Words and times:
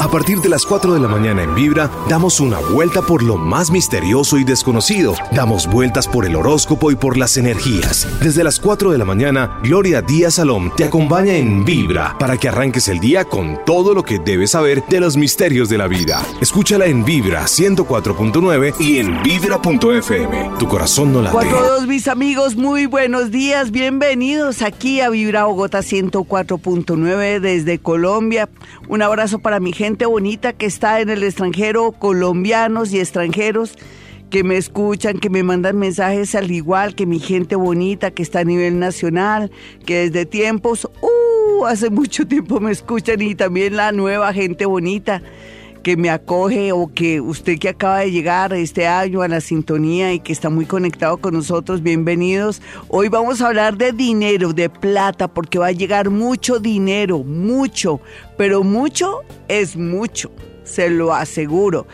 A 0.00 0.08
partir 0.10 0.40
de 0.40 0.48
las 0.48 0.64
4 0.64 0.94
de 0.94 1.00
la 1.00 1.08
mañana 1.08 1.42
en 1.42 1.54
Vibra, 1.54 1.90
damos 2.08 2.40
una 2.40 2.58
vuelta 2.58 3.02
por 3.02 3.22
lo 3.22 3.36
más 3.36 3.70
misterioso 3.70 4.38
y 4.38 4.44
desconocido. 4.44 5.14
Damos 5.30 5.66
vueltas 5.66 6.08
por 6.08 6.24
el 6.24 6.36
horóscopo 6.36 6.90
y 6.90 6.96
por 6.96 7.18
las 7.18 7.36
energías. 7.36 8.08
Desde 8.22 8.42
las 8.42 8.58
4 8.60 8.92
de 8.92 8.96
la 8.96 9.04
mañana, 9.04 9.60
Gloria 9.62 10.00
Díaz 10.00 10.36
Salom 10.36 10.74
te 10.74 10.84
acompaña 10.84 11.34
en 11.34 11.66
Vibra 11.66 12.16
para 12.18 12.38
que 12.38 12.48
arranques 12.48 12.88
el 12.88 12.98
día 12.98 13.26
con 13.26 13.62
todo 13.66 13.92
lo 13.92 14.02
que 14.02 14.18
debes 14.18 14.52
saber 14.52 14.82
de 14.88 15.00
los 15.00 15.18
misterios 15.18 15.68
de 15.68 15.76
la 15.76 15.86
vida. 15.86 16.24
Escúchala 16.40 16.86
en 16.86 17.04
Vibra 17.04 17.42
104.9 17.42 18.80
y 18.80 19.00
en 19.00 19.22
Vibra.fm. 19.22 20.50
Tu 20.58 20.66
corazón 20.66 21.12
no 21.12 21.20
late. 21.20 21.46
todos 21.46 21.86
mis 21.86 22.08
amigos, 22.08 22.56
muy 22.56 22.86
buenos 22.86 23.30
días. 23.30 23.70
Bienvenidos 23.70 24.62
aquí 24.62 25.02
a 25.02 25.10
Vibra 25.10 25.44
Bogotá 25.44 25.80
104.9 25.80 27.40
desde 27.40 27.78
Colombia. 27.78 28.48
Un 28.88 29.02
abrazo 29.02 29.40
para 29.40 29.60
mi 29.60 29.74
gente 29.74 29.89
bonita 29.96 30.52
que 30.52 30.66
está 30.66 31.00
en 31.00 31.10
el 31.10 31.22
extranjero, 31.22 31.92
colombianos 31.92 32.92
y 32.92 33.00
extranjeros 33.00 33.76
que 34.30 34.44
me 34.44 34.56
escuchan, 34.56 35.18
que 35.18 35.28
me 35.28 35.42
mandan 35.42 35.76
mensajes 35.76 36.34
al 36.34 36.50
igual 36.50 36.94
que 36.94 37.04
mi 37.04 37.18
gente 37.18 37.56
bonita 37.56 38.12
que 38.12 38.22
está 38.22 38.40
a 38.40 38.44
nivel 38.44 38.78
nacional, 38.78 39.50
que 39.84 40.08
desde 40.08 40.24
tiempos, 40.24 40.88
uh, 41.02 41.64
hace 41.66 41.90
mucho 41.90 42.26
tiempo 42.26 42.60
me 42.60 42.70
escuchan 42.70 43.20
y 43.20 43.34
también 43.34 43.76
la 43.76 43.92
nueva 43.92 44.32
gente 44.32 44.66
bonita 44.66 45.20
que 45.82 45.96
me 45.96 46.10
acoge 46.10 46.72
o 46.72 46.88
que 46.92 47.20
usted 47.20 47.58
que 47.58 47.68
acaba 47.68 48.00
de 48.00 48.10
llegar 48.10 48.52
este 48.52 48.86
año 48.86 49.22
a 49.22 49.28
la 49.28 49.40
sintonía 49.40 50.12
y 50.12 50.20
que 50.20 50.32
está 50.32 50.50
muy 50.50 50.66
conectado 50.66 51.16
con 51.16 51.34
nosotros, 51.34 51.82
bienvenidos. 51.82 52.60
Hoy 52.88 53.08
vamos 53.08 53.40
a 53.40 53.48
hablar 53.48 53.76
de 53.76 53.92
dinero, 53.92 54.52
de 54.52 54.68
plata, 54.68 55.28
porque 55.28 55.58
va 55.58 55.68
a 55.68 55.72
llegar 55.72 56.10
mucho 56.10 56.60
dinero, 56.60 57.18
mucho, 57.24 58.00
pero 58.36 58.62
mucho 58.62 59.20
es 59.48 59.76
mucho, 59.76 60.30
se 60.64 60.90
lo 60.90 61.14
aseguro. 61.14 61.86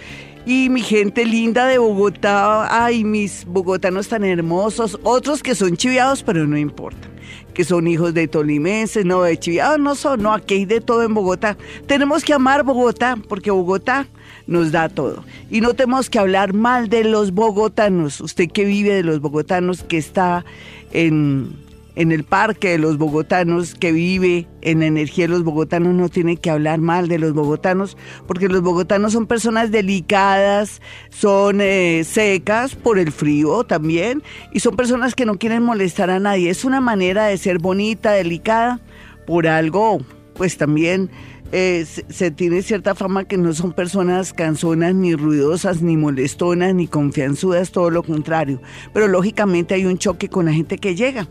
Y 0.47 0.71
mi 0.71 0.81
gente 0.81 1.25
linda 1.25 1.67
de 1.67 1.79
Bogotá, 1.79 2.85
ay, 2.85 3.03
mis 3.03 3.45
bogotanos 3.45 4.07
tan 4.07 4.25
hermosos, 4.25 4.97
otros 5.03 5.43
que 5.43 5.57
son 5.57 5.77
chiviados, 5.77 6.23
pero 6.23 6.47
no 6.47 6.57
importa 6.57 7.09
que 7.53 7.65
son 7.65 7.89
hijos 7.89 8.13
de 8.13 8.29
tolimenses, 8.29 9.07
no 9.07 9.23
de 9.23 9.39
chiviados, 9.39 9.81
no 9.81 9.95
son, 9.95 10.23
no, 10.23 10.33
aquí 10.33 10.55
hay 10.55 10.65
de 10.67 10.81
todo 10.83 11.03
en 11.03 11.15
Bogotá. 11.15 11.57
Tenemos 11.87 12.23
que 12.23 12.35
amar 12.35 12.65
Bogotá, 12.65 13.19
porque 13.29 13.51
Bogotá 13.51 14.07
nos 14.47 14.73
da 14.73 14.89
todo. 14.89 15.25
Y 15.51 15.63
no 15.63 15.75
tenemos 15.75 16.11
que 16.11 16.19
hablar 16.19 16.53
mal 16.53 16.89
de 16.89 17.05
los 17.05 17.33
bogotanos, 17.33 18.21
usted 18.21 18.49
que 18.49 18.65
vive 18.65 18.95
de 18.95 19.03
los 19.03 19.21
bogotanos, 19.21 19.83
que 19.83 19.97
está 19.97 20.45
en 20.93 21.66
en 21.97 22.13
el 22.13 22.25
parque 22.25 22.71
de 22.71 22.79
los 22.79 22.99
bogotanos, 22.99 23.75
que 23.75 23.91
vive 23.91 24.47
en 24.61 24.83
energía 24.83 25.25
de 25.25 25.33
los 25.33 25.43
bogotanos, 25.43 25.95
no 25.95 26.09
tiene 26.09 26.37
que 26.37 26.51
hablar 26.51 26.79
mal 26.79 27.09
de 27.09 27.19
los 27.19 27.33
bogotanos, 27.33 27.97
porque 28.27 28.49
los 28.49 28.61
bogotanos 28.63 29.15
son 29.15 29.27
personas 29.27 29.71
delicadas, 29.71 30.83
son 31.09 31.61
eh, 31.61 32.05
secas 32.05 32.75
por 32.75 32.99
el 32.99 33.11
frío 33.11 33.65
también, 33.65 34.23
y 34.53 34.61
son 34.61 34.77
personas 34.77 35.15
que 35.15 35.27
no 35.27 35.39
quieren 35.39 35.63
molestar 35.63 36.11
a 36.11 36.21
nadie. 36.21 36.51
Es 36.51 36.65
una 36.65 36.81
manera 36.81 37.27
de 37.27 37.39
ser 37.39 37.59
bonita, 37.59 38.13
delicada, 38.13 38.81
por 39.27 39.47
algo, 39.49 39.99
pues 40.35 40.57
también 40.59 41.11
eh, 41.53 41.85
se, 41.85 42.31
tiene 42.31 42.63
cierta 42.63 42.95
fama 42.95 43.25
que 43.25 43.37
no 43.37 43.53
son 43.55 43.73
personas 43.73 44.33
canzonas, 44.33 44.95
ni 44.95 45.15
ruidosas, 45.15 45.81
ni 45.83 45.97
molestonas, 45.97 46.75
ni 46.75 46.89
confianzudas, 46.89 47.71
todo 47.71 47.91
lo 47.91 48.03
contrario. 48.03 48.61
Pero 48.93 49.09
lógicamente 49.09 49.75
hay 49.75 49.87
un 49.87 49.99
choque 49.99 50.29
con 50.29 50.47
la 50.47 50.53
gente 50.53 50.79
que 50.79 50.95
llega. 50.95 51.29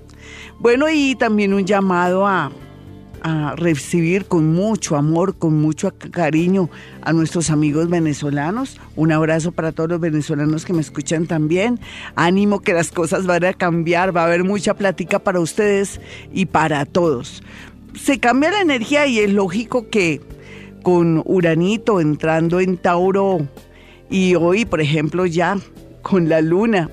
Bueno, 0.60 0.88
y 0.90 1.16
también 1.16 1.54
un 1.54 1.66
llamado 1.66 2.26
a, 2.26 2.52
a 3.22 3.56
recibir 3.58 4.26
con 4.26 4.54
mucho 4.54 4.96
amor, 4.96 5.36
con 5.36 5.60
mucho 5.60 5.92
cariño 6.12 6.70
a 7.02 7.12
nuestros 7.12 7.50
amigos 7.50 7.90
venezolanos. 7.90 8.80
Un 8.96 9.12
abrazo 9.12 9.52
para 9.52 9.74
todos 9.74 9.90
los 9.90 10.00
venezolanos 10.00 10.64
que 10.64 10.74
me 10.74 10.82
escuchan 10.82 11.28
también. 11.28 11.80
Ánimo 12.16 12.62
que 12.62 12.74
las 12.74 12.92
cosas 12.92 13.26
van 13.26 13.44
a 13.44 13.54
cambiar, 13.54 14.16
va 14.16 14.22
a 14.22 14.26
haber 14.26 14.44
mucha 14.44 14.76
plática 14.76 15.20
para 15.20 15.40
ustedes 15.40 16.00
y 16.32 16.46
para 16.46 16.86
todos 16.86 17.44
se 17.96 18.20
cambia 18.20 18.52
la 18.52 18.62
energía 18.62 19.08
y 19.08 19.20
es 19.20 19.32
lógico 19.32 19.90
que 19.90 20.22
con 20.84 21.24
Uranito 21.26 22.00
entrando 22.00 22.60
en 22.60 22.78
Tauro 22.78 23.48
y 24.10 24.36
hoy, 24.36 24.66
por 24.66 24.82
ejemplo, 24.82 25.26
ya 25.26 25.58
con 26.02 26.30
la 26.30 26.42
luna, 26.42 26.90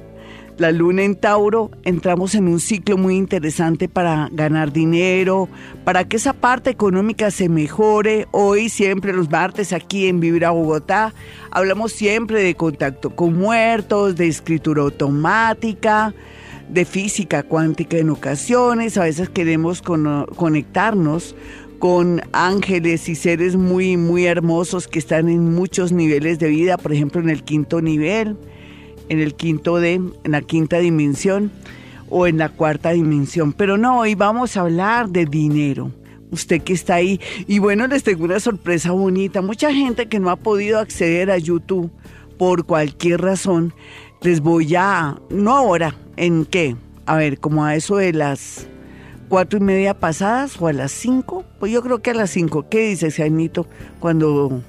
la 0.57 0.73
luna 0.73 1.03
en 1.03 1.17
Tauro, 1.17 1.71
entramos 1.83 2.35
en 2.35 2.49
un 2.49 2.61
ciclo 2.61 2.97
muy 2.97 3.17
interesante 3.17 3.89
para 3.89 4.29
ganar 4.33 4.73
dinero, 4.73 5.49
para 5.85 6.05
que 6.05 6.17
esa 6.17 6.33
parte 6.33 6.71
económica 6.71 7.31
se 7.31 7.49
mejore. 7.49 8.29
Hoy 8.31 8.69
siempre 8.69 9.13
los 9.13 9.31
martes 9.31 9.73
aquí 9.73 10.07
en 10.07 10.21
Vibra 10.21 10.51
Bogotá 10.51 11.13
hablamos 11.51 11.93
siempre 11.93 12.43
de 12.43 12.55
contacto 12.55 13.15
con 13.15 13.37
muertos, 13.37 14.17
de 14.17 14.29
escritura 14.29 14.83
automática, 14.83 16.15
de 16.73 16.85
física 16.87 17.43
cuántica 17.43 17.99
en 17.99 18.09
ocasiones, 18.09 18.97
a 18.97 19.05
veces 19.05 19.29
queremos 19.29 19.83
conectarnos 19.83 21.37
con 21.79 22.23
ángeles 22.33 23.09
y 23.09 23.15
seres 23.15 23.57
muy, 23.57 23.97
muy 23.97 24.25
hermosos 24.25 24.89
que 24.89 24.99
están 24.99 25.29
en 25.29 25.53
muchos 25.53 25.93
niveles 25.93 26.39
de 26.39 26.49
vida, 26.49 26.79
por 26.79 26.93
ejemplo 26.93 27.21
en 27.21 27.29
el 27.29 27.43
quinto 27.43 27.83
nivel, 27.83 28.37
en 29.11 29.21
el 29.21 29.35
quinto 29.35 29.81
D, 29.81 29.95
en 29.95 30.31
la 30.31 30.41
quinta 30.41 30.79
dimensión 30.79 31.51
o 32.09 32.27
en 32.27 32.39
la 32.39 32.49
cuarta 32.49 32.91
dimensión. 32.91 33.53
Pero 33.53 33.77
no, 33.77 33.99
hoy 33.99 34.15
vamos 34.15 34.57
a 34.57 34.63
hablar 34.63 35.11
de 35.11 35.27
dinero. 35.27 35.91
Usted 36.31 36.63
que 36.63 36.73
está 36.73 36.95
ahí. 36.95 37.21
Y 37.47 37.59
bueno, 37.59 37.87
les 37.87 38.05
tengo 38.05 38.25
una 38.25 38.41
sorpresa 38.41 38.93
bonita. 38.93 39.43
Mucha 39.43 39.71
gente 39.75 40.07
que 40.07 40.19
no 40.19 40.31
ha 40.31 40.37
podido 40.37 40.79
acceder 40.79 41.31
a 41.31 41.37
YouTube 41.37 41.91
por 42.39 42.65
cualquier 42.65 43.21
razón, 43.21 43.75
les 44.23 44.41
voy 44.41 44.75
a, 44.75 45.17
no 45.31 45.57
ahora, 45.57 45.95
¿En 46.17 46.45
qué? 46.45 46.77
A 47.07 47.17
ver, 47.17 47.39
como 47.39 47.65
a 47.65 47.75
eso 47.75 47.97
de 47.97 48.13
las 48.13 48.67
cuatro 49.29 49.59
y 49.59 49.63
media 49.63 49.95
pasadas 49.95 50.61
o 50.61 50.67
a 50.67 50.73
las 50.73 50.93
cinco. 50.93 51.45
Pues 51.59 51.73
yo 51.73 51.83
creo 51.83 52.03
que 52.03 52.11
a 52.11 52.15
las 52.15 52.31
cinco. 52.31 52.69
¿Qué 52.69 52.89
dice 52.89 53.11
Jaimito? 53.11 53.67
Cuando 53.99 54.63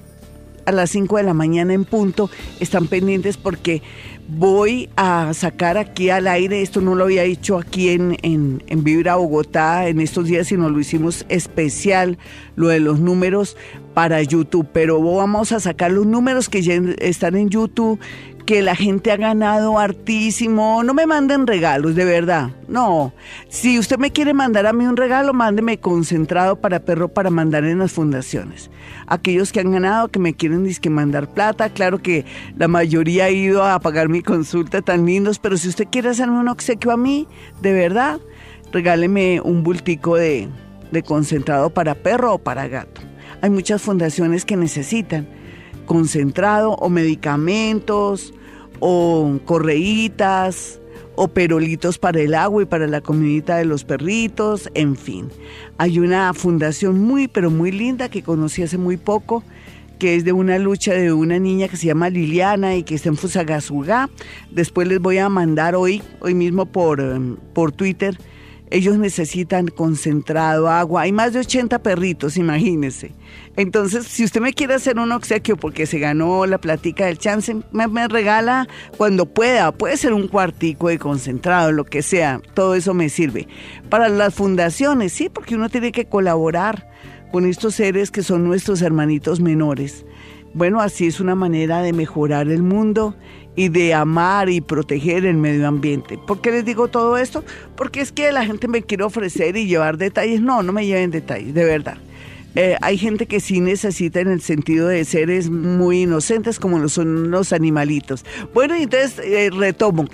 a 0.64 0.72
las 0.72 0.90
cinco 0.90 1.18
de 1.18 1.22
la 1.22 1.34
mañana 1.34 1.74
en 1.74 1.84
punto 1.84 2.30
están 2.60 2.86
pendientes 2.86 3.36
porque 3.36 3.82
voy 4.26 4.88
a 4.96 5.34
sacar 5.34 5.76
aquí 5.76 6.08
al 6.08 6.26
aire, 6.26 6.62
esto 6.62 6.80
no 6.80 6.94
lo 6.94 7.04
había 7.04 7.24
hecho 7.24 7.58
aquí 7.58 7.90
en, 7.90 8.16
en, 8.22 8.62
en 8.66 8.82
Vibra 8.82 9.16
Bogotá 9.16 9.86
en 9.86 10.00
estos 10.00 10.24
días, 10.24 10.46
sino 10.46 10.70
lo 10.70 10.80
hicimos 10.80 11.26
especial, 11.28 12.16
lo 12.56 12.68
de 12.68 12.80
los 12.80 13.00
números 13.00 13.58
para 13.92 14.22
YouTube, 14.22 14.66
pero 14.72 15.00
vamos 15.02 15.52
a 15.52 15.60
sacar 15.60 15.92
los 15.92 16.06
números 16.06 16.48
que 16.48 16.62
ya 16.62 16.74
están 16.98 17.36
en 17.36 17.50
YouTube 17.50 18.00
que 18.44 18.62
la 18.62 18.76
gente 18.76 19.10
ha 19.10 19.16
ganado 19.16 19.78
hartísimo. 19.78 20.82
No 20.82 20.94
me 20.94 21.06
manden 21.06 21.46
regalos, 21.46 21.94
de 21.94 22.04
verdad. 22.04 22.50
No. 22.68 23.12
Si 23.48 23.78
usted 23.78 23.98
me 23.98 24.12
quiere 24.12 24.34
mandar 24.34 24.66
a 24.66 24.72
mí 24.72 24.86
un 24.86 24.96
regalo, 24.96 25.32
mándeme 25.32 25.78
concentrado 25.78 26.56
para 26.56 26.80
perro 26.80 27.08
para 27.08 27.30
mandar 27.30 27.64
en 27.64 27.78
las 27.78 27.92
fundaciones. 27.92 28.70
Aquellos 29.06 29.52
que 29.52 29.60
han 29.60 29.72
ganado, 29.72 30.08
que 30.08 30.18
me 30.18 30.34
quieren 30.34 30.64
que 30.80 30.90
mandar 30.90 31.28
plata, 31.28 31.70
claro 31.70 31.98
que 31.98 32.24
la 32.56 32.68
mayoría 32.68 33.26
ha 33.26 33.30
ido 33.30 33.64
a 33.64 33.78
pagar 33.80 34.08
mi 34.08 34.22
consulta 34.22 34.82
tan 34.82 35.06
lindos, 35.06 35.38
pero 35.38 35.56
si 35.56 35.68
usted 35.68 35.86
quiere 35.90 36.10
hacerme 36.10 36.38
un 36.38 36.48
obsequio 36.48 36.90
a 36.90 36.96
mí, 36.96 37.28
de 37.60 37.72
verdad, 37.72 38.18
regáleme 38.72 39.40
un 39.40 39.62
bultico 39.62 40.16
de, 40.16 40.48
de 40.90 41.02
concentrado 41.02 41.70
para 41.70 41.94
perro 41.94 42.34
o 42.34 42.38
para 42.38 42.68
gato. 42.68 43.00
Hay 43.40 43.50
muchas 43.50 43.82
fundaciones 43.82 44.44
que 44.44 44.56
necesitan 44.56 45.28
concentrado 45.86 46.72
o 46.72 46.88
medicamentos 46.88 48.34
o 48.80 49.38
correitas 49.44 50.80
o 51.16 51.28
perolitos 51.28 51.98
para 51.98 52.20
el 52.20 52.34
agua 52.34 52.62
y 52.62 52.66
para 52.66 52.86
la 52.86 53.00
comidita 53.00 53.56
de 53.56 53.64
los 53.64 53.84
perritos, 53.84 54.68
en 54.74 54.96
fin. 54.96 55.28
Hay 55.78 55.98
una 55.98 56.32
fundación 56.34 56.98
muy, 57.00 57.28
pero 57.28 57.50
muy 57.50 57.70
linda 57.70 58.08
que 58.08 58.22
conocí 58.22 58.62
hace 58.62 58.78
muy 58.78 58.96
poco, 58.96 59.44
que 59.98 60.16
es 60.16 60.24
de 60.24 60.32
una 60.32 60.58
lucha 60.58 60.92
de 60.92 61.12
una 61.12 61.38
niña 61.38 61.68
que 61.68 61.76
se 61.76 61.86
llama 61.86 62.10
Liliana 62.10 62.74
y 62.74 62.82
que 62.82 62.96
está 62.96 63.08
en 63.08 63.16
Fusagasugá. 63.16 64.10
Después 64.50 64.88
les 64.88 64.98
voy 64.98 65.18
a 65.18 65.28
mandar 65.28 65.76
hoy, 65.76 66.02
hoy 66.20 66.34
mismo 66.34 66.66
por, 66.66 67.00
em, 67.00 67.36
por 67.54 67.70
Twitter, 67.70 68.18
ellos 68.74 68.98
necesitan 68.98 69.68
concentrado, 69.68 70.68
agua. 70.68 71.02
Hay 71.02 71.12
más 71.12 71.32
de 71.32 71.38
80 71.38 71.78
perritos, 71.78 72.36
imagínense. 72.36 73.12
Entonces, 73.54 74.04
si 74.04 74.24
usted 74.24 74.40
me 74.40 74.52
quiere 74.52 74.74
hacer 74.74 74.98
un 74.98 75.12
obsequio 75.12 75.56
porque 75.56 75.86
se 75.86 76.00
ganó 76.00 76.44
la 76.44 76.58
platica 76.58 77.06
del 77.06 77.18
chance, 77.18 77.54
me, 77.70 78.08
regala 78.08 78.66
cuando 78.96 79.26
pueda. 79.26 79.70
Puede 79.70 79.96
ser 79.96 80.12
un 80.12 80.26
cuartico 80.26 80.88
de 80.88 80.98
concentrado, 80.98 81.70
lo 81.70 81.84
que 81.84 82.02
sea. 82.02 82.40
Todo 82.54 82.74
eso 82.74 82.94
me 82.94 83.10
sirve. 83.10 83.46
Para 83.90 84.08
las 84.08 84.34
fundaciones, 84.34 85.12
sí, 85.12 85.28
porque 85.28 85.54
uno 85.54 85.68
tiene 85.68 85.92
que 85.92 86.06
colaborar 86.06 86.90
con 87.30 87.46
estos 87.46 87.76
seres 87.76 88.10
que 88.10 88.24
son 88.24 88.42
nuestros 88.42 88.82
hermanitos 88.82 89.38
menores. 89.38 90.04
Bueno, 90.52 90.80
así 90.80 91.06
es 91.06 91.20
una 91.20 91.36
manera 91.36 91.80
de 91.80 91.92
mejorar 91.92 92.48
el 92.48 92.64
mundo 92.64 93.14
y 93.56 93.68
de 93.68 93.94
amar 93.94 94.48
y 94.48 94.60
proteger 94.60 95.24
el 95.26 95.36
medio 95.36 95.66
ambiente. 95.68 96.18
¿Por 96.18 96.40
qué 96.40 96.50
les 96.50 96.64
digo 96.64 96.88
todo 96.88 97.16
esto? 97.16 97.44
Porque 97.76 98.00
es 98.00 98.12
que 98.12 98.32
la 98.32 98.44
gente 98.44 98.68
me 98.68 98.82
quiere 98.82 99.04
ofrecer 99.04 99.56
y 99.56 99.66
llevar 99.66 99.96
detalles. 99.96 100.40
No, 100.40 100.62
no 100.62 100.72
me 100.72 100.86
lleven 100.86 101.10
detalles, 101.10 101.54
de 101.54 101.64
verdad. 101.64 101.98
eh, 102.56 102.76
hay 102.82 102.98
gente 102.98 103.26
que 103.26 103.40
sí 103.40 103.60
necesita 103.60 104.20
en 104.20 104.28
el 104.28 104.40
sentido 104.40 104.88
de 104.88 105.04
seres 105.04 105.50
muy 105.50 106.02
inocentes 106.02 106.58
como 106.58 106.78
lo 106.78 106.88
son 106.88 107.30
los 107.30 107.52
animalitos. 107.52 108.24
Bueno, 108.52 108.74
entonces 108.74 109.20
eh, 109.24 109.50
retomo. 109.50 110.06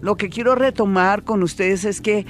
Lo 0.00 0.16
que 0.16 0.28
quiero 0.28 0.54
retomar 0.54 1.24
con 1.24 1.42
ustedes 1.42 1.84
es 1.84 2.00
que 2.00 2.26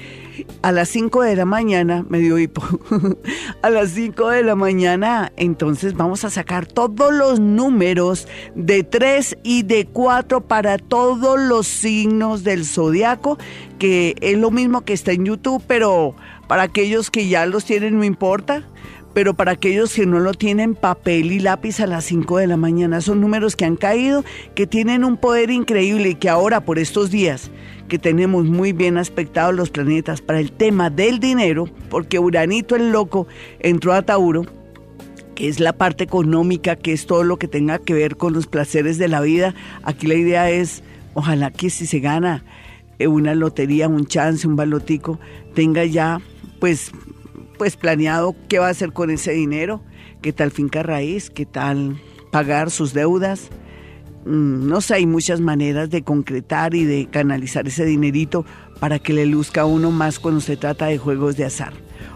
a 0.63 0.73
las 0.73 0.89
5 0.89 1.23
de 1.23 1.37
la 1.37 1.45
mañana, 1.45 2.05
me 2.09 2.19
dio 2.19 2.39
hipo, 2.39 2.63
a 3.63 3.71
las 3.71 3.91
5 3.91 4.29
de 4.29 4.43
la 4.43 4.55
mañana, 4.55 5.33
entonces 5.37 5.95
vamos 5.95 6.25
a 6.25 6.31
sacar 6.31 6.67
todos 6.67 7.13
los 7.13 7.41
números 7.41 8.29
de 8.55 8.85
3 8.85 9.39
y 9.43 9.63
de 9.63 9.87
4 9.87 10.43
para 10.43 10.79
todos 10.79 11.39
los 11.41 11.67
signos 11.67 12.45
del 12.45 12.65
zodiaco, 12.65 13.39
que 13.79 14.15
es 14.21 14.39
lo 14.39 14.51
mismo 14.51 14.83
que 14.83 14.93
está 14.93 15.13
en 15.13 15.25
YouTube, 15.25 15.63
pero 15.67 16.15
para 16.47 16.63
aquellos 16.63 17.11
que 17.11 17.29
ya 17.29 17.47
los 17.47 17.65
tienen 17.65 17.99
no 17.99 18.05
importa 18.05 18.65
pero 19.15 19.35
para 19.35 19.53
aquellos 19.53 19.95
que 19.95 20.07
no 20.07 20.21
lo 20.21 20.35
tienen, 20.35 20.75
papel 20.75 21.33
y 21.33 21.41
lápiz 21.41 21.81
a 21.81 21.87
las 21.87 22.05
5 22.05 22.39
de 22.39 22.47
la 22.47 22.57
mañana. 22.57 23.01
Son 23.01 23.21
números 23.21 23.57
que 23.57 23.65
han 23.65 23.77
caído, 23.77 24.25
que 24.55 24.67
tienen 24.67 25.05
un 25.05 25.17
poder 25.17 25.51
increíble 25.51 26.11
y 26.11 26.15
que 26.15 26.29
ahora, 26.29 26.61
por 26.61 26.79
estos 26.79 27.11
días, 27.11 27.51
que 27.89 27.99
tenemos 27.99 28.45
muy 28.45 28.73
bien 28.73 28.99
aspectados 28.99 29.55
los 29.55 29.71
planetas 29.71 30.21
para 30.21 30.41
el 30.41 30.53
tema 30.53 30.91
del 30.91 31.19
dinero, 31.19 31.69
porque 31.89 32.19
Uranito 32.19 32.77
el 32.77 32.91
loco 32.91 33.27
entró 33.61 33.95
a 33.95 34.03
Tauro, 34.03 34.45
que 35.35 35.49
es 35.49 35.59
la 35.59 35.73
parte 35.73 36.05
económica, 36.05 36.77
que 36.77 36.93
es 36.93 37.07
todo 37.07 37.25
lo 37.25 37.39
que 37.39 37.49
tenga 37.49 37.79
que 37.79 37.95
ver 37.95 38.17
con 38.17 38.33
los 38.33 38.47
placeres 38.47 38.99
de 38.99 39.09
la 39.09 39.21
vida. 39.21 39.55
Aquí 39.83 40.07
la 40.07 40.15
idea 40.15 40.51
es, 40.51 40.83
ojalá 41.15 41.51
que 41.51 41.71
si 41.71 41.87
se 41.87 42.01
gana 42.01 42.45
eh, 42.99 43.07
una 43.07 43.35
lotería, 43.35 43.89
un 43.89 44.07
chance, 44.07 44.47
un 44.47 44.57
balotico, 44.57 45.19
tenga 45.55 45.85
ya 45.85 46.21
pues 46.59 46.93
pues 47.59 47.77
planeado 47.77 48.35
qué 48.49 48.59
va 48.59 48.69
a 48.69 48.71
hacer 48.71 48.93
con 48.93 49.11
ese 49.11 49.33
dinero, 49.33 49.83
qué 50.23 50.33
tal 50.33 50.51
finca 50.51 50.83
raíz, 50.83 51.29
qué 51.29 51.45
tal 51.45 52.01
pagar 52.31 52.71
sus 52.71 52.95
deudas. 52.95 53.49
Mm, 54.25 54.69
no 54.69 54.81
sé, 54.81 54.95
hay 54.95 55.07
muchas 55.07 55.41
maneras 55.41 55.91
de 55.91 56.03
concretar 56.03 56.75
y 56.75 56.85
de 56.85 57.09
canalizar 57.11 57.67
ese 57.67 57.85
dinerito 57.85 58.45
para 58.81 58.99
que 58.99 59.13
le 59.13 59.27
luzca 59.27 59.63
a 59.63 59.67
uno 59.67 59.91
más 59.91 60.19
cuando 60.19 60.41
se 60.41 60.57
trata 60.57 60.87
de 60.87 60.99
juegos 60.99 61.37
de 61.37 61.45
azar. 61.45 61.73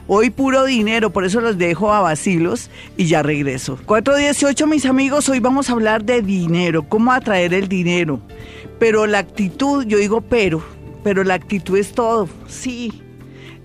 Hoy 0.07 0.31
puro 0.31 0.65
dinero, 0.65 1.11
por 1.11 1.25
eso 1.25 1.41
los 1.41 1.59
dejo 1.59 1.93
a 1.93 2.01
vacilos 2.01 2.71
y 2.97 3.07
ya 3.07 3.23
regreso. 3.23 3.79
418, 3.87 4.67
mis 4.67 4.85
amigos, 4.85 5.29
hoy 5.29 5.41
vamos 5.41 5.71
a 5.71 5.73
hablar 5.73 6.05
de 6.05 6.23
dinero, 6.23 6.89
cómo 6.89 7.13
atraer 7.13 7.55
el 7.55 7.69
dinero. 7.69 8.21
Pero 8.79 9.07
la 9.07 9.19
actitud, 9.19 9.85
yo 9.87 9.99
digo 9.99 10.21
pero, 10.21 10.63
pero 11.05 11.25
la 11.25 11.35
actitud 11.35 11.79
es 11.79 11.93
todo. 11.93 12.29
Sí, 12.49 13.03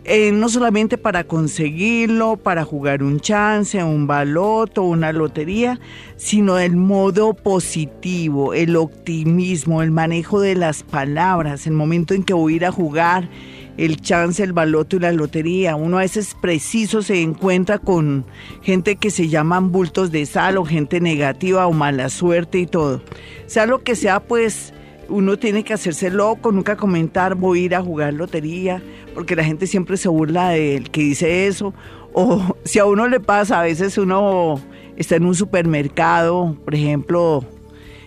eh, 0.10 0.32
no 0.32 0.48
solamente 0.48 0.98
para 0.98 1.26
conseguirlo, 1.26 2.38
para 2.38 2.64
jugar 2.64 3.04
un 3.04 3.20
chance, 3.20 3.84
un 3.84 4.08
baloto, 4.08 4.84
una 4.84 5.12
lotería, 5.12 5.82
sino 6.16 6.58
el 6.60 6.78
modo 6.78 7.34
positivo, 7.34 8.54
el 8.54 8.78
optimismo, 8.78 9.82
el 9.82 9.92
manejo 9.92 10.40
de 10.40 10.56
las 10.56 10.84
palabras, 10.84 11.68
el 11.68 11.74
momento 11.74 12.14
en 12.14 12.24
que 12.24 12.34
voy 12.34 12.54
a 12.54 12.56
ir 12.56 12.66
a 12.66 12.72
jugar 12.72 13.28
el 13.76 14.00
chance, 14.00 14.42
el 14.42 14.54
baloto 14.54 14.96
y 14.96 15.00
la 15.00 15.12
lotería. 15.12 15.76
Uno 15.76 15.98
a 15.98 16.02
veces 16.02 16.38
preciso 16.42 17.02
se 17.02 17.22
encuentra 17.22 17.78
con 17.78 18.26
gente 18.62 18.96
que 18.96 19.12
se 19.12 19.28
llaman 19.28 19.74
bultos 19.74 20.12
de 20.12 20.26
sal 20.26 20.58
o 20.58 20.64
gente 20.64 21.02
negativa 21.02 21.68
o 21.68 21.74
mala 21.74 22.08
suerte 22.08 22.60
y 22.60 22.66
todo. 22.66 23.02
Sea 23.46 23.66
lo 23.66 23.84
que 23.84 23.98
sea, 23.98 24.22
pues 24.22 24.74
uno 25.10 25.38
tiene 25.38 25.64
que 25.64 25.74
hacerse 25.74 26.10
loco, 26.10 26.52
nunca 26.52 26.76
comentar 26.76 27.36
voy 27.36 27.60
a 27.60 27.66
ir 27.66 27.76
a 27.76 27.82
jugar 27.82 28.14
lotería, 28.14 28.82
porque 29.14 29.36
la 29.36 29.44
gente 29.44 29.68
siempre 29.68 29.98
se 29.98 30.10
burla 30.10 30.50
del 30.50 30.90
que 30.90 31.02
dice 31.02 31.48
eso. 31.48 31.74
O 32.14 32.56
si 32.64 32.80
a 32.80 32.86
uno 32.86 33.08
le 33.08 33.20
pasa, 33.20 33.60
a 33.60 33.64
veces 33.64 33.98
uno 33.98 34.60
está 34.96 35.16
en 35.16 35.26
un 35.26 35.36
supermercado, 35.36 36.58
por 36.64 36.76
ejemplo, 36.76 37.44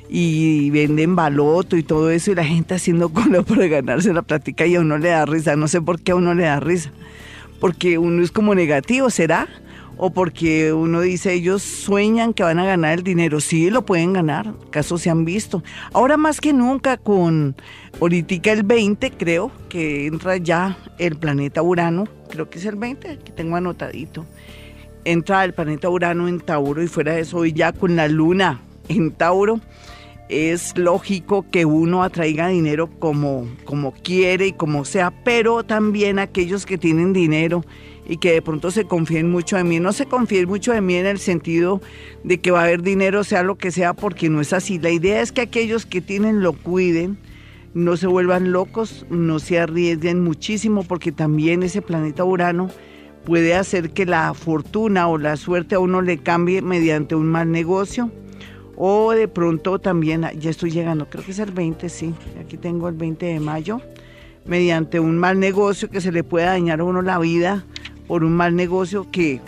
y 0.09 0.71
venden 0.71 1.15
baloto 1.15 1.77
y 1.77 1.83
todo 1.83 2.11
eso, 2.11 2.33
y 2.33 2.35
la 2.35 2.45
gente 2.45 2.75
haciendo 2.75 3.09
cola 3.13 3.43
para 3.43 3.67
ganarse 3.67 4.13
la 4.13 4.23
plática 4.23 4.67
y 4.67 4.75
a 4.75 4.81
uno 4.81 4.99
le 4.99 5.11
da 5.11 5.27
risa. 5.27 5.57
No 5.57 5.69
sé 5.69 5.81
por 5.81 6.01
qué 6.01 6.13
a 6.13 6.17
uno 6.17 6.35
le 6.35 6.45
da 6.45 6.61
risa. 6.61 6.91
Porque 7.61 7.99
uno 7.99 8.23
es 8.23 8.31
como 8.31 8.55
negativo, 8.55 9.11
¿será? 9.11 9.47
O 9.97 10.11
porque 10.11 10.73
uno 10.73 11.01
dice 11.01 11.33
ellos 11.33 11.63
sueñan 11.63 12.33
que 12.33 12.43
van 12.43 12.59
a 12.59 12.65
ganar 12.65 12.99
el 12.99 13.05
dinero. 13.05 13.41
Sí, 13.41 13.71
lo 13.71 13.85
pueden 13.85 14.13
ganar, 14.13 14.55
casos 14.71 15.03
se 15.03 15.11
han 15.11 15.25
visto. 15.25 15.63
Ahora 15.93 16.17
más 16.17 16.41
que 16.41 16.53
nunca 16.53 16.97
con 16.97 17.55
ahorita 18.01 18.53
el 18.53 18.63
20 18.63 19.11
creo 19.13 19.51
que 19.69 20.07
entra 20.07 20.37
ya 20.37 20.79
el 20.99 21.17
planeta 21.17 21.63
Urano, 21.63 22.09
creo 22.29 22.49
que 22.49 22.59
es 22.59 22.65
el 22.65 22.77
20, 22.77 23.11
aquí 23.11 23.33
tengo 23.33 23.57
anotadito. 23.57 24.27
Entra 25.05 25.45
el 25.45 25.55
planeta 25.55 25.89
Urano 25.89 26.29
en 26.29 26.41
Tauro 26.41 26.83
y 26.83 26.87
fuera 26.87 27.15
de 27.15 27.21
eso 27.21 27.39
hoy 27.39 27.53
ya 27.53 27.73
con 27.73 27.97
la 27.97 28.07
luna 28.09 28.61
en 28.89 29.13
Tauro 29.13 29.61
es 30.31 30.79
lógico 30.79 31.45
que 31.51 31.65
uno 31.65 32.05
atraiga 32.05 32.49
dinero 32.49 32.89
como, 33.01 33.49
como 33.65 33.93
quiere 33.93 34.49
y 34.49 34.53
como 34.53 34.85
sea, 34.85 35.11
pero 35.25 35.65
también 35.65 36.21
aquellos 36.21 36.67
que 36.67 36.79
tienen 36.79 37.13
dinero 37.13 37.65
y 38.07 38.17
que 38.17 38.33
de 38.33 38.43
pronto 38.43 38.71
se 38.71 38.85
confíen 38.85 39.31
mucho 39.31 39.57
en 39.59 39.69
mí. 39.69 39.81
No 39.81 39.93
se 39.93 40.07
confíen 40.07 40.49
mucho 40.49 40.75
en 40.75 40.87
mí 40.87 40.95
en 40.95 41.07
el 41.07 41.19
sentido 41.19 41.81
de 42.25 42.41
que 42.41 42.51
va 42.51 42.61
a 42.61 42.65
haber 42.65 42.83
dinero, 42.83 43.25
sea 43.25 43.43
lo 43.43 43.57
que 43.57 43.71
sea, 43.71 43.95
porque 43.95 44.29
no 44.29 44.41
es 44.41 44.53
así. 44.53 44.79
La 44.79 44.91
idea 44.91 45.21
es 45.21 45.33
que 45.33 45.41
aquellos 45.41 45.87
que 45.87 46.01
tienen 46.01 46.43
lo 46.43 46.53
cuiden, 46.53 47.19
no 47.75 47.97
se 47.97 48.07
vuelvan 48.07 48.53
locos, 48.53 49.07
no 49.11 49.39
se 49.39 49.61
arriesguen 49.61 50.23
muchísimo, 50.23 50.83
porque 50.83 51.13
también 51.13 51.63
ese 51.63 51.83
planeta 51.83 52.25
Urano 52.25 52.69
puede 53.25 53.55
hacer 53.55 53.91
que 53.91 54.07
la 54.07 54.35
fortuna 54.35 55.07
o 55.09 55.19
la 55.19 55.37
suerte 55.37 55.77
a 55.77 55.79
uno 55.79 56.03
le 56.03 56.19
cambie 56.19 56.63
mediante 56.63 57.15
un 57.15 57.27
mal 57.27 57.51
negocio. 57.53 58.11
O 58.77 59.13
de 59.13 59.29
pronto 59.29 59.79
también, 59.79 60.27
ya 60.39 60.49
estoy 60.51 60.71
llegando, 60.71 61.09
creo 61.11 61.23
que 61.23 61.33
es 61.33 61.39
el 61.39 61.53
20, 61.53 61.89
sí, 61.91 62.15
aquí 62.41 62.57
tengo 62.57 62.89
el 62.89 62.95
20 62.95 63.27
de 63.27 63.39
mayo, 63.39 63.83
mediante 64.47 64.99
un 64.99 65.19
mal 65.19 65.39
negocio 65.39 65.91
que 65.91 66.01
se 66.01 66.11
le 66.11 66.25
pueda 66.25 66.47
dañar 66.47 66.81
a 66.81 66.85
uno 66.85 67.03
la 67.03 67.19
vida 67.19 67.67
por 68.11 68.25
un 68.25 68.33
mal 68.33 68.57
negocio 68.57 69.07
que, 69.13 69.41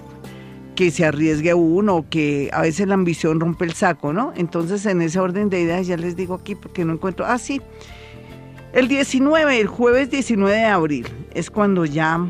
que 0.76 0.93
se 0.93 1.05
arriesgue 1.05 1.53
uno, 1.53 2.06
que 2.09 2.49
a 2.53 2.62
veces 2.62 2.87
la 2.87 2.94
ambición 2.94 3.41
rompe 3.41 3.64
el 3.64 3.73
saco, 3.73 4.12
¿no? 4.12 4.32
Entonces, 4.37 4.87
en 4.87 5.03
ese 5.03 5.19
orden 5.19 5.50
de 5.50 5.62
ideas, 5.62 5.88
ya 5.88 5.97
les 5.97 6.14
digo 6.14 6.35
aquí 6.35 6.55
porque 6.55 6.85
no 6.85 6.93
encuentro. 6.93 7.26
Ah, 7.26 7.38
sí. 7.38 7.61
El 8.73 8.87
19, 8.87 9.61
el 9.61 9.67
jueves 9.67 10.12
19 10.12 10.56
de 10.56 10.64
abril, 10.64 11.09
es 11.35 11.50
cuando 11.50 11.85
ya 11.87 12.25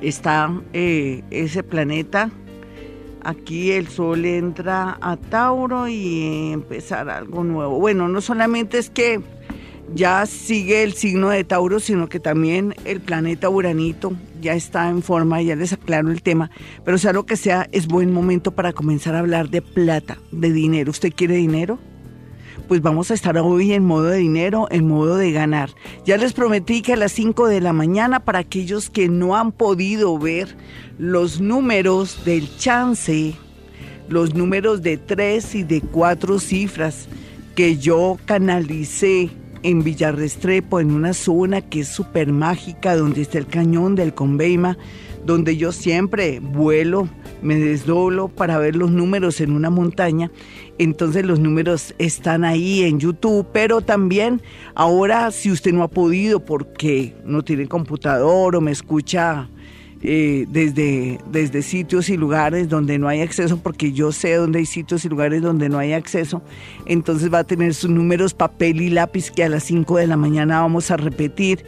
está 0.00 0.58
eh, 0.72 1.22
ese 1.28 1.62
planeta. 1.64 2.30
Aquí 3.22 3.72
el 3.72 3.88
sol 3.88 4.24
entra 4.24 4.96
a 5.02 5.18
Tauro 5.18 5.86
y 5.86 6.50
empezar 6.50 7.10
algo 7.10 7.44
nuevo. 7.44 7.78
Bueno, 7.78 8.08
no 8.08 8.22
solamente 8.22 8.78
es 8.78 8.88
que 8.88 9.20
ya 9.94 10.24
sigue 10.26 10.82
el 10.82 10.94
signo 10.94 11.30
de 11.30 11.44
Tauro, 11.44 11.80
sino 11.80 12.08
que 12.08 12.20
también 12.20 12.74
el 12.84 13.00
planeta 13.00 13.48
Uranito 13.48 14.12
ya 14.40 14.54
está 14.54 14.88
en 14.88 15.02
forma, 15.02 15.42
ya 15.42 15.56
les 15.56 15.72
aclaro 15.72 16.10
el 16.10 16.22
tema, 16.22 16.50
pero 16.84 16.98
sea 16.98 17.12
lo 17.12 17.26
que 17.26 17.36
sea, 17.36 17.68
es 17.72 17.86
buen 17.86 18.12
momento 18.12 18.52
para 18.52 18.72
comenzar 18.72 19.14
a 19.14 19.20
hablar 19.20 19.50
de 19.50 19.62
plata, 19.62 20.18
de 20.30 20.52
dinero. 20.52 20.90
¿Usted 20.90 21.12
quiere 21.14 21.34
dinero? 21.36 21.78
Pues 22.68 22.82
vamos 22.82 23.10
a 23.10 23.14
estar 23.14 23.36
hoy 23.38 23.72
en 23.72 23.84
modo 23.84 24.04
de 24.04 24.18
dinero, 24.18 24.68
en 24.70 24.86
modo 24.86 25.16
de 25.16 25.32
ganar. 25.32 25.70
Ya 26.04 26.16
les 26.16 26.32
prometí 26.32 26.82
que 26.82 26.92
a 26.92 26.96
las 26.96 27.10
5 27.12 27.48
de 27.48 27.60
la 27.60 27.72
mañana, 27.72 28.20
para 28.20 28.38
aquellos 28.38 28.90
que 28.90 29.08
no 29.08 29.36
han 29.36 29.50
podido 29.50 30.16
ver 30.18 30.56
los 30.96 31.40
números 31.40 32.24
del 32.24 32.48
chance, 32.58 33.34
los 34.08 34.34
números 34.34 34.82
de 34.82 34.98
tres 34.98 35.54
y 35.56 35.64
de 35.64 35.80
cuatro 35.80 36.38
cifras 36.38 37.08
que 37.56 37.76
yo 37.76 38.18
canalicé 38.24 39.30
en 39.62 39.82
Villarrestrepo, 39.82 40.80
en 40.80 40.90
una 40.92 41.14
zona 41.14 41.60
que 41.60 41.80
es 41.80 41.88
súper 41.88 42.32
mágica, 42.32 42.96
donde 42.96 43.22
está 43.22 43.38
el 43.38 43.46
cañón 43.46 43.94
del 43.94 44.14
Conveima, 44.14 44.78
donde 45.24 45.56
yo 45.56 45.72
siempre 45.72 46.40
vuelo, 46.40 47.08
me 47.42 47.56
desdoblo 47.56 48.28
para 48.28 48.58
ver 48.58 48.76
los 48.76 48.90
números 48.90 49.40
en 49.40 49.52
una 49.52 49.70
montaña. 49.70 50.30
Entonces 50.78 51.24
los 51.24 51.40
números 51.40 51.94
están 51.98 52.44
ahí 52.44 52.82
en 52.82 53.00
YouTube, 53.00 53.46
pero 53.52 53.80
también 53.80 54.40
ahora 54.74 55.30
si 55.30 55.50
usted 55.50 55.72
no 55.72 55.82
ha 55.82 55.88
podido 55.88 56.44
porque 56.44 57.14
no 57.24 57.42
tiene 57.42 57.68
computador 57.68 58.56
o 58.56 58.60
me 58.60 58.70
escucha 58.70 59.48
eh, 60.02 60.46
desde, 60.48 61.18
desde 61.30 61.62
sitios 61.62 62.08
y 62.08 62.16
lugares 62.16 62.68
donde 62.68 62.98
no 62.98 63.08
hay 63.08 63.20
acceso, 63.20 63.58
porque 63.58 63.92
yo 63.92 64.12
sé 64.12 64.34
dónde 64.34 64.60
hay 64.60 64.66
sitios 64.66 65.04
y 65.04 65.08
lugares 65.08 65.42
donde 65.42 65.68
no 65.68 65.78
hay 65.78 65.92
acceso, 65.92 66.42
entonces 66.86 67.32
va 67.32 67.40
a 67.40 67.44
tener 67.44 67.74
sus 67.74 67.90
números 67.90 68.32
papel 68.32 68.80
y 68.80 68.90
lápiz 68.90 69.30
que 69.30 69.44
a 69.44 69.48
las 69.48 69.64
5 69.64 69.98
de 69.98 70.06
la 70.06 70.16
mañana 70.16 70.60
vamos 70.60 70.90
a 70.90 70.96
repetir 70.96 71.64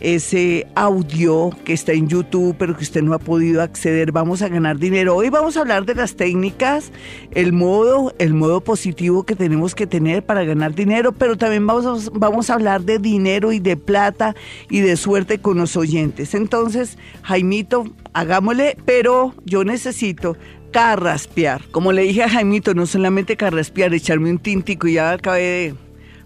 ese 0.00 0.66
audio 0.74 1.50
que 1.64 1.72
está 1.72 1.92
en 1.92 2.08
YouTube, 2.08 2.56
pero 2.58 2.76
que 2.76 2.84
usted 2.84 3.02
no 3.02 3.14
ha 3.14 3.18
podido 3.18 3.62
acceder. 3.62 4.12
Vamos 4.12 4.42
a 4.42 4.48
ganar 4.48 4.78
dinero. 4.78 5.16
Hoy 5.16 5.30
vamos 5.30 5.56
a 5.56 5.60
hablar 5.60 5.84
de 5.86 5.94
las 5.94 6.16
técnicas, 6.16 6.92
el 7.32 7.52
modo, 7.52 8.14
el 8.18 8.34
modo 8.34 8.62
positivo 8.62 9.24
que 9.24 9.36
tenemos 9.36 9.74
que 9.74 9.86
tener 9.86 10.24
para 10.24 10.44
ganar 10.44 10.74
dinero, 10.74 11.12
pero 11.12 11.36
también 11.36 11.66
vamos 11.66 12.08
a, 12.08 12.10
vamos 12.12 12.50
a 12.50 12.54
hablar 12.54 12.82
de 12.82 12.98
dinero 12.98 13.52
y 13.52 13.60
de 13.60 13.76
plata 13.76 14.34
y 14.68 14.80
de 14.80 14.96
suerte 14.96 15.38
con 15.38 15.58
los 15.58 15.76
oyentes. 15.76 16.34
Entonces, 16.34 16.98
Jaimito, 17.22 17.84
hagámosle, 18.12 18.76
pero 18.84 19.34
yo 19.44 19.64
necesito 19.64 20.36
carraspear. 20.70 21.62
Como 21.70 21.92
le 21.92 22.02
dije 22.02 22.24
a 22.24 22.28
Jaimito, 22.28 22.74
no 22.74 22.86
solamente 22.86 23.36
carraspear, 23.36 23.94
echarme 23.94 24.30
un 24.30 24.38
tintico 24.38 24.88
y 24.88 24.94
ya 24.94 25.12
acabé 25.12 25.40
de 25.40 25.74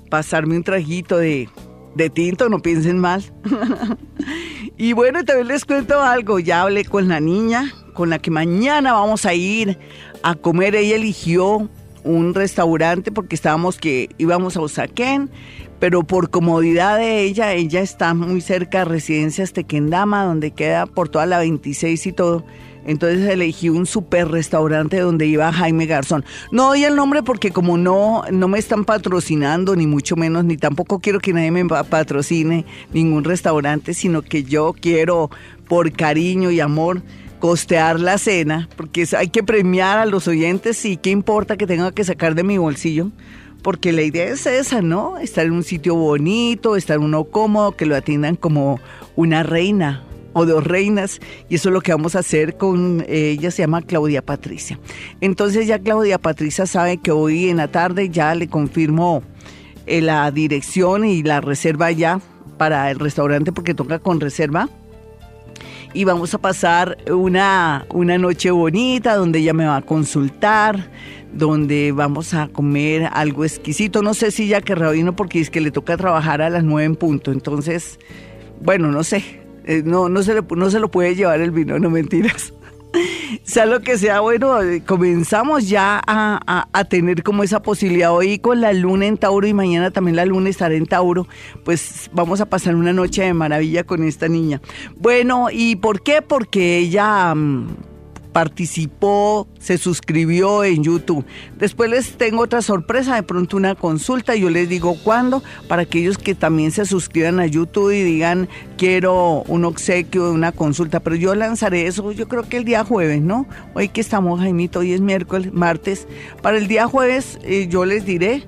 pasarme 0.09 0.57
un 0.57 0.65
trajito 0.65 1.19
de 1.19 1.49
de 1.99 2.09
tinto, 2.09 2.49
no 2.49 2.61
piensen 2.61 2.99
mal. 2.99 3.23
y 4.78 4.95
bueno, 4.95 5.23
también 5.25 5.49
les 5.49 5.67
cuento 5.67 6.00
algo, 6.00 6.38
ya 6.38 6.62
hablé 6.62 6.87
con 6.87 7.09
la 7.09 7.21
niña 7.21 7.75
con 7.99 8.11
la 8.11 8.21
que 8.21 8.31
mañana 8.31 8.93
vamos 8.93 9.26
a 9.26 9.35
ir 9.35 9.76
a 10.23 10.37
comer. 10.37 10.76
Ella 10.76 10.95
eligió 10.95 11.69
un 12.05 12.33
restaurante 12.33 13.11
porque 13.11 13.35
estábamos 13.35 13.76
que 13.76 14.09
íbamos 14.19 14.57
a 14.57 14.61
Usaquén, 14.61 15.31
pero 15.81 16.05
por 16.05 16.31
comodidad 16.31 16.97
de 16.97 17.23
ella, 17.23 17.52
ella 17.55 17.81
está 17.81 18.14
muy 18.14 18.40
cerca 18.40 18.78
de 18.78 18.85
Residencias 18.85 19.52
Tequendama, 19.52 20.25
donde 20.25 20.52
queda 20.52 20.87
por 20.87 21.09
toda 21.09 21.26
la 21.26 21.40
26 21.40 22.07
y 22.07 22.12
todo. 22.12 22.45
Entonces 22.88 23.28
elegí 23.28 23.68
un 23.68 23.85
super 23.85 24.28
restaurante 24.28 24.99
donde 24.99 25.26
iba 25.26 25.52
Jaime 25.52 25.85
Garzón. 25.85 26.25
No 26.50 26.68
doy 26.68 26.85
el 26.85 26.97
nombre 26.97 27.23
porque 27.23 27.50
como 27.50 27.76
no, 27.76 28.23
no 28.33 28.49
me 28.49 28.59
están 28.59 28.87
patrocinando, 28.87 29.76
ni 29.76 29.87
mucho 29.87 30.16
menos, 30.16 30.47
ni 30.47 30.57
tampoco 30.57 30.99
quiero 30.99 31.21
que 31.21 31.35
nadie 31.35 31.50
me 31.50 31.66
patrocine 31.66 32.64
ningún 32.95 33.25
restaurante, 33.25 33.92
sino 33.92 34.23
que 34.23 34.42
yo 34.42 34.73
quiero, 34.73 35.30
por 35.68 35.92
cariño 35.92 36.50
y 36.50 36.61
amor, 36.61 37.02
costear 37.40 38.00
la 38.00 38.16
cena, 38.16 38.71
porque 38.75 39.07
hay 39.18 39.28
que 39.28 39.42
premiar 39.42 39.99
a 39.99 40.07
los 40.07 40.26
oyentes 40.26 40.83
y 40.87 40.97
qué 40.97 41.11
importa 41.11 41.59
que 41.59 41.66
tenga 41.66 41.92
que 41.92 42.04
sacar 42.04 42.35
de 42.35 42.42
mi 42.42 42.57
bolsillo 42.57 43.11
porque 43.62 43.92
la 43.92 44.02
idea 44.02 44.25
es 44.25 44.47
esa, 44.47 44.80
¿no? 44.80 45.18
Estar 45.18 45.45
en 45.45 45.52
un 45.52 45.64
sitio 45.64 45.95
bonito, 45.95 46.76
estar 46.76 47.00
uno 47.00 47.25
cómodo, 47.25 47.73
que 47.73 47.87
lo 47.87 47.97
atiendan 47.97 48.37
como 48.37 48.80
una 49.16 49.42
reina, 49.42 50.04
o 50.33 50.47
dos 50.47 50.65
reinas 50.65 51.21
y 51.49 51.57
eso 51.57 51.69
es 51.69 51.73
lo 51.73 51.81
que 51.81 51.93
vamos 51.93 52.15
a 52.15 52.21
hacer 52.21 52.57
con 52.57 53.05
eh, 53.09 53.31
ella 53.31 53.51
se 53.51 53.63
llama 53.63 53.83
Claudia 53.83 54.23
Patricia. 54.23 54.79
Entonces 55.21 55.67
ya 55.67 55.79
Claudia 55.79 56.19
Patricia 56.19 56.67
sabe 56.67 56.99
que 56.99 57.11
hoy 57.11 57.49
en 57.49 57.59
la 57.59 57.69
tarde 57.69 58.09
ya 58.11 58.35
le 58.35 58.49
confirmo 58.49 59.23
eh, 59.87 60.01
la 60.01 60.31
dirección 60.31 61.05
y 61.05 61.23
la 61.23 61.41
reserva 61.41 61.91
ya 61.91 62.21
para 62.59 62.91
el 62.91 62.99
restaurante 62.99 63.53
porque 63.53 63.75
toca 63.75 63.99
con 63.99 64.21
reserva. 64.21 64.69
Y 65.95 66.05
vamos 66.05 66.35
a 66.35 66.39
pasar 66.39 66.99
una, 67.11 67.87
una 67.95 68.19
noche 68.19 68.51
bonita 68.51 69.17
donde 69.17 69.39
ella 69.39 69.55
me 69.55 69.65
va 69.65 69.77
a 69.77 69.83
consultar, 69.83 70.91
donde 71.33 71.93
vamos 71.93 72.35
a 72.35 72.49
comer 72.49 73.09
algo 73.11 73.45
exquisito. 73.45 74.03
No 74.03 74.13
sé 74.13 74.31
si 74.31 74.49
ya 74.49 74.61
querrá 74.61 74.93
no 74.93 75.17
porque 75.17 75.41
es 75.41 75.49
que 75.49 75.63
le 75.63 75.71
toca 75.71 75.97
trabajar 75.97 76.43
a 76.43 76.51
las 76.51 76.63
nueve 76.63 76.85
en 76.85 76.97
punto. 76.97 77.33
Entonces, 77.33 77.99
bueno, 78.61 78.93
no 78.93 79.03
sé, 79.03 79.41
eh, 79.69 79.83
no, 79.85 80.09
no, 80.09 80.23
se 80.23 80.33
le, 80.33 80.43
no 80.57 80.71
se 80.71 80.81
lo 80.81 80.91
puede 80.91 81.15
llevar 81.15 81.43
el 81.43 81.51
vino, 81.51 81.79
no 81.79 81.91
mentiras. 81.91 82.55
sea 83.43 83.67
lo 83.67 83.81
que 83.81 83.99
sea, 83.99 84.21
bueno, 84.21 84.63
eh, 84.63 84.83
comenzamos 84.83 85.69
ya 85.69 86.01
a, 86.07 86.69
a, 86.73 86.85
tener 86.85 87.23
como 87.23 87.43
esa 87.43 87.61
posibilidad 87.61 88.11
hoy 88.15 88.39
con 88.39 88.63
la 88.63 88.73
luna 88.73 89.05
en 89.05 89.19
Tauro 89.19 89.47
y 89.47 89.53
mañana 89.53 89.91
también 89.91 90.17
la 90.17 90.25
luna 90.25 90.49
estará 90.49 90.75
en 90.75 90.87
Tauro, 90.87 91.29
pues 91.67 92.09
vamos 92.15 92.41
a 92.41 92.47
pasar 92.47 92.77
una 92.77 92.95
noche 92.95 93.23
de 93.23 93.35
maravilla 93.35 93.85
con 93.85 94.05
esta 94.05 94.27
niña. 94.27 94.63
Bueno, 94.97 95.49
¿y 95.53 95.77
por 95.77 96.03
qué? 96.03 96.23
Porque 96.23 96.79
ella... 96.79 97.35
Mm, 97.35 97.77
participó, 98.33 99.49
se 99.59 99.79
suscribió 99.79 100.65
en 100.65 100.85
YouTube. 100.85 101.25
Después 101.59 101.91
les 101.91 102.17
tengo 102.17 102.43
otra 102.43 102.63
sorpresa, 102.63 103.15
de 103.15 103.23
pronto 103.23 103.57
una 103.57 103.75
consulta, 103.75 104.37
yo 104.37 104.51
les 104.51 104.69
digo 104.69 104.97
cuándo, 105.03 105.43
para 105.67 105.83
aquellos 105.83 106.19
que 106.19 106.35
también 106.35 106.71
se 106.71 106.85
suscriban 106.85 107.41
a 107.41 107.47
YouTube 107.47 107.93
y 107.93 108.03
digan 108.03 108.49
quiero 108.77 109.43
un 109.49 109.65
obsequio, 109.65 110.33
una 110.33 110.53
consulta, 110.53 111.01
pero 111.01 111.17
yo 111.17 111.35
lanzaré 111.35 111.87
eso 111.87 112.13
yo 112.13 112.29
creo 112.29 112.49
que 112.49 112.59
el 112.59 112.65
día 112.65 112.85
jueves, 112.85 113.21
¿no? 113.21 113.47
Hoy 113.75 113.89
que 113.89 114.01
estamos, 114.01 114.41
Jaimito, 114.41 114.81
hoy 114.81 114.93
es 114.93 115.01
miércoles, 115.01 115.53
martes, 115.53 116.07
para 116.43 116.59
el 116.59 116.69
día 116.69 116.87
jueves 116.87 117.39
eh, 117.43 117.67
yo 117.69 117.85
les 117.85 118.05
diré 118.05 118.45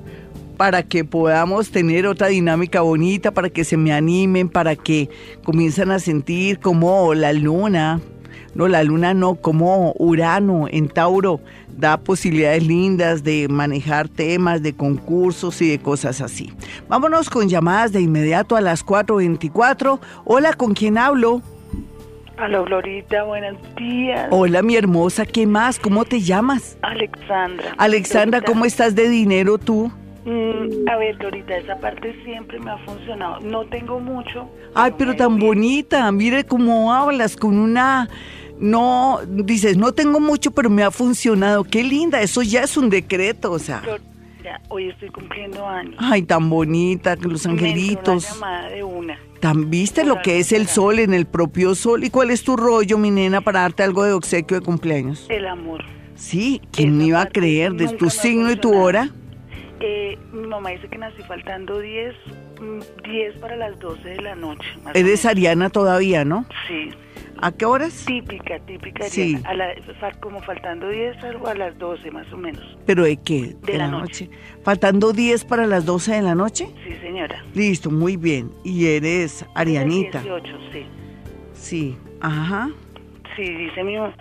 para 0.57 0.83
que 0.83 1.05
podamos 1.05 1.71
tener 1.71 2.07
otra 2.07 2.27
dinámica 2.27 2.83
bonita, 2.83 3.33
para 3.33 3.49
que 3.49 3.65
se 3.65 3.79
me 3.79 3.93
animen, 3.95 4.51
para 4.51 4.77
que 4.77 5.09
comiencen 5.43 5.91
a 5.91 5.99
sentir 5.99 6.59
como 6.59 7.15
la 7.15 7.33
luna, 7.33 8.01
no, 8.55 8.69
la 8.69 8.83
luna 8.83 9.15
no, 9.15 9.37
como 9.37 9.95
Urano 9.99 10.67
en 10.69 10.89
Tauro 10.89 11.41
da 11.77 11.97
posibilidades 11.97 12.67
lindas 12.67 13.25
de 13.25 13.49
manejar 13.49 14.09
temas 14.09 14.63
de 14.63 14.75
concursos 14.75 15.63
y 15.63 15.71
de 15.71 15.79
cosas 15.79 16.21
así. 16.21 16.53
Vámonos 16.89 17.31
con 17.31 17.49
llamadas 17.49 17.93
de 17.93 18.01
inmediato 18.01 18.57
a 18.57 18.61
las 18.61 18.85
4.24. 18.85 20.01
Hola, 20.25 20.53
¿con 20.55 20.75
quién 20.75 20.99
hablo? 20.99 21.43
Hola, 22.43 22.61
Glorita, 22.61 23.23
buenos 23.25 23.57
días. 23.77 24.29
Hola, 24.31 24.63
mi 24.63 24.75
hermosa, 24.75 25.27
¿qué 25.27 25.47
más? 25.47 25.79
¿Cómo 25.79 26.05
te 26.05 26.21
llamas? 26.21 26.79
Alexandra. 26.81 27.75
Alexandra, 27.77 28.41
¿cómo 28.41 28.65
estás 28.65 28.95
de 28.95 29.09
dinero 29.09 29.59
tú? 29.59 29.93
Mm, 30.25 30.89
a 30.89 30.97
ver, 30.97 31.17
Glorita, 31.17 31.57
esa 31.57 31.79
parte 31.79 32.15
siempre 32.25 32.59
me 32.61 32.71
ha 32.71 32.79
funcionado. 32.79 33.41
No 33.41 33.65
tengo 33.65 34.01
mucho. 34.01 34.51
Ay, 34.75 34.93
pero 34.99 35.17
tan 35.17 35.39
bonita. 35.39 36.11
Mire 36.13 36.45
cómo 36.45 36.93
hablas 36.93 37.37
con 37.37 37.59
una 37.59 38.09
no, 38.61 39.21
dices, 39.27 39.79
no 39.79 39.93
tengo 39.93 40.21
mucho, 40.21 40.51
pero 40.51 40.69
me 40.69 40.83
ha 40.83 40.91
funcionado. 40.91 41.65
Qué 41.65 41.83
linda, 41.83 42.21
eso 42.21 42.43
ya 42.43 42.63
es 42.63 42.77
un 42.77 42.91
decreto, 42.91 43.51
o 43.51 43.59
sea. 43.59 43.83
hoy 44.69 44.91
estoy 44.91 45.09
cumpliendo 45.09 45.67
años. 45.67 45.97
Ay, 45.99 46.23
tan 46.23 46.51
bonita, 46.51 47.17
los 47.17 47.47
angelitos. 47.47 48.25
Una 48.25 48.35
llamada 48.35 48.69
de 48.69 48.85
una. 48.85 49.19
¿Tan 49.41 49.71
viste 49.71 50.05
lo 50.05 50.21
que 50.21 50.39
es 50.39 50.53
el 50.53 50.67
sol 50.67 50.99
en 50.99 51.15
el 51.15 51.27
propio 51.27 51.75
sol? 51.75 52.05
¿Y 52.05 52.11
cuál 52.11 52.31
es 52.31 52.45
tu 52.45 52.57
rollo, 52.57 52.99
mi 52.99 53.11
nena, 53.11 53.41
para 53.41 53.61
darte 53.63 53.83
algo 53.83 54.05
de 54.05 54.13
obsequio 54.13 54.61
de 54.61 54.67
cumpleaños? 54.67 55.25
El 55.31 55.47
amor. 55.47 55.83
Sí, 56.15 56.61
¿quién 56.71 56.99
me 56.99 57.07
iba 57.07 57.23
a 57.23 57.27
creer? 57.27 57.73
¿De 57.73 57.89
tu 57.89 58.11
signo 58.11 58.53
y 58.53 58.57
tu 58.57 58.75
hora? 58.75 59.09
Eh, 59.81 60.19
mi 60.33 60.47
mamá 60.47 60.71
dice 60.71 60.89
que 60.89 60.99
nací 60.99 61.23
faltando 61.23 61.81
10, 61.81 62.15
10 63.05 63.37
mm, 63.37 63.41
para 63.41 63.57
las 63.57 63.79
12 63.79 64.07
de 64.07 64.21
la 64.21 64.35
noche. 64.35 64.69
Eres 64.95 65.25
ariana 65.25 65.71
todavía, 65.71 66.25
¿no? 66.25 66.45
Sí. 66.69 66.91
¿A 67.43 67.53
qué 67.53 67.65
horas? 67.65 68.05
Típica, 68.07 68.59
típica. 68.61 69.09
Sí. 69.09 69.39
como 70.21 70.41
faltando 70.43 70.91
10 70.91 71.25
algo 71.25 71.49
a 71.49 71.55
las 71.55 71.79
12 71.79 72.11
más 72.11 72.31
o 72.33 72.37
menos. 72.37 72.63
¿Pero 72.85 73.05
de 73.05 73.17
qué? 73.17 73.57
De, 73.63 73.79
la, 73.79 73.89
noche. 73.89 74.29
¿Faltando 74.63 75.13
10 75.15 75.47
para 75.47 75.67
las 75.67 75.87
12 75.87 76.13
de 76.13 76.23
la 76.23 76.35
noche? 76.35 76.69
Sí, 76.87 76.95
señora. 77.01 77.43
Listo, 77.55 77.91
muy 77.91 78.19
bien. 78.19 78.51
¿Y 78.63 78.87
eres 78.87 79.47
Arianita? 79.55 80.21
18, 80.21 80.59
sí. 80.73 80.87
Sí, 81.55 81.99
ajá. 82.21 82.71
Sí, 83.37 83.43
dice 83.43 83.83
mi 83.85 83.97
mamá. 83.97 84.15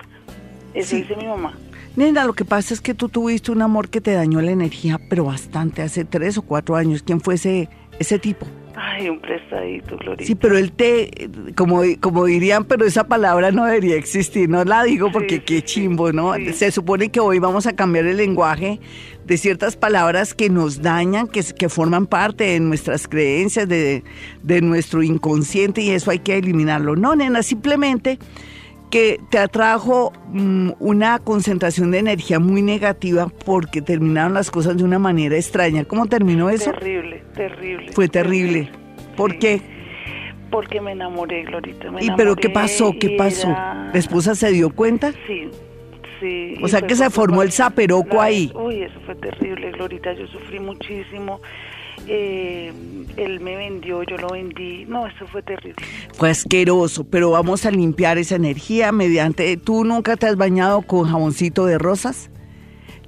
Eso 0.74 0.96
dice 0.96 1.16
mi 1.18 1.26
mamá. 1.26 1.54
Nena, 1.96 2.26
lo 2.26 2.34
que 2.34 2.46
pasa 2.46 2.74
es 2.74 2.82
que 2.82 2.94
tú 2.94 3.10
tuviste 3.10 3.52
un 3.52 3.62
amor 3.62 3.90
que 3.90 4.02
te 4.02 4.14
dañó 4.14 4.42
la 4.42 4.52
energía, 4.52 5.00
pero 5.10 5.26
bastante, 5.26 5.82
hace 5.82 6.06
tres 6.06 6.38
o 6.38 6.42
cuatro 6.42 6.76
años. 6.76 7.04
¿Quién 7.04 7.20
fue 7.20 7.36
ese, 7.36 7.70
ese 8.00 8.20
tipo? 8.20 8.46
Ay, 8.82 9.10
un 9.10 9.20
prestadito, 9.20 9.98
Glorita. 9.98 10.26
Sí, 10.26 10.36
pero 10.36 10.58
él 10.58 10.72
te, 10.72 11.30
como, 11.58 11.82
como 12.00 12.24
dirían, 12.24 12.64
pero 12.64 12.86
esa 12.86 13.08
palabra 13.08 13.52
no 13.52 13.66
debería 13.66 13.98
existir, 13.98 14.48
no 14.48 14.64
la 14.64 14.84
digo 14.84 15.12
porque 15.12 15.44
qué 15.44 15.62
chimbo, 15.62 16.14
¿no? 16.14 16.34
Se 16.54 16.72
supone 16.72 17.10
que 17.10 17.20
hoy 17.20 17.40
vamos 17.40 17.68
a 17.68 17.74
cambiar 17.74 18.06
el 18.06 18.16
lenguaje 18.16 18.80
de 19.26 19.38
ciertas 19.38 19.76
palabras 19.76 20.34
que 20.34 20.50
nos 20.50 20.82
dañan, 20.82 21.28
que, 21.28 21.44
que 21.44 21.68
forman 21.68 22.06
parte 22.06 22.46
de 22.46 22.60
nuestras 22.62 23.10
creencias, 23.10 23.68
de, 23.68 24.04
de 24.44 24.62
nuestro 24.62 25.04
inconsciente 25.04 25.82
y 25.82 25.90
eso 25.90 26.12
hay 26.12 26.20
que 26.20 26.38
eliminarlo. 26.38 26.96
No, 26.96 27.16
nena, 27.16 27.44
simplemente 27.44 28.18
que 28.90 29.20
te 29.30 29.38
atrajo 29.38 30.12
mm, 30.28 30.72
una 30.80 31.20
concentración 31.20 31.92
de 31.92 32.00
energía 32.00 32.40
muy 32.40 32.62
negativa 32.62 33.28
porque 33.46 33.82
terminaron 33.82 34.34
las 34.34 34.52
cosas 34.52 34.78
de 34.78 34.84
una 34.84 35.00
manera 35.00 35.36
extraña. 35.36 35.86
¿Cómo 35.86 36.08
terminó 36.08 36.50
eso? 36.50 36.72
Terrible, 36.72 37.24
terrible. 37.36 37.92
Fue 37.92 38.08
terrible. 38.08 38.72
¿Por 39.16 39.38
qué? 39.38 39.62
Porque 40.50 40.82
me 40.82 40.94
enamoré, 40.94 41.44
Glorita. 41.44 41.90
¿Y 42.00 42.10
pero 42.12 42.36
qué 42.36 42.50
pasó? 42.50 42.94
¿Qué 43.00 43.12
pasó? 43.12 43.50
¿La 43.50 43.92
esposa 43.94 44.34
se 44.34 44.52
dio 44.52 44.72
cuenta? 44.72 45.12
Sí, 45.28 45.50
sí. 46.20 46.56
O 46.64 46.68
sea 46.68 46.82
que 46.82 46.96
se 46.96 47.10
formó 47.10 47.44
el 47.44 47.52
zaperoco 47.52 48.20
ahí. 48.20 48.52
Uy, 48.56 48.82
eso 48.82 49.00
fue 49.06 49.16
terrible, 49.16 49.72
Glorita. 49.72 50.14
Yo 50.14 50.26
sufrí 50.28 50.60
muchísimo 50.60 51.40
eh, 52.12 52.74
él 53.18 53.40
me 53.40 53.56
vendió, 53.56 54.02
yo 54.04 54.18
lo 54.18 54.30
vendí. 54.30 54.86
No, 54.86 55.06
eso 55.06 55.28
fue 55.28 55.44
terrible. 55.44 55.76
Fue 56.14 56.32
asqueroso, 56.32 57.04
pero 57.04 57.32
vamos 57.32 57.66
a 57.66 57.72
limpiar 57.72 58.18
esa 58.18 58.36
energía 58.36 58.92
mediante... 58.92 59.56
¿Tú 59.58 59.84
nunca 59.84 60.18
te 60.18 60.26
has 60.28 60.36
bañado 60.36 60.82
con 60.82 61.08
jaboncito 61.08 61.68
de 61.68 61.78
rosas? 61.78 62.32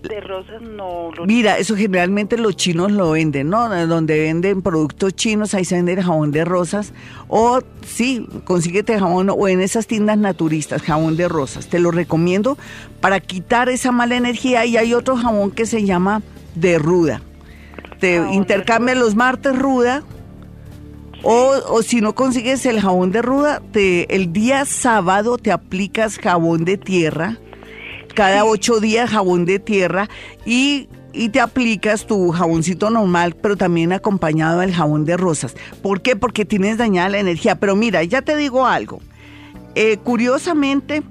De 0.03 0.19
rosas 0.19 0.61
no. 0.61 1.11
Mira, 1.25 1.57
eso 1.57 1.75
generalmente 1.75 2.37
los 2.37 2.55
chinos 2.55 2.91
lo 2.91 3.11
venden, 3.11 3.49
¿no? 3.49 3.69
Donde 3.87 4.19
venden 4.19 4.61
productos 4.61 5.15
chinos, 5.15 5.53
ahí 5.53 5.65
se 5.65 5.75
vende 5.75 5.93
el 5.93 6.03
jabón 6.03 6.31
de 6.31 6.43
rosas. 6.45 6.93
O 7.27 7.61
sí, 7.85 8.27
consíguete 8.43 8.99
jabón 8.99 9.29
o 9.29 9.47
en 9.47 9.61
esas 9.61 9.85
tiendas 9.85 10.17
naturistas, 10.17 10.81
jabón 10.81 11.17
de 11.17 11.27
rosas. 11.27 11.67
Te 11.67 11.79
lo 11.79 11.91
recomiendo 11.91 12.57
para 12.99 13.19
quitar 13.19 13.69
esa 13.69 13.91
mala 13.91 14.15
energía. 14.15 14.65
Y 14.65 14.77
hay 14.77 14.93
otro 14.93 15.17
jabón 15.17 15.51
que 15.51 15.67
se 15.67 15.85
llama 15.85 16.23
de 16.55 16.79
ruda. 16.79 17.21
Te 18.01 18.17
intercambia 18.33 18.95
los 18.95 19.15
martes 19.15 19.57
ruda. 19.57 20.03
O, 21.23 21.53
o, 21.69 21.83
si 21.83 22.01
no 22.01 22.15
consigues 22.15 22.65
el 22.65 22.81
jabón 22.81 23.11
de 23.11 23.21
ruda, 23.21 23.61
te, 23.71 24.13
el 24.15 24.33
día 24.33 24.65
sábado 24.65 25.37
te 25.37 25.51
aplicas 25.51 26.17
jabón 26.17 26.65
de 26.65 26.77
tierra 26.77 27.37
cada 28.11 28.45
ocho 28.45 28.79
días 28.79 29.09
jabón 29.09 29.45
de 29.45 29.59
tierra 29.59 30.09
y, 30.45 30.89
te 31.31 31.41
aplicas 31.41 32.07
tu 32.07 32.31
jaboncito 32.31 32.89
normal, 32.89 33.35
pero 33.35 33.57
también 33.57 33.91
acompañado 33.91 34.61
del 34.61 34.73
jabón 34.73 35.03
de 35.03 35.17
rosas. 35.17 35.55
¿Por 35.81 36.01
qué? 36.01 36.15
Porque 36.15 36.45
tienes 36.45 36.77
dañada 36.77 37.09
la 37.09 37.19
energía. 37.19 37.59
Pero 37.59 37.75
mira, 37.75 38.01
ya 38.03 38.21
te 38.21 38.37
digo 38.37 38.65
algo. 38.65 39.01
Eh, 39.75 39.97
curiosamente, 39.97 41.03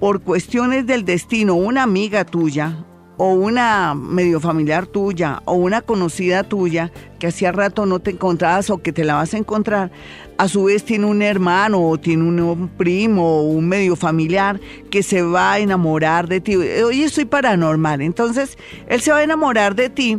por 0.00 0.20
cuestiones 0.20 0.86
del 0.86 1.06
destino, 1.06 1.54
una 1.54 1.82
amiga 1.82 2.26
tuya 2.26 2.84
o 3.24 3.34
una 3.34 3.94
medio 3.94 4.40
familiar 4.40 4.88
tuya 4.88 5.42
o 5.44 5.52
una 5.52 5.80
conocida 5.80 6.42
tuya 6.42 6.90
que 7.20 7.28
hacía 7.28 7.52
rato 7.52 7.86
no 7.86 8.00
te 8.00 8.10
encontrabas 8.10 8.68
o 8.68 8.82
que 8.82 8.92
te 8.92 9.04
la 9.04 9.14
vas 9.14 9.32
a 9.32 9.38
encontrar, 9.38 9.92
a 10.38 10.48
su 10.48 10.64
vez 10.64 10.82
tiene 10.82 11.06
un 11.06 11.22
hermano 11.22 11.88
o 11.88 11.98
tiene 11.98 12.24
un 12.24 12.68
primo 12.76 13.38
o 13.38 13.42
un 13.42 13.68
medio 13.68 13.94
familiar 13.94 14.58
que 14.90 15.04
se 15.04 15.22
va 15.22 15.52
a 15.52 15.58
enamorar 15.60 16.26
de 16.26 16.40
ti. 16.40 16.56
Oye, 16.56 17.08
soy 17.08 17.24
paranormal. 17.24 18.02
Entonces, 18.02 18.58
él 18.88 19.00
se 19.00 19.12
va 19.12 19.18
a 19.18 19.22
enamorar 19.22 19.76
de 19.76 19.88
ti 19.88 20.18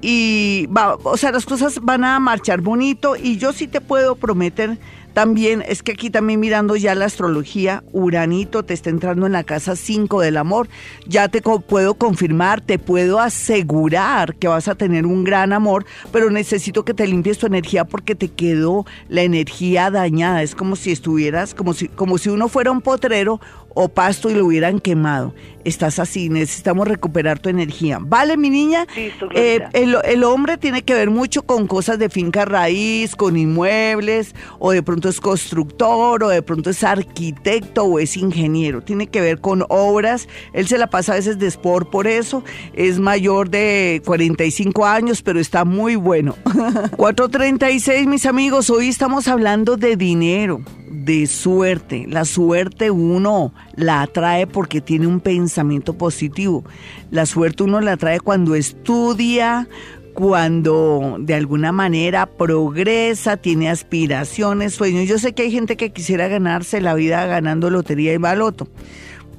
y 0.00 0.66
va, 0.74 0.96
o 1.02 1.18
sea, 1.18 1.30
las 1.30 1.44
cosas 1.44 1.78
van 1.82 2.04
a 2.04 2.18
marchar 2.20 2.62
bonito 2.62 3.16
y 3.16 3.36
yo 3.36 3.52
sí 3.52 3.68
te 3.68 3.82
puedo 3.82 4.16
prometer 4.16 4.78
también 5.14 5.64
es 5.66 5.84
que 5.84 5.92
aquí 5.92 6.10
también 6.10 6.40
mirando 6.40 6.74
ya 6.74 6.94
la 6.96 7.04
astrología, 7.04 7.84
Uranito 7.92 8.64
te 8.64 8.74
está 8.74 8.90
entrando 8.90 9.26
en 9.26 9.32
la 9.32 9.44
casa 9.44 9.76
5 9.76 10.20
del 10.20 10.36
amor. 10.36 10.68
Ya 11.06 11.28
te 11.28 11.40
puedo 11.40 11.94
confirmar, 11.94 12.60
te 12.60 12.80
puedo 12.80 13.20
asegurar 13.20 14.34
que 14.34 14.48
vas 14.48 14.66
a 14.66 14.74
tener 14.74 15.06
un 15.06 15.22
gran 15.22 15.52
amor, 15.52 15.86
pero 16.10 16.30
necesito 16.30 16.84
que 16.84 16.94
te 16.94 17.06
limpies 17.06 17.38
tu 17.38 17.46
energía 17.46 17.84
porque 17.84 18.16
te 18.16 18.28
quedó 18.28 18.86
la 19.08 19.22
energía 19.22 19.90
dañada. 19.92 20.42
Es 20.42 20.56
como 20.56 20.74
si 20.74 20.90
estuvieras, 20.90 21.54
como 21.54 21.74
si, 21.74 21.86
como 21.86 22.18
si 22.18 22.30
uno 22.30 22.48
fuera 22.48 22.72
un 22.72 22.80
potrero 22.80 23.40
o 23.74 23.88
pasto 23.88 24.30
y 24.30 24.34
lo 24.34 24.46
hubieran 24.46 24.80
quemado. 24.80 25.34
Estás 25.64 25.98
así, 25.98 26.28
necesitamos 26.28 26.86
recuperar 26.86 27.38
tu 27.38 27.48
energía. 27.48 27.98
¿Vale, 28.00 28.36
mi 28.36 28.50
niña? 28.50 28.86
eh, 28.96 29.60
el, 29.72 29.96
el, 30.04 30.24
hombre 30.24 30.58
tiene 30.58 30.82
que 30.82 30.92
ver 30.92 31.10
mucho 31.10 31.42
con 31.42 31.66
cosas 31.66 31.98
de 31.98 32.10
finca 32.10 32.44
raíz, 32.44 33.16
con 33.16 33.36
inmuebles, 33.38 34.34
o 34.58 34.72
de 34.72 34.82
pronto 34.82 35.08
es 35.08 35.20
constructor, 35.20 36.22
o 36.22 36.28
de 36.28 36.42
pronto 36.42 36.68
es 36.68 36.84
arquitecto, 36.84 37.84
o 37.84 37.98
es 37.98 38.16
ingeniero. 38.18 38.82
Tiene 38.82 39.06
que 39.06 39.22
ver 39.22 39.40
con 39.40 39.64
obras. 39.70 40.28
Él 40.52 40.68
se 40.68 40.76
la 40.76 40.88
pasa 40.88 41.12
a 41.12 41.16
veces 41.16 41.38
de 41.38 41.46
sport 41.46 41.88
por 41.88 42.06
eso. 42.06 42.44
Es 42.74 42.98
mayor 43.00 43.48
de 43.48 44.02
45 44.04 44.84
años, 44.84 45.22
pero 45.22 45.40
está 45.40 45.64
muy 45.64 45.96
bueno. 45.96 46.36
436, 46.96 48.06
mis 48.06 48.26
amigos, 48.26 48.68
hoy 48.68 48.88
estamos 48.88 49.28
hablando 49.28 49.78
de 49.78 49.96
dinero 49.96 50.60
de 50.94 51.26
suerte. 51.26 52.06
La 52.08 52.24
suerte 52.24 52.90
uno 52.90 53.52
la 53.74 54.02
atrae 54.02 54.46
porque 54.46 54.80
tiene 54.80 55.06
un 55.06 55.20
pensamiento 55.20 55.94
positivo. 55.98 56.64
La 57.10 57.26
suerte 57.26 57.64
uno 57.64 57.80
la 57.80 57.92
atrae 57.92 58.20
cuando 58.20 58.54
estudia, 58.54 59.68
cuando 60.14 61.16
de 61.18 61.34
alguna 61.34 61.72
manera 61.72 62.26
progresa, 62.26 63.36
tiene 63.36 63.68
aspiraciones, 63.68 64.74
sueños. 64.74 65.08
Yo 65.08 65.18
sé 65.18 65.32
que 65.32 65.42
hay 65.42 65.50
gente 65.50 65.76
que 65.76 65.92
quisiera 65.92 66.28
ganarse 66.28 66.80
la 66.80 66.94
vida 66.94 67.26
ganando 67.26 67.70
lotería 67.70 68.12
y 68.12 68.18
baloto. 68.18 68.68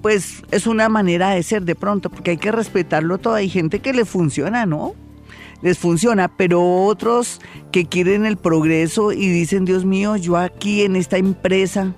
Pues 0.01 0.43
es 0.51 0.67
una 0.67 0.89
manera 0.89 1.31
de 1.31 1.41
ser 1.41 1.63
de 1.63 1.73
pronto, 1.73 2.09
porque 2.09 2.31
hay 2.31 2.37
que 2.37 2.51
respetarlo 2.51 3.17
todo. 3.17 3.35
Hay 3.35 3.49
gente 3.49 3.79
que 3.79 3.93
le 3.93 4.05
funciona, 4.05 4.65
¿no? 4.65 4.93
Les 5.65 5.79
funciona, 5.79 6.27
pero 6.27 6.83
otros 6.83 7.41
que 7.71 7.87
quieren 7.87 8.27
el 8.27 8.37
progreso 8.37 9.11
y 9.11 9.29
dicen, 9.29 9.65
Dios 9.65 9.83
mío, 9.83 10.15
yo 10.15 10.37
aquí 10.37 10.83
en 10.83 10.95
esta 10.95 11.17
empresa, 11.17 11.95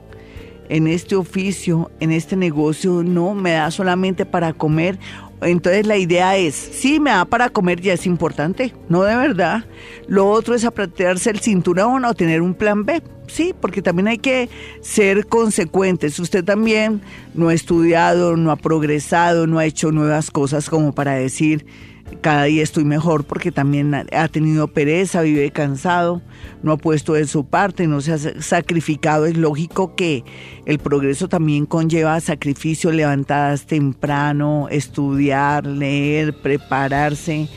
en 0.69 0.87
este 0.87 1.17
oficio, 1.17 1.91
en 1.99 2.13
este 2.13 2.37
negocio, 2.37 3.03
no 3.03 3.33
me 3.33 3.51
da 3.51 3.69
solamente 3.69 4.25
para 4.25 4.53
comer. 4.53 4.97
Entonces 5.41 5.85
la 5.85 5.97
idea 5.97 6.37
es, 6.37 6.55
sí 6.55 7.01
me 7.01 7.09
da 7.09 7.25
para 7.25 7.49
comer, 7.49 7.81
ya 7.81 7.91
es 7.91 8.05
importante, 8.05 8.73
no 8.87 9.03
de 9.03 9.17
verdad. 9.17 9.65
Lo 10.07 10.29
otro 10.29 10.55
es 10.55 10.63
apretarse 10.63 11.29
el 11.29 11.41
cinturón 11.41 12.05
o 12.05 12.13
tener 12.13 12.41
un 12.41 12.53
plan 12.53 12.85
B. 12.85 13.03
Sí, 13.27 13.53
porque 13.59 13.81
también 13.81 14.07
hay 14.07 14.17
que 14.17 14.47
ser 14.79 15.27
consecuentes. 15.27 16.17
Usted 16.19 16.45
también 16.45 17.01
no 17.33 17.49
ha 17.49 17.53
estudiado, 17.53 18.37
no 18.37 18.49
ha 18.49 18.55
progresado, 18.55 19.45
no 19.45 19.59
ha 19.59 19.65
hecho 19.65 19.91
nuevas 19.91 20.31
cosas 20.31 20.69
como 20.69 20.93
para 20.93 21.15
decir, 21.15 21.65
cada 22.21 22.43
día 22.43 22.63
estoy 22.63 22.85
mejor 22.85 23.25
porque 23.25 23.51
también 23.51 23.93
ha 23.93 24.27
tenido 24.27 24.67
pereza, 24.67 25.21
vive 25.21 25.51
cansado, 25.51 26.21
no 26.63 26.71
ha 26.71 26.77
puesto 26.77 27.13
de 27.13 27.27
su 27.27 27.45
parte, 27.45 27.87
no 27.87 28.01
se 28.01 28.13
ha 28.13 28.17
sacrificado. 28.41 29.25
Es 29.25 29.37
lógico 29.37 29.95
que 29.95 30.23
el 30.65 30.79
progreso 30.79 31.27
también 31.27 31.65
conlleva 31.65 32.19
sacrificio, 32.19 32.91
levantadas 32.91 33.65
temprano, 33.65 34.67
estudiar, 34.69 35.65
leer, 35.65 36.33
prepararse 36.41 37.49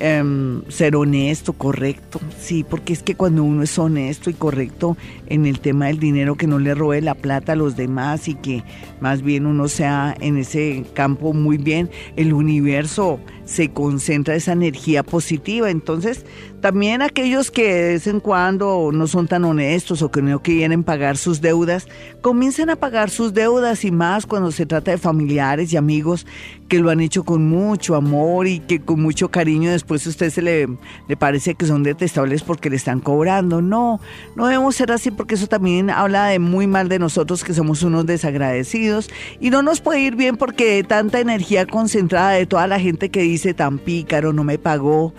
Em, 0.00 0.62
ser 0.68 0.94
honesto, 0.94 1.54
correcto, 1.54 2.20
sí, 2.38 2.62
porque 2.62 2.92
es 2.92 3.02
que 3.02 3.16
cuando 3.16 3.42
uno 3.42 3.64
es 3.64 3.76
honesto 3.80 4.30
y 4.30 4.34
correcto 4.34 4.96
en 5.26 5.44
el 5.44 5.58
tema 5.58 5.86
del 5.86 5.98
dinero, 5.98 6.36
que 6.36 6.46
no 6.46 6.60
le 6.60 6.72
robe 6.76 7.00
la 7.00 7.16
plata 7.16 7.54
a 7.54 7.56
los 7.56 7.76
demás 7.76 8.28
y 8.28 8.34
que 8.36 8.62
más 9.00 9.22
bien 9.22 9.44
uno 9.44 9.66
sea 9.66 10.14
en 10.20 10.36
ese 10.36 10.84
campo 10.94 11.32
muy 11.32 11.58
bien, 11.58 11.90
el 12.14 12.32
universo 12.32 13.18
se 13.44 13.70
concentra 13.70 14.36
esa 14.36 14.52
energía 14.52 15.02
positiva. 15.02 15.68
Entonces, 15.68 16.24
también 16.60 17.02
aquellos 17.02 17.50
que 17.50 17.72
de 17.72 17.88
vez 17.92 18.06
en 18.06 18.20
cuando 18.20 18.90
no 18.92 19.06
son 19.06 19.28
tan 19.28 19.44
honestos 19.44 20.02
o 20.02 20.10
que 20.10 20.22
no 20.22 20.42
quieren 20.42 20.82
pagar 20.82 21.16
sus 21.16 21.40
deudas, 21.40 21.86
comiencen 22.20 22.70
a 22.70 22.76
pagar 22.76 23.10
sus 23.10 23.32
deudas 23.32 23.84
y 23.84 23.90
más 23.90 24.26
cuando 24.26 24.50
se 24.50 24.66
trata 24.66 24.90
de 24.90 24.98
familiares 24.98 25.72
y 25.72 25.76
amigos 25.76 26.26
que 26.68 26.80
lo 26.80 26.90
han 26.90 27.00
hecho 27.00 27.24
con 27.24 27.48
mucho 27.48 27.94
amor 27.94 28.46
y 28.46 28.60
que 28.60 28.80
con 28.80 29.00
mucho 29.00 29.30
cariño 29.30 29.70
después 29.70 30.06
a 30.06 30.10
usted 30.10 30.30
se 30.30 30.42
le, 30.42 30.68
le 31.06 31.16
parece 31.16 31.54
que 31.54 31.66
son 31.66 31.82
detestables 31.82 32.42
porque 32.42 32.70
le 32.70 32.76
están 32.76 33.00
cobrando. 33.00 33.62
No, 33.62 34.00
no 34.36 34.46
debemos 34.46 34.76
ser 34.76 34.92
así 34.92 35.10
porque 35.10 35.36
eso 35.36 35.46
también 35.46 35.90
habla 35.90 36.26
de 36.26 36.38
muy 36.38 36.66
mal 36.66 36.88
de 36.88 36.98
nosotros 36.98 37.44
que 37.44 37.54
somos 37.54 37.82
unos 37.82 38.04
desagradecidos 38.04 39.08
y 39.40 39.50
no 39.50 39.62
nos 39.62 39.80
puede 39.80 40.00
ir 40.00 40.16
bien 40.16 40.36
porque 40.36 40.84
tanta 40.84 41.20
energía 41.20 41.66
concentrada 41.66 42.32
de 42.32 42.46
toda 42.46 42.66
la 42.66 42.80
gente 42.80 43.10
que 43.10 43.22
dice 43.22 43.54
tan 43.54 43.78
pícaro, 43.78 44.32
no 44.32 44.44
me 44.44 44.58
pagó 44.58 45.14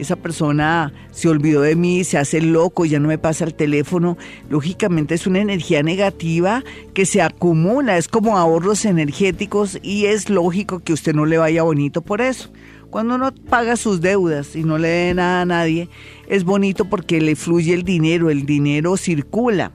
esa 0.00 0.16
persona 0.16 0.92
se 1.10 1.28
olvidó 1.28 1.60
de 1.62 1.76
mí, 1.76 2.04
se 2.04 2.18
hace 2.18 2.40
loco, 2.40 2.84
ya 2.84 2.98
no 2.98 3.08
me 3.08 3.18
pasa 3.18 3.44
el 3.44 3.54
teléfono, 3.54 4.16
lógicamente 4.48 5.14
es 5.14 5.26
una 5.26 5.40
energía 5.40 5.82
negativa 5.82 6.64
que 6.94 7.06
se 7.06 7.22
acumula, 7.22 7.98
es 7.98 8.08
como 8.08 8.38
ahorros 8.38 8.84
energéticos 8.84 9.78
y 9.82 10.06
es 10.06 10.30
lógico 10.30 10.80
que 10.80 10.92
usted 10.92 11.14
no 11.14 11.26
le 11.26 11.38
vaya 11.38 11.62
bonito 11.62 12.02
por 12.02 12.20
eso. 12.20 12.50
Cuando 12.90 13.14
uno 13.14 13.32
paga 13.32 13.76
sus 13.76 14.00
deudas 14.00 14.56
y 14.56 14.64
no 14.64 14.76
le 14.76 14.88
dé 14.88 15.14
nada 15.14 15.42
a 15.42 15.46
nadie, 15.46 15.88
es 16.28 16.42
bonito 16.42 16.86
porque 16.86 17.20
le 17.20 17.36
fluye 17.36 17.72
el 17.72 17.84
dinero, 17.84 18.30
el 18.30 18.46
dinero 18.46 18.96
circula. 18.96 19.72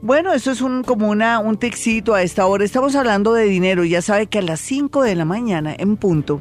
Bueno, 0.00 0.32
eso 0.32 0.52
es 0.52 0.60
un, 0.60 0.82
como 0.82 1.10
una, 1.10 1.38
un 1.40 1.56
texito 1.56 2.14
a 2.14 2.22
esta 2.22 2.46
hora. 2.46 2.64
Estamos 2.64 2.94
hablando 2.94 3.34
de 3.34 3.44
dinero. 3.44 3.84
Ya 3.84 4.02
sabe 4.02 4.26
que 4.26 4.38
a 4.38 4.42
las 4.42 4.60
5 4.60 5.02
de 5.02 5.14
la 5.14 5.24
mañana, 5.24 5.74
en 5.76 5.96
punto, 5.96 6.40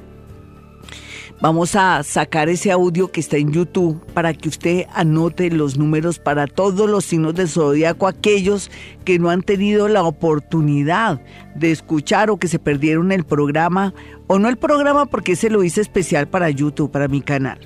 Vamos 1.41 1.75
a 1.75 2.03
sacar 2.03 2.49
ese 2.49 2.71
audio 2.71 3.11
que 3.11 3.19
está 3.19 3.37
en 3.37 3.51
YouTube 3.51 3.99
para 4.13 4.31
que 4.31 4.47
usted 4.47 4.85
anote 4.93 5.49
los 5.49 5.75
números 5.75 6.19
para 6.19 6.45
todos 6.45 6.87
los 6.87 7.03
signos 7.03 7.33
del 7.33 7.49
zodiaco, 7.49 8.07
aquellos 8.07 8.69
que 9.05 9.17
no 9.17 9.31
han 9.31 9.41
tenido 9.41 9.87
la 9.87 10.03
oportunidad 10.03 11.19
de 11.55 11.71
escuchar 11.71 12.29
o 12.29 12.37
que 12.37 12.47
se 12.47 12.59
perdieron 12.59 13.11
el 13.11 13.23
programa, 13.23 13.91
o 14.27 14.37
no 14.37 14.49
el 14.49 14.57
programa 14.57 15.07
porque 15.07 15.35
se 15.35 15.49
lo 15.49 15.63
hice 15.63 15.81
especial 15.81 16.27
para 16.27 16.51
YouTube, 16.51 16.91
para 16.91 17.07
mi 17.07 17.21
canal. 17.21 17.57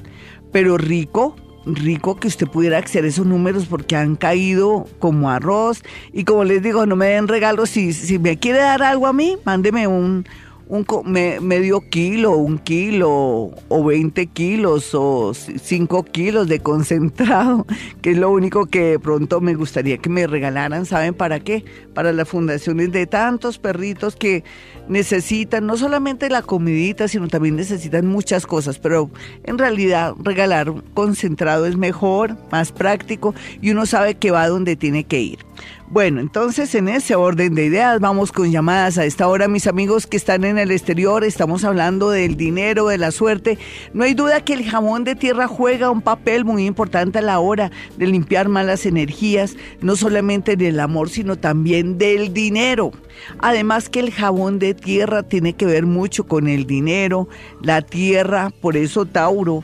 Pero 0.54 0.78
rico, 0.78 1.36
rico 1.66 2.16
que 2.16 2.30
usted 2.30 2.48
pudiera 2.48 2.78
acceder 2.78 3.04
a 3.04 3.10
esos 3.10 3.26
números 3.26 3.66
porque 3.66 3.98
han 3.98 4.16
caído 4.16 4.88
como 5.00 5.30
arroz. 5.30 5.84
Y 6.14 6.24
como 6.24 6.46
les 6.46 6.64
digo, 6.64 6.86
no 6.86 6.96
me 6.96 7.08
den 7.08 7.28
regalos. 7.28 7.72
Si, 7.72 7.92
si 7.92 8.20
me 8.20 8.38
quiere 8.38 8.60
dar 8.60 8.84
algo 8.84 9.06
a 9.08 9.12
mí, 9.12 9.36
mándeme 9.44 9.86
un, 9.86 10.26
un 10.67 10.86
medio 11.12 11.82
kilo, 11.89 12.32
un 12.32 12.58
kilo 12.58 13.51
o 13.67 13.84
20 13.84 14.25
kilos 14.28 14.93
o 14.93 15.34
5 15.34 16.04
kilos 16.06 16.47
de 16.47 16.60
concentrado, 16.60 17.65
que 18.01 18.12
es 18.12 18.17
lo 18.17 18.32
único 18.32 18.65
que 18.65 18.91
de 18.91 18.99
pronto 18.99 19.41
me 19.41 19.54
gustaría 19.54 19.97
que 19.97 20.10
me 20.10 20.28
regalaran. 20.28 20.86
¿Saben 20.86 21.13
para 21.13 21.39
qué? 21.39 21.65
Para 21.93 22.12
las 22.13 22.28
fundaciones 22.28 22.91
de 22.91 23.06
tantos 23.06 23.60
perritos 23.60 24.15
que 24.15 24.43
necesitan 24.88 25.65
no 25.65 25.78
solamente 25.78 26.30
la 26.30 26.41
comidita, 26.41 27.08
sino 27.08 27.28
también 27.28 27.56
necesitan 27.56 28.08
muchas 28.08 28.45
cosas, 28.45 28.80
pero 28.80 29.10
en 29.43 29.58
realidad 29.58 30.13
regalar 30.19 30.73
concentrado 30.93 31.65
es 31.65 31.75
mejor, 31.75 32.38
más 32.51 32.71
práctico 32.71 33.34
y 33.62 33.71
uno 33.71 33.86
sabe 33.86 34.15
que 34.15 34.32
va 34.32 34.47
donde 34.47 34.75
tiene 34.75 35.04
que 35.04 35.21
ir. 35.21 35.39
Bueno, 35.88 36.19
entonces 36.19 36.74
en 36.74 36.88
ese 36.89 37.13
orden 37.13 37.54
de 37.54 37.65
ideas 37.65 38.00
vamos 38.00 38.32
con 38.32 38.52
llamadas 38.52 38.98
a 38.98 39.06
esta 39.06 39.28
hora, 39.28 39.48
mis 39.48 39.67
amigos 39.67 40.08
que 40.08 40.17
están 40.17 40.43
en 40.43 40.58
el 40.58 40.71
exterior, 40.71 41.24
estamos 41.24 41.63
hablando 41.63 42.10
del 42.10 42.36
dinero, 42.36 42.88
de 42.88 42.98
la 42.98 43.12
suerte. 43.12 43.60
No 43.93 44.04
hay 44.04 44.15
duda 44.15 44.43
que 44.43 44.54
el 44.54 44.65
jamón 44.67 45.04
de 45.04 45.15
tierra 45.15 45.48
juega 45.48 45.91
un 45.91 46.02
papel 46.02 46.43
muy 46.43 46.65
importante 46.65 47.19
a 47.19 47.21
la 47.21 47.39
hora 47.39 47.71
de 47.98 48.08
limpiar 48.08 48.50
malas 48.50 48.88
energías, 48.88 49.56
no 49.80 49.95
solamente 49.95 50.58
del 50.58 50.80
amor, 50.80 51.10
sino 51.10 51.38
también 51.38 52.00
del 52.00 52.34
dinero. 52.34 52.91
Además 53.38 53.88
que 53.88 54.00
el 54.00 54.12
jabón 54.12 54.58
de 54.58 54.74
tierra 54.74 55.21
tiene 55.21 55.54
que 55.54 55.67
ver 55.67 55.86
mucho 55.86 56.26
con 56.26 56.48
el 56.48 56.65
dinero, 56.65 57.30
la 57.62 57.84
tierra, 57.84 58.52
por 58.60 58.76
eso 58.76 59.06
Tauro 59.06 59.63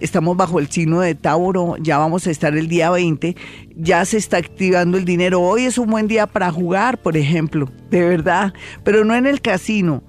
estamos 0.00 0.36
bajo 0.36 0.58
el 0.58 0.68
signo 0.68 1.00
de 1.00 1.14
Tauro, 1.14 1.76
ya 1.78 1.98
vamos 1.98 2.26
a 2.26 2.30
estar 2.30 2.54
el 2.56 2.68
día 2.68 2.90
20, 2.90 3.36
ya 3.76 4.04
se 4.04 4.16
está 4.16 4.36
activando 4.36 4.98
el 4.98 5.04
dinero. 5.04 5.40
Hoy 5.40 5.64
es 5.64 5.78
un 5.78 5.90
buen 5.90 6.08
día 6.08 6.26
para 6.26 6.50
jugar, 6.50 6.98
por 6.98 7.16
ejemplo, 7.16 7.68
de 7.90 8.02
verdad, 8.02 8.52
pero 8.82 9.04
no 9.04 9.14
en 9.14 9.26
el 9.26 9.40
casino. 9.40 10.02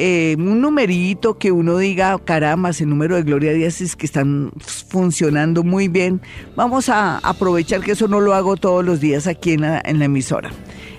Eh, 0.00 0.36
un 0.38 0.60
numerito 0.60 1.38
que 1.38 1.50
uno 1.50 1.76
diga, 1.76 2.16
caramba, 2.24 2.70
el 2.70 2.88
número 2.88 3.16
de 3.16 3.24
Gloria 3.24 3.52
Díaz 3.52 3.80
es 3.80 3.96
que 3.96 4.06
están 4.06 4.52
funcionando 4.58 5.64
muy 5.64 5.88
bien. 5.88 6.20
Vamos 6.54 6.88
a 6.88 7.18
aprovechar 7.18 7.80
que 7.80 7.92
eso 7.92 8.06
no 8.06 8.20
lo 8.20 8.34
hago 8.34 8.56
todos 8.56 8.84
los 8.84 9.00
días 9.00 9.26
aquí 9.26 9.54
en 9.54 9.62
la, 9.62 9.82
en 9.84 9.98
la 9.98 10.04
emisora. 10.04 10.50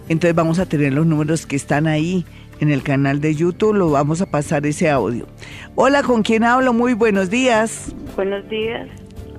Entonces 0.09 0.35
vamos 0.35 0.59
a 0.59 0.65
tener 0.65 0.91
los 0.93 1.05
números 1.05 1.45
que 1.45 1.55
están 1.55 1.87
ahí 1.87 2.25
en 2.59 2.71
el 2.71 2.83
canal 2.83 3.21
de 3.21 3.35
YouTube, 3.35 3.73
lo 3.73 3.89
vamos 3.91 4.21
a 4.21 4.25
pasar 4.25 4.65
ese 4.65 4.89
audio. 4.89 5.25
Hola, 5.75 6.03
¿con 6.03 6.23
quién 6.23 6.43
hablo? 6.43 6.73
Muy 6.73 6.93
buenos 6.93 7.29
días. 7.29 7.95
Buenos 8.17 8.47
días. 8.49 8.89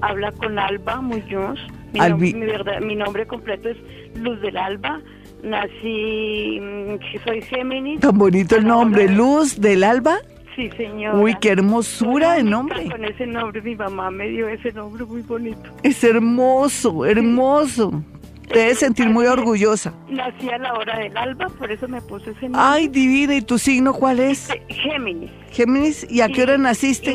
Habla 0.01 0.33
con 0.33 0.59
Alba 0.59 1.03
Muñoz. 1.03 1.59
Mi, 1.93 2.35
mi, 2.35 2.97
nombre 2.97 3.27
completo 3.27 3.69
es 3.69 3.77
Luz 4.17 4.41
del 4.41 4.57
Alba. 4.57 5.01
Nací, 5.43 6.61
mm, 6.61 7.25
soy 7.25 7.43
Géminis. 7.43 8.01
Tan 8.01 8.17
bonito 8.19 8.57
el 8.57 8.67
nombre, 8.67 9.09
Luz 9.09 9.61
del 9.61 9.83
Alba. 9.85 10.19
Sí, 10.55 10.71
señor. 10.77 11.17
Uy, 11.17 11.35
qué 11.41 11.51
hermosura 11.51 12.35
de 12.35 12.43
nombre. 12.43 12.89
Con 12.89 13.05
ese 13.05 13.27
nombre, 13.27 13.63
mi 13.63 13.75
mamá 13.77 14.11
me 14.11 14.29
dio 14.29 14.49
ese 14.49 14.73
nombre 14.73 15.05
muy 15.05 15.23
bonito. 15.23 15.71
Es 15.83 16.03
hermoso, 16.05 17.07
hermoso. 17.07 18.03
Te 18.49 18.59
debes 18.59 18.81
sentir 18.81 19.09
muy 19.09 19.27
orgullosa. 19.27 19.95
Nací 20.09 20.51
a 20.51 20.59
la 20.59 20.75
hora 20.75 20.99
del 20.99 21.17
alba, 21.17 21.47
por 21.51 21.71
eso 21.71 21.87
me 21.87 22.03
puse 22.03 22.33
ese 22.33 22.49
nombre. 22.49 22.61
Ay, 22.61 22.89
divina, 22.89 23.37
¿y 23.37 23.43
tu 23.43 23.59
signo 23.59 23.95
cuál 23.95 24.19
es? 24.19 24.51
Este, 24.51 24.75
Géminis. 24.75 25.31
Géminis, 25.53 26.07
¿y 26.11 26.21
a 26.21 26.29
qué 26.29 26.43
hora 26.43 26.59
naciste? 26.59 27.13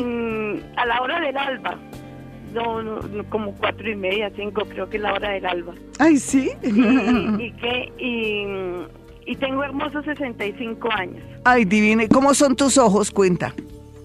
a 0.76 0.86
la 0.86 1.00
hora 1.02 1.20
del 1.20 1.36
alba. 1.36 1.78
No, 2.52 2.82
no, 2.82 3.00
como 3.28 3.54
cuatro 3.54 3.90
y 3.90 3.96
media, 3.96 4.30
cinco, 4.34 4.64
creo 4.66 4.88
que 4.88 4.96
es 4.96 5.02
la 5.02 5.12
hora 5.12 5.30
del 5.30 5.46
alba. 5.46 5.74
Ay, 5.98 6.16
sí. 6.16 6.52
y, 6.62 7.52
y, 8.02 8.46
y 9.26 9.36
tengo 9.36 9.62
hermosos 9.62 10.04
65 10.04 10.88
años. 10.90 11.22
Ay, 11.44 11.64
divina, 11.64 12.04
¿cómo 12.08 12.32
son 12.34 12.56
tus 12.56 12.78
ojos? 12.78 13.10
Cuenta. 13.10 13.54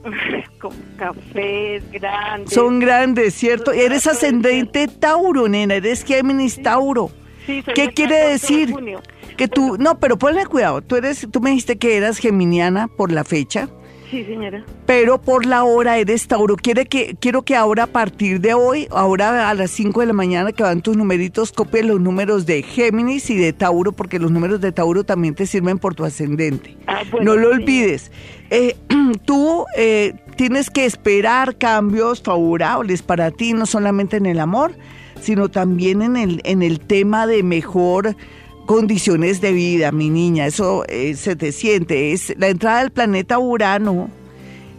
Como 0.60 0.75
cafés 0.97 1.84
grandes. 1.91 2.54
Son 2.54 2.80
grandes, 2.80 3.36
¿cierto? 3.36 3.71
Eres 3.71 4.08
ascendente 4.08 4.88
Tauro, 4.88 5.47
nena, 5.47 5.75
eres 5.75 6.04
Géminis 6.04 6.62
Tauro. 6.62 7.12
¿Qué 7.45 7.89
quiere 7.93 8.30
decir? 8.30 8.73
que 9.38 9.47
tú, 9.47 9.75
no, 9.80 9.99
pero 9.99 10.19
ponle 10.19 10.45
cuidado, 10.45 10.84
tú 10.84 10.97
eres, 10.97 11.27
tú 11.32 11.41
me 11.41 11.49
dijiste 11.49 11.77
que 11.80 11.97
eras 11.97 12.19
geminiana 12.19 12.88
por 12.88 13.12
la 13.12 13.23
fecha. 13.23 13.69
Sí, 14.12 14.26
señora. 14.26 14.65
Pero 14.86 15.21
por 15.21 15.45
la 15.45 15.63
hora 15.63 15.97
eres 15.97 16.28
Tauro. 16.28 16.58
Quiere 16.58 16.86
que, 16.86 17.15
quiero 17.17 17.43
que 17.43 17.56
ahora 17.56 17.84
a 17.84 17.88
partir 17.88 18.41
de 18.41 18.54
hoy, 18.54 18.89
ahora 18.91 19.50
a 19.50 19.54
las 19.54 19.71
5 19.71 20.02
de 20.02 20.06
la 20.08 20.13
mañana 20.13 20.52
que 20.52 20.63
van 20.63 20.82
tus 20.82 20.97
numeritos, 20.97 21.54
copies 21.54 21.86
los 21.86 22.02
números 22.02 22.45
de 22.45 22.62
Géminis 22.62 23.30
y 23.30 23.38
de 23.38 23.54
Tauro, 23.54 23.93
porque 23.93 24.19
los 24.19 24.30
números 24.30 24.60
de 24.60 24.74
Tauro 24.74 25.06
también 25.06 25.34
te 25.34 25.45
sirven 25.45 25.80
por 25.80 25.95
tu 25.95 26.04
ascendente. 26.04 26.76
Ah, 26.88 27.04
no 27.21 27.38
lo 27.38 27.52
olvides. 27.52 28.12
Eh, 28.50 28.76
tú 29.26 29.63
eh, 29.78 30.13
tienes 30.36 30.69
que 30.69 30.84
esperar 30.84 31.58
cambios 31.58 32.21
favorables 32.21 33.02
para 33.04 33.32
ti, 33.32 33.54
no 33.54 33.65
solamente 33.65 34.17
en 34.17 34.26
el 34.26 34.41
amor, 34.41 34.74
sino 35.21 35.47
también 35.47 36.02
en 36.02 36.17
el, 36.17 36.41
en 36.43 36.63
el 36.63 36.82
tema 36.82 37.28
de 37.28 37.43
mejor 37.43 38.17
condiciones 38.71 39.41
de 39.41 39.51
vida, 39.51 39.91
mi 39.91 40.10
niña, 40.10 40.47
eso 40.47 40.86
eh, 40.88 41.15
se 41.17 41.36
te 41.36 41.51
siente. 41.51 42.13
Es 42.13 42.34
la 42.38 42.47
entrada 42.47 42.79
del 42.79 42.89
planeta 42.89 43.38
Urano 43.38 44.10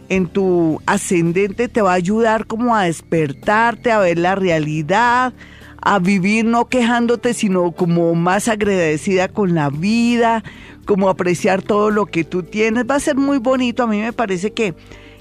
en 0.09 0.25
tu 0.25 0.81
ascendente 0.87 1.67
te 1.67 1.83
va 1.83 1.91
a 1.91 1.95
ayudar 1.95 2.47
como 2.47 2.75
a 2.75 2.85
despertarte, 2.85 3.91
a 3.91 3.99
ver 3.99 4.17
la 4.17 4.33
realidad, 4.33 5.31
a 5.79 5.99
vivir 5.99 6.43
no 6.43 6.65
quejándote, 6.65 7.35
sino 7.35 7.71
como 7.71 8.15
más 8.15 8.47
agradecida 8.47 9.27
con 9.27 9.53
la 9.53 9.69
vida, 9.69 10.43
como 10.85 11.07
apreciar 11.07 11.61
todo 11.61 11.91
lo 11.91 12.07
que 12.07 12.23
tú 12.23 12.41
tienes. 12.41 12.85
Va 12.89 12.95
a 12.95 12.99
ser 12.99 13.15
muy 13.15 13.37
bonito. 13.37 13.83
A 13.83 13.87
mí 13.87 14.01
me 14.01 14.11
parece 14.11 14.53
que 14.53 14.73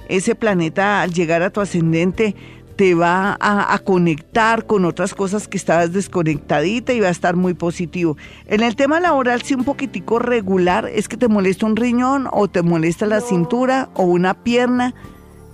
ese 0.09 0.35
planeta 0.35 1.03
al 1.03 1.13
llegar 1.13 1.43
a 1.43 1.51
tu 1.51 1.61
ascendente 1.61 2.35
te 2.83 2.97
va 2.97 3.37
a, 3.39 3.79
conectar 3.79 4.67
con 4.67 4.85
otras 4.85 5.15
cosas 5.15 5.47
que 5.47 5.57
estabas 5.57 5.93
desconectadita 5.93 6.93
y 6.93 6.99
va 6.99 7.07
a 7.07 7.11
estar 7.13 7.37
muy 7.37 7.55
positivo. 7.55 8.17
En 8.47 8.61
el 8.61 8.75
tema 8.75 8.99
laboral, 8.99 9.41
sí 9.43 9.55
un 9.55 9.63
poquitico 9.63 10.19
regular, 10.19 10.91
es 10.93 11.07
que 11.07 11.17
te 11.17 11.29
molesta 11.29 11.65
un 11.65 11.77
riñón 11.77 12.27
o 12.33 12.49
te 12.49 12.61
molesta 12.63 13.07
la 13.07 13.21
cintura 13.21 13.91
o 13.95 14.03
una 14.03 14.35
pierna. 14.35 14.95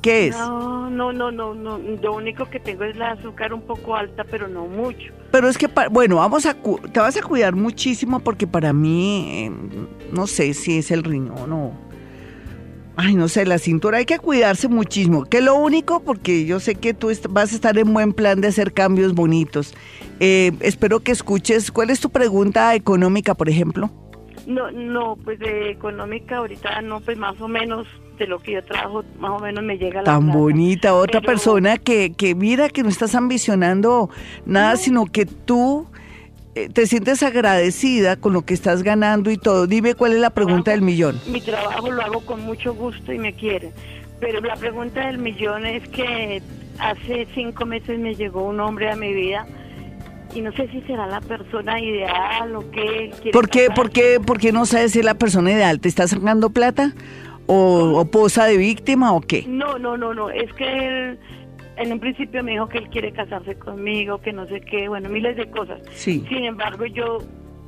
¿Qué 0.01 0.29
es? 0.29 0.39
No, 0.39 0.89
no, 0.89 1.13
no, 1.13 1.31
no, 1.31 1.55
no. 1.55 1.77
Lo 1.77 2.15
único 2.15 2.49
que 2.49 2.61
tengo 2.61 2.85
es 2.85 2.97
la 2.97 3.11
azúcar 3.11 3.53
un 3.53 3.61
poco 3.61 3.95
alta, 3.95 4.25
pero 4.25 4.49
no 4.49 4.65
mucho. 4.65 5.13
Pero 5.31 5.51
es 5.51 5.59
que, 5.59 5.69
bueno, 5.91 6.17
vamos 6.17 6.47
a, 6.47 6.55
te 6.55 6.99
vas 6.99 7.15
a 7.19 7.21
cuidar 7.21 7.55
muchísimo 7.55 8.21
porque 8.21 8.47
para 8.47 8.73
mí, 8.73 9.27
eh, 9.29 9.53
no 10.13 10.27
sé 10.27 10.55
si 10.55 10.79
es 10.79 10.91
el 10.91 11.05
riñón 11.05 11.53
o 11.53 11.88
Ay, 13.01 13.15
no 13.15 13.29
sé, 13.29 13.47
la 13.47 13.59
cintura 13.59 13.99
hay 13.99 14.07
que 14.07 14.19
cuidarse 14.19 14.67
muchísimo. 14.67 15.25
Que 15.25 15.41
lo 15.41 15.55
único, 15.55 16.01
porque 16.01 16.47
yo 16.47 16.59
sé 16.59 16.75
que 16.75 16.95
tú 16.95 17.13
vas 17.31 17.53
a 17.53 17.55
estar 17.55 17.79
en 17.79 17.95
buen 17.95 18.13
plan 18.13 18.41
de 18.41 18.49
hacer 18.49 18.73
cambios 18.73 19.15
bonitos. 19.15 19.73
Eh, 20.19 20.51
espero 20.59 20.99
que 20.99 21.13
escuches. 21.13 21.71
¿Cuál 21.71 21.91
es 21.91 22.01
tu 22.01 22.11
pregunta 22.11 22.75
económica, 22.75 23.35
por 23.35 23.49
ejemplo? 23.49 23.89
No, 24.49 24.73
no, 24.73 25.17
pues 25.25 25.39
de 25.39 25.71
económica 25.71 26.39
ahorita 26.39 26.83
no, 26.83 26.99
pues 26.99 27.17
más 27.17 27.41
o 27.41 27.47
menos 27.47 27.87
de 28.19 28.27
lo 28.27 28.41
que 28.41 28.55
yo 28.55 28.65
trabajo, 28.65 29.05
más 29.21 29.31
o 29.31 29.39
menos 29.39 29.63
me 29.63 29.79
llega 29.79 30.01
la 30.01 30.05
Tan 30.05 30.33
bonita, 30.33 30.93
otra 30.93 31.21
persona 31.21 31.77
que, 31.77 32.15
que 32.15 32.35
mira 32.35 32.69
que 32.69 32.83
no 32.83 32.89
estás 32.89 33.15
ambicionando 33.15 34.11
nada, 34.45 34.77
sino 34.77 35.07
que 35.07 35.25
tú 35.25 35.87
te 36.73 36.87
sientes 36.87 37.23
agradecida 37.23 38.17
con 38.17 38.33
lo 38.33 38.43
que 38.43 38.55
estás 38.55 38.83
ganando 38.83 39.31
y 39.31 39.37
todo. 39.37 39.67
Dime 39.67 39.95
cuál 39.95 40.13
es 40.13 40.19
la 40.19 40.31
pregunta 40.31 40.73
del 40.73 40.83
millón. 40.83 41.21
Mi 41.27 41.41
trabajo 41.41 41.91
lo 41.91 42.03
hago 42.03 42.21
con 42.21 42.43
mucho 42.43 42.75
gusto 42.75 43.13
y 43.13 43.19
me 43.19 43.33
quiere. 43.33 43.73
Pero 44.21 44.41
la 44.41 44.57
pregunta 44.57 45.07
del 45.07 45.19
millón 45.19 45.65
es 45.65 45.89
que 45.89 46.43
hace 46.79 47.27
cinco 47.35 47.65
meses 47.67 47.99
me 47.99 48.15
llegó 48.15 48.43
un 48.45 48.61
hombre 48.61 48.91
a 48.91 48.97
mi 48.97 49.13
vida 49.13 49.47
y 50.35 50.41
no 50.41 50.53
sé 50.53 50.69
si 50.69 50.81
será 50.83 51.07
la 51.07 51.21
persona 51.21 51.81
ideal 51.81 52.55
o 52.57 52.71
qué. 52.71 53.13
¿Por 53.33 53.49
qué, 53.49 53.69
por, 53.75 53.91
qué, 53.91 54.21
¿Por 54.25 54.39
qué 54.39 54.53
no 54.53 54.67
sabes 54.67 54.93
si 54.93 54.99
es 54.99 55.05
la 55.05 55.15
persona 55.15 55.53
ideal? 55.53 55.81
¿Te 55.81 55.89
está 55.89 56.07
sacando 56.09 56.51
plata? 56.51 56.93
¿O, 57.47 57.99
o 57.99 58.05
posa 58.11 58.45
de 58.45 58.59
víctima 58.59 59.13
o 59.15 59.21
qué? 59.21 59.45
No, 59.49 59.79
no, 59.79 59.97
no, 59.97 60.13
no. 60.13 60.29
Es 60.31 60.53
que 60.53 60.65
él 60.65 61.19
en 61.79 61.93
un 61.93 62.01
principio 62.01 62.43
me 62.43 62.53
dijo 62.53 62.69
que 62.69 62.79
él 62.79 62.89
quiere 62.89 63.13
casarse 63.13 63.57
conmigo, 63.59 64.21
que 64.21 64.33
no 64.33 64.47
sé 64.47 64.61
qué, 64.61 64.89
bueno, 64.89 65.09
miles 65.09 65.37
de 65.37 65.51
cosas. 65.51 65.81
Sí. 65.93 66.25
Sin 66.29 66.45
embargo, 66.45 66.87
yo 66.87 67.19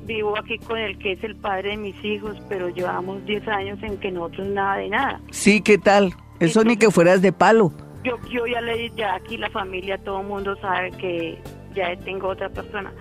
vivo 0.04 0.36
aquí 0.38 0.58
con 0.58 0.78
él, 0.78 0.98
que 0.98 1.12
es 1.12 1.24
el 1.24 1.36
padre 1.36 1.70
de 1.70 1.76
mis 1.76 2.04
hijos, 2.04 2.36
pero 2.48 2.68
llevamos 2.68 3.24
10 3.26 3.46
años 3.48 3.78
en 3.82 3.96
que 3.98 4.10
nosotros 4.10 4.48
nada 4.48 4.76
de 4.76 4.88
nada. 4.88 5.20
Sí, 5.30 5.60
¿qué 5.62 5.78
tal? 5.78 6.12
Eso 6.40 6.64
ni 6.64 6.76
que 6.76 6.90
fueras 6.90 7.22
de 7.22 7.32
palo. 7.32 7.72
Yo, 8.02 8.18
yo 8.30 8.46
ya 8.46 8.60
le 8.60 8.90
ya 8.90 9.14
aquí 9.14 9.36
la 9.36 9.50
familia, 9.50 9.98
todo 9.98 10.22
el 10.22 10.26
mundo 10.26 10.56
sabe 10.60 10.90
que 10.92 11.38
ya 11.74 11.94
tengo 12.04 12.28
otra 12.28 12.48
persona. 12.48 12.92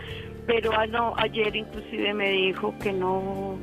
Pero 0.45 0.72
ah, 0.78 0.88
no, 0.88 1.13
ayer 1.17 1.56
inclusive 1.56 2.13
me 2.13 2.30
dijo 2.32 2.74
que 2.82 2.91
no 2.91 3.58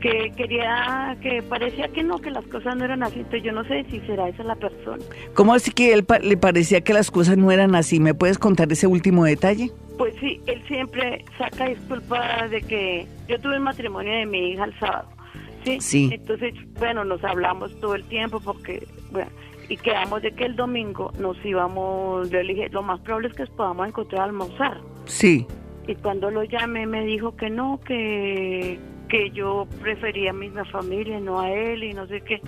que 0.00 0.32
quería, 0.36 1.16
que 1.20 1.42
parecía 1.42 1.88
que 1.88 2.02
no, 2.02 2.18
que 2.18 2.30
las 2.30 2.46
cosas 2.46 2.76
no 2.76 2.84
eran 2.84 3.02
así, 3.02 3.18
entonces 3.18 3.42
yo 3.42 3.52
no 3.52 3.64
sé 3.64 3.84
si 3.90 4.00
será 4.00 4.28
esa 4.28 4.44
la 4.44 4.56
persona. 4.56 5.02
¿Cómo 5.34 5.54
así 5.54 5.70
que 5.70 5.92
él 5.92 6.06
le 6.22 6.36
parecía 6.36 6.80
que 6.80 6.92
las 6.92 7.10
cosas 7.10 7.36
no 7.36 7.50
eran 7.50 7.74
así? 7.74 8.00
¿Me 8.00 8.14
puedes 8.14 8.38
contar 8.38 8.70
ese 8.72 8.86
último 8.86 9.24
detalle? 9.24 9.70
Pues 9.96 10.14
sí, 10.20 10.40
él 10.46 10.62
siempre 10.68 11.24
saca 11.36 11.68
disculpas 11.68 12.50
de 12.50 12.62
que 12.62 13.06
yo 13.28 13.38
tuve 13.40 13.54
el 13.54 13.60
matrimonio 13.60 14.12
de 14.12 14.26
mi 14.26 14.52
hija 14.52 14.64
el 14.64 14.78
sábado 14.78 15.08
¿sí? 15.64 15.80
Sí. 15.80 16.10
Entonces, 16.12 16.54
bueno, 16.78 17.04
nos 17.04 17.22
hablamos 17.24 17.78
todo 17.80 17.94
el 17.94 18.04
tiempo 18.04 18.40
porque, 18.40 18.86
bueno, 19.10 19.30
y 19.68 19.76
quedamos 19.76 20.22
de 20.22 20.32
que 20.32 20.44
el 20.46 20.56
domingo 20.56 21.12
nos 21.18 21.36
íbamos, 21.44 22.30
yo 22.30 22.42
le 22.42 22.54
dije, 22.54 22.68
lo 22.70 22.82
más 22.82 23.00
probable 23.00 23.28
es 23.28 23.34
que 23.34 23.46
podamos 23.46 23.88
encontrar 23.88 24.22
a 24.22 24.24
almorzar. 24.24 24.80
Sí. 25.04 25.46
Y 25.86 25.94
cuando 25.96 26.30
lo 26.30 26.44
llamé 26.44 26.86
me 26.86 27.04
dijo 27.04 27.36
que 27.36 27.50
no, 27.50 27.80
que, 27.84 28.78
que 29.08 29.30
yo 29.30 29.66
prefería 29.80 30.30
a 30.30 30.34
mi 30.34 30.50
familia, 30.70 31.18
no 31.20 31.40
a 31.40 31.50
él 31.50 31.82
y 31.84 31.94
no 31.94 32.06
sé 32.06 32.20
qué, 32.20 32.40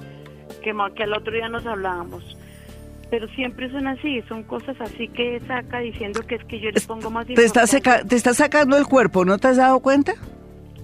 que, 0.62 0.72
que 0.94 1.02
al 1.02 1.12
otro 1.14 1.32
día 1.32 1.48
nos 1.48 1.64
hablábamos. 1.66 2.36
Pero 3.10 3.26
siempre 3.28 3.68
son 3.72 3.88
así, 3.88 4.22
son 4.28 4.44
cosas 4.44 4.76
así 4.80 5.08
que 5.08 5.40
saca 5.48 5.80
diciendo 5.80 6.20
que 6.26 6.36
es 6.36 6.44
que 6.44 6.60
yo 6.60 6.70
le 6.70 6.80
pongo 6.80 7.10
más 7.10 7.26
Te 7.26 7.44
está, 7.44 7.66
seca- 7.66 8.04
te 8.04 8.14
está 8.14 8.34
sacando 8.34 8.76
el 8.76 8.86
cuerpo, 8.86 9.24
¿no 9.24 9.38
te 9.38 9.48
has 9.48 9.56
dado 9.56 9.80
cuenta? 9.80 10.12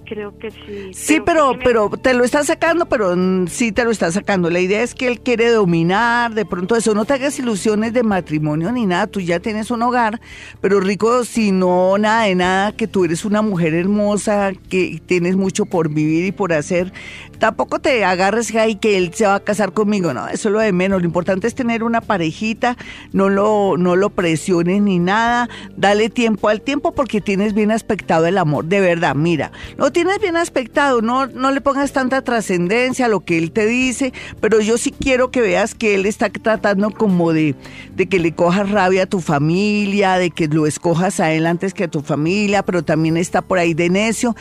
Creo 0.07 0.37
que 0.39 0.51
sí. 0.51 0.93
Sí, 0.93 1.19
pero, 1.25 1.57
pero 1.61 1.89
te 1.89 2.13
lo 2.13 2.23
está 2.23 2.41
sacando, 2.45 2.85
pero 2.85 3.13
sí 3.47 3.73
te 3.73 3.83
lo 3.83 3.91
está 3.91 4.09
sacando. 4.09 4.49
La 4.49 4.61
idea 4.61 4.81
es 4.81 4.95
que 4.95 5.07
él 5.07 5.19
quiere 5.19 5.49
dominar, 5.49 6.33
de 6.33 6.45
pronto 6.45 6.77
eso, 6.77 6.93
no 6.93 7.03
te 7.03 7.13
hagas 7.13 7.37
ilusiones 7.39 7.91
de 7.91 8.03
matrimonio 8.03 8.71
ni 8.71 8.85
nada, 8.85 9.07
tú 9.07 9.19
ya 9.19 9.41
tienes 9.41 9.69
un 9.69 9.81
hogar, 9.81 10.21
pero 10.61 10.79
rico, 10.79 11.25
si 11.25 11.51
no, 11.51 11.97
nada 11.97 12.23
de 12.23 12.35
nada, 12.35 12.71
que 12.71 12.87
tú 12.87 13.03
eres 13.03 13.25
una 13.25 13.41
mujer 13.41 13.73
hermosa, 13.73 14.53
que 14.69 15.01
tienes 15.05 15.35
mucho 15.35 15.65
por 15.65 15.89
vivir 15.89 16.25
y 16.25 16.31
por 16.31 16.53
hacer, 16.53 16.93
tampoco 17.39 17.79
te 17.79 18.03
agarres 18.03 18.53
ahí 18.55 18.75
que 18.75 18.97
él 18.97 19.13
se 19.13 19.25
va 19.25 19.35
a 19.35 19.39
casar 19.39 19.73
conmigo, 19.73 20.13
no, 20.13 20.27
eso 20.27 20.49
es 20.49 20.53
lo 20.53 20.59
de 20.59 20.71
menos, 20.71 21.01
lo 21.01 21.07
importante 21.07 21.47
es 21.47 21.55
tener 21.55 21.83
una 21.83 22.01
parejita, 22.01 22.77
no 23.13 23.29
lo, 23.29 23.77
no 23.77 23.95
lo 23.95 24.09
presiones 24.09 24.81
ni 24.81 24.99
nada, 24.99 25.49
dale 25.75 26.09
tiempo 26.09 26.49
al 26.49 26.61
tiempo 26.61 26.93
porque 26.93 27.21
tienes 27.21 27.53
bien 27.53 27.71
aspectado 27.71 28.25
el 28.25 28.37
amor, 28.37 28.65
de 28.65 28.79
verdad, 28.79 29.15
mira, 29.15 29.51
lo 29.77 29.91
tienes 29.91 30.19
bien 30.19 30.37
aspectado, 30.37 31.01
no, 31.01 31.27
no 31.27 31.51
le 31.51 31.61
pongas 31.61 31.91
tanta 31.91 32.21
trascendencia 32.21 33.05
a 33.05 33.09
lo 33.09 33.21
que 33.21 33.37
él 33.37 33.51
te 33.51 33.65
dice, 33.65 34.13
pero 34.41 34.59
yo 34.59 34.77
sí 34.77 34.91
quiero 34.91 35.31
que 35.31 35.41
veas 35.41 35.75
que 35.75 35.95
él 35.95 36.05
está 36.05 36.29
tratando 36.29 36.91
como 36.91 37.33
de, 37.33 37.55
de 37.95 38.07
que 38.07 38.19
le 38.19 38.33
cojas 38.33 38.69
rabia 38.69 39.03
a 39.03 39.05
tu 39.05 39.19
familia, 39.19 40.17
de 40.17 40.31
que 40.31 40.47
lo 40.47 40.67
escojas 40.67 41.19
a 41.19 41.31
él 41.33 41.45
antes 41.45 41.73
que 41.73 41.85
a 41.85 41.87
tu 41.87 42.01
familia, 42.01 42.63
pero 42.63 42.83
también 42.83 43.17
está 43.17 43.41
por 43.41 43.59
ahí 43.59 43.73
de 43.73 43.89
necio. 43.89 44.35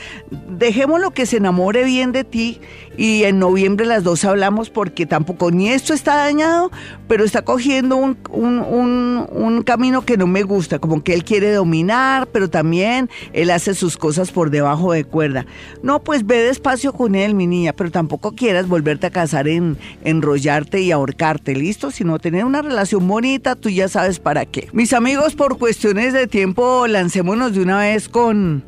Dejémoslo 0.48 1.12
que 1.12 1.26
se 1.26 1.38
enamore 1.38 1.84
bien 1.84 2.12
de 2.12 2.24
ti 2.24 2.60
y 2.96 3.24
en 3.24 3.38
noviembre 3.38 3.86
las 3.86 4.04
dos 4.04 4.24
hablamos 4.24 4.70
porque 4.70 5.06
tampoco 5.06 5.50
ni 5.50 5.68
esto 5.68 5.94
está 5.94 6.16
dañado, 6.16 6.70
pero 7.08 7.24
está 7.24 7.42
cogiendo 7.42 7.96
un, 7.96 8.16
un, 8.30 9.26
un, 9.30 9.62
camino 9.62 10.04
que 10.04 10.16
no 10.16 10.26
me 10.26 10.42
gusta, 10.42 10.78
como 10.78 11.02
que 11.02 11.14
él 11.14 11.24
quiere 11.24 11.52
dominar, 11.52 12.28
pero 12.28 12.48
también 12.48 13.10
él 13.32 13.50
hace 13.50 13.74
sus 13.74 13.96
cosas 13.96 14.30
por 14.30 14.50
debajo 14.50 14.92
de 14.92 15.04
cuerda. 15.04 15.46
No, 15.82 16.02
pues 16.02 16.26
ve 16.26 16.38
despacio 16.38 16.92
con 16.92 17.14
él, 17.14 17.34
mi 17.34 17.46
niña, 17.46 17.72
pero 17.72 17.90
tampoco 17.90 18.32
quieras 18.32 18.68
volverte 18.68 19.06
a 19.06 19.10
casar 19.10 19.48
en 19.48 19.76
enrollarte 20.04 20.80
y 20.80 20.92
ahorcarte, 20.92 21.54
¿listo? 21.54 21.90
Sino 21.90 22.18
tener 22.18 22.44
una 22.44 22.62
relación 22.62 23.06
bonita, 23.06 23.56
tú 23.56 23.68
ya 23.68 23.88
sabes 23.88 24.18
para 24.18 24.46
qué. 24.46 24.68
Mis 24.72 24.92
amigos, 24.92 25.34
por 25.34 25.58
cuestiones 25.58 26.12
de 26.12 26.26
tiempo, 26.26 26.86
lancémonos 26.86 27.54
de 27.54 27.62
una 27.62 27.78
vez 27.78 28.08
con 28.08 28.64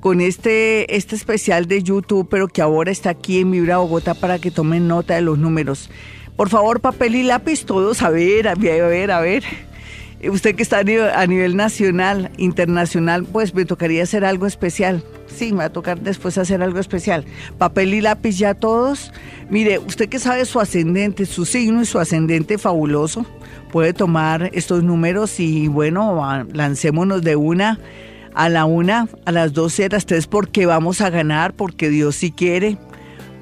con 0.00 0.20
este, 0.20 0.96
este 0.96 1.14
especial 1.14 1.66
de 1.66 1.82
YouTube, 1.82 2.26
pero 2.30 2.48
que 2.48 2.62
ahora 2.62 2.90
está 2.90 3.10
aquí 3.10 3.40
en 3.40 3.50
Vibra 3.50 3.78
Bogotá 3.78 4.14
para 4.14 4.38
que 4.38 4.50
tomen 4.50 4.88
nota 4.88 5.14
de 5.14 5.20
los 5.20 5.38
números. 5.38 5.90
Por 6.36 6.48
favor, 6.48 6.80
papel 6.80 7.14
y 7.16 7.22
lápiz, 7.22 7.64
todos, 7.66 8.02
a 8.02 8.08
ver, 8.08 8.48
a 8.48 8.54
ver, 8.54 9.10
a 9.10 9.20
ver. 9.20 9.44
Eh, 10.20 10.30
Usted 10.30 10.54
que 10.54 10.62
está 10.62 10.78
a 10.78 10.82
nivel, 10.84 11.10
a 11.10 11.26
nivel 11.26 11.54
nacional, 11.54 12.30
internacional, 12.38 13.24
pues 13.24 13.54
me 13.54 13.66
tocaría 13.66 14.02
hacer 14.02 14.24
algo 14.24 14.46
especial. 14.46 15.04
Sí, 15.26 15.52
me 15.52 15.58
va 15.58 15.64
a 15.66 15.72
tocar 15.72 16.00
después 16.00 16.38
hacer 16.38 16.62
algo 16.62 16.78
especial. 16.78 17.26
Papel 17.58 17.92
y 17.92 18.00
lápiz 18.00 18.38
ya 18.38 18.54
todos. 18.54 19.12
Mire, 19.50 19.78
usted 19.78 20.08
que 20.08 20.18
sabe 20.18 20.46
su 20.46 20.60
ascendente, 20.60 21.26
su 21.26 21.44
signo 21.44 21.82
y 21.82 21.86
su 21.86 21.98
ascendente 21.98 22.56
fabuloso, 22.56 23.26
puede 23.70 23.92
tomar 23.92 24.50
estos 24.54 24.82
números 24.82 25.40
y 25.40 25.68
bueno, 25.68 26.46
lancémonos 26.52 27.22
de 27.22 27.36
una 27.36 27.78
a 28.34 28.48
la 28.48 28.64
una, 28.64 29.08
a 29.24 29.32
las 29.32 29.52
doce, 29.52 29.86
a 29.86 29.88
las 29.88 30.06
tres, 30.06 30.26
porque 30.26 30.66
vamos 30.66 31.00
a 31.00 31.10
ganar, 31.10 31.54
porque 31.54 31.88
Dios 31.88 32.16
sí 32.16 32.30
quiere, 32.30 32.78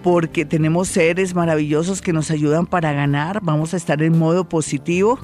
porque 0.02 0.44
tenemos 0.44 0.88
seres 0.88 1.34
maravillosos 1.34 2.00
que 2.00 2.12
nos 2.12 2.30
ayudan 2.30 2.66
para 2.66 2.92
ganar, 2.92 3.40
vamos 3.42 3.74
a 3.74 3.76
estar 3.76 4.02
en 4.02 4.18
modo 4.18 4.48
positivo, 4.48 5.18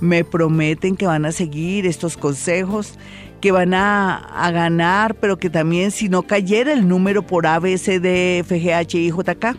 me 0.00 0.24
prometen 0.24 0.96
que 0.96 1.06
van 1.06 1.24
a 1.24 1.32
seguir 1.32 1.86
estos 1.86 2.16
consejos, 2.16 2.94
que 3.40 3.52
van 3.52 3.74
a, 3.74 4.16
a 4.16 4.50
ganar, 4.50 5.14
pero 5.16 5.38
que 5.38 5.50
también 5.50 5.90
si 5.90 6.08
no 6.08 6.22
cayera 6.22 6.72
el 6.72 6.88
número 6.88 7.26
por 7.26 7.46
A, 7.46 7.58
B, 7.58 7.76
C, 7.78 8.00
D, 8.00 8.38
F, 8.38 8.60
G, 8.60 8.72
H, 8.72 8.98
I, 8.98 9.10
J, 9.10 9.34
K, 9.34 9.56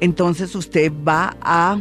entonces 0.00 0.54
usted 0.54 0.92
va 1.06 1.36
a 1.40 1.80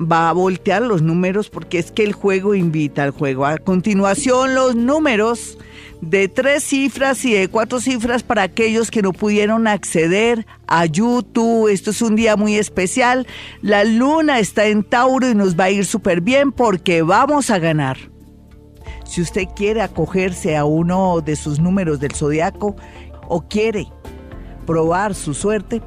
va 0.00 0.30
a 0.30 0.32
voltear 0.32 0.82
los 0.82 1.02
números 1.02 1.50
porque 1.50 1.78
es 1.78 1.92
que 1.92 2.02
el 2.02 2.12
juego 2.12 2.54
invita 2.54 3.02
al 3.02 3.10
juego. 3.10 3.44
A 3.44 3.58
continuación, 3.58 4.54
los 4.54 4.74
números 4.74 5.58
de 6.00 6.28
tres 6.28 6.64
cifras 6.64 7.24
y 7.24 7.34
de 7.34 7.48
cuatro 7.48 7.80
cifras 7.80 8.22
para 8.22 8.42
aquellos 8.42 8.90
que 8.90 9.02
no 9.02 9.12
pudieron 9.12 9.66
acceder 9.66 10.46
a 10.66 10.86
YouTube. 10.86 11.68
Esto 11.68 11.90
es 11.90 12.00
un 12.02 12.16
día 12.16 12.36
muy 12.36 12.56
especial. 12.56 13.26
La 13.62 13.84
luna 13.84 14.38
está 14.38 14.66
en 14.66 14.82
Tauro 14.82 15.28
y 15.28 15.34
nos 15.34 15.58
va 15.58 15.64
a 15.64 15.70
ir 15.70 15.84
súper 15.84 16.20
bien 16.20 16.52
porque 16.52 17.02
vamos 17.02 17.50
a 17.50 17.58
ganar. 17.58 17.98
Si 19.04 19.20
usted 19.20 19.46
quiere 19.56 19.82
acogerse 19.82 20.56
a 20.56 20.64
uno 20.64 21.20
de 21.20 21.36
sus 21.36 21.58
números 21.58 22.00
del 22.00 22.14
zodiaco 22.14 22.76
o 23.28 23.42
quiere 23.42 23.86
probar 24.66 25.14
su 25.14 25.34
suerte, 25.34 25.82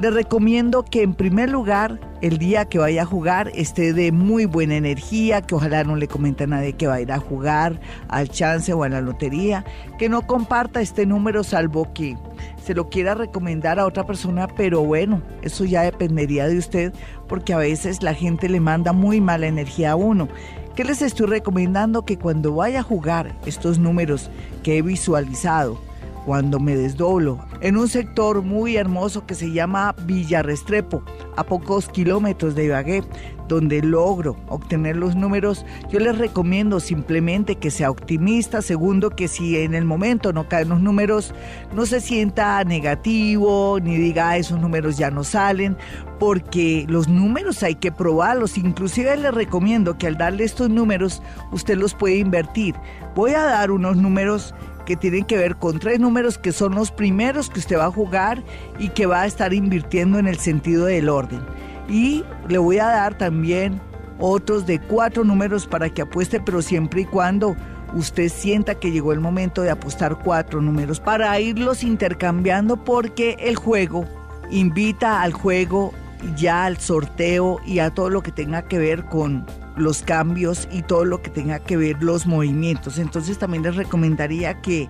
le 0.00 0.10
recomiendo 0.10 0.84
que 0.84 1.02
en 1.02 1.14
primer 1.14 1.50
lugar 1.50 2.00
el 2.20 2.38
día 2.38 2.64
que 2.64 2.78
vaya 2.78 3.02
a 3.02 3.06
jugar 3.06 3.50
esté 3.54 3.92
de 3.92 4.10
muy 4.10 4.44
buena 4.46 4.76
energía, 4.76 5.42
que 5.42 5.54
ojalá 5.54 5.84
no 5.84 5.94
le 5.96 6.08
comente 6.08 6.44
a 6.44 6.46
nadie 6.46 6.72
que 6.72 6.86
va 6.86 6.94
a 6.94 7.00
ir 7.00 7.12
a 7.12 7.18
jugar 7.18 7.80
al 8.08 8.28
chance 8.28 8.72
o 8.72 8.82
a 8.82 8.88
la 8.88 9.00
lotería, 9.00 9.64
que 9.98 10.08
no 10.08 10.26
comparta 10.26 10.80
este 10.80 11.06
número 11.06 11.44
salvo 11.44 11.92
que 11.92 12.16
se 12.62 12.74
lo 12.74 12.88
quiera 12.88 13.14
recomendar 13.14 13.78
a 13.78 13.86
otra 13.86 14.04
persona, 14.06 14.48
pero 14.48 14.82
bueno, 14.82 15.22
eso 15.42 15.64
ya 15.64 15.82
dependería 15.82 16.48
de 16.48 16.58
usted 16.58 16.92
porque 17.28 17.52
a 17.52 17.58
veces 17.58 18.02
la 18.02 18.14
gente 18.14 18.48
le 18.48 18.60
manda 18.60 18.92
muy 18.92 19.20
mala 19.20 19.46
energía 19.46 19.92
a 19.92 19.96
uno. 19.96 20.28
¿Qué 20.74 20.82
les 20.82 21.02
estoy 21.02 21.26
recomendando? 21.26 22.04
Que 22.04 22.18
cuando 22.18 22.54
vaya 22.54 22.80
a 22.80 22.82
jugar 22.82 23.32
estos 23.46 23.78
números 23.78 24.28
que 24.64 24.78
he 24.78 24.82
visualizado, 24.82 25.78
cuando 26.24 26.58
me 26.58 26.76
desdoblo 26.76 27.38
en 27.60 27.76
un 27.76 27.88
sector 27.88 28.42
muy 28.42 28.76
hermoso 28.76 29.26
que 29.26 29.34
se 29.34 29.52
llama 29.52 29.94
Villa 30.04 30.42
Restrepo, 30.42 31.02
a 31.36 31.44
pocos 31.44 31.88
kilómetros 31.88 32.54
de 32.54 32.66
Ibagué, 32.66 33.02
donde 33.48 33.82
logro 33.82 34.36
obtener 34.48 34.96
los 34.96 35.16
números, 35.16 35.66
yo 35.90 36.00
les 36.00 36.16
recomiendo 36.16 36.80
simplemente 36.80 37.56
que 37.56 37.70
sea 37.70 37.90
optimista. 37.90 38.62
Segundo, 38.62 39.10
que 39.10 39.28
si 39.28 39.58
en 39.58 39.74
el 39.74 39.84
momento 39.84 40.32
no 40.32 40.48
caen 40.48 40.70
los 40.70 40.80
números, 40.80 41.34
no 41.74 41.84
se 41.84 42.00
sienta 42.00 42.64
negativo 42.64 43.78
ni 43.82 43.96
diga 43.96 44.30
"Ah, 44.30 44.38
esos 44.38 44.58
números 44.60 44.96
ya 44.96 45.10
no 45.10 45.24
salen, 45.24 45.76
porque 46.18 46.86
los 46.88 47.08
números 47.08 47.62
hay 47.62 47.74
que 47.74 47.92
probarlos. 47.92 48.56
Inclusive 48.56 49.14
les 49.16 49.34
recomiendo 49.34 49.98
que 49.98 50.06
al 50.06 50.16
darle 50.16 50.44
estos 50.44 50.70
números, 50.70 51.22
usted 51.52 51.76
los 51.76 51.94
puede 51.94 52.16
invertir. 52.16 52.74
Voy 53.14 53.32
a 53.32 53.42
dar 53.42 53.70
unos 53.70 53.96
números 53.96 54.54
que 54.84 54.96
tienen 54.96 55.24
que 55.24 55.36
ver 55.36 55.56
con 55.56 55.78
tres 55.78 56.00
números 56.00 56.38
que 56.38 56.52
son 56.52 56.74
los 56.74 56.90
primeros 56.90 57.50
que 57.50 57.60
usted 57.60 57.78
va 57.78 57.86
a 57.86 57.90
jugar 57.90 58.42
y 58.78 58.90
que 58.90 59.06
va 59.06 59.22
a 59.22 59.26
estar 59.26 59.52
invirtiendo 59.52 60.18
en 60.18 60.26
el 60.26 60.38
sentido 60.38 60.86
del 60.86 61.08
orden. 61.08 61.40
Y 61.88 62.24
le 62.48 62.58
voy 62.58 62.78
a 62.78 62.86
dar 62.86 63.18
también 63.18 63.80
otros 64.18 64.66
de 64.66 64.80
cuatro 64.80 65.24
números 65.24 65.66
para 65.66 65.90
que 65.90 66.02
apueste, 66.02 66.40
pero 66.40 66.62
siempre 66.62 67.02
y 67.02 67.04
cuando 67.04 67.56
usted 67.94 68.28
sienta 68.28 68.74
que 68.74 68.90
llegó 68.90 69.12
el 69.12 69.20
momento 69.20 69.62
de 69.62 69.70
apostar 69.70 70.18
cuatro 70.18 70.60
números 70.60 71.00
para 71.00 71.38
irlos 71.40 71.82
intercambiando 71.82 72.82
porque 72.82 73.36
el 73.38 73.56
juego 73.56 74.04
invita 74.50 75.22
al 75.22 75.32
juego 75.32 75.92
ya 76.36 76.64
al 76.64 76.78
sorteo 76.78 77.58
y 77.66 77.78
a 77.78 77.90
todo 77.90 78.10
lo 78.10 78.22
que 78.22 78.32
tenga 78.32 78.62
que 78.62 78.78
ver 78.78 79.04
con 79.04 79.46
los 79.76 80.02
cambios 80.02 80.68
y 80.70 80.82
todo 80.82 81.04
lo 81.04 81.22
que 81.22 81.30
tenga 81.30 81.58
que 81.58 81.76
ver 81.76 82.02
los 82.02 82.26
movimientos. 82.26 82.98
Entonces 82.98 83.38
también 83.38 83.62
les 83.62 83.76
recomendaría 83.76 84.60
que 84.60 84.88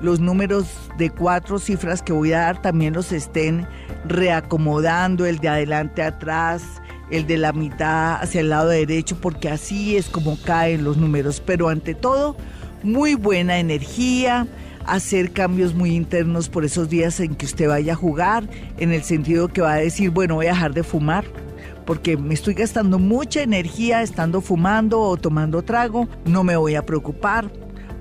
los 0.00 0.20
números 0.20 0.66
de 0.98 1.10
cuatro 1.10 1.58
cifras 1.58 2.02
que 2.02 2.12
voy 2.12 2.32
a 2.32 2.40
dar 2.40 2.62
también 2.62 2.94
los 2.94 3.12
estén 3.12 3.66
reacomodando, 4.06 5.24
el 5.24 5.38
de 5.38 5.48
adelante 5.48 6.02
atrás, 6.02 6.62
el 7.10 7.26
de 7.26 7.38
la 7.38 7.52
mitad 7.52 8.20
hacia 8.20 8.40
el 8.40 8.50
lado 8.50 8.68
derecho, 8.68 9.16
porque 9.20 9.48
así 9.48 9.96
es 9.96 10.08
como 10.08 10.38
caen 10.42 10.84
los 10.84 10.96
números. 10.96 11.40
Pero 11.40 11.68
ante 11.68 11.94
todo, 11.94 12.36
muy 12.82 13.14
buena 13.14 13.58
energía, 13.58 14.46
hacer 14.86 15.32
cambios 15.32 15.74
muy 15.74 15.94
internos 15.94 16.48
por 16.48 16.64
esos 16.64 16.88
días 16.88 17.20
en 17.20 17.34
que 17.34 17.46
usted 17.46 17.68
vaya 17.68 17.94
a 17.94 17.96
jugar, 17.96 18.48
en 18.78 18.92
el 18.92 19.02
sentido 19.02 19.48
que 19.48 19.60
va 19.60 19.74
a 19.74 19.76
decir, 19.76 20.10
bueno, 20.10 20.34
voy 20.34 20.46
a 20.46 20.50
dejar 20.50 20.74
de 20.74 20.82
fumar, 20.82 21.24
porque 21.86 22.16
me 22.16 22.34
estoy 22.34 22.54
gastando 22.54 22.98
mucha 22.98 23.42
energía 23.42 24.02
estando 24.02 24.40
fumando 24.40 25.00
o 25.00 25.16
tomando 25.16 25.62
trago, 25.62 26.08
no 26.24 26.44
me 26.44 26.56
voy 26.56 26.74
a 26.74 26.86
preocupar, 26.86 27.50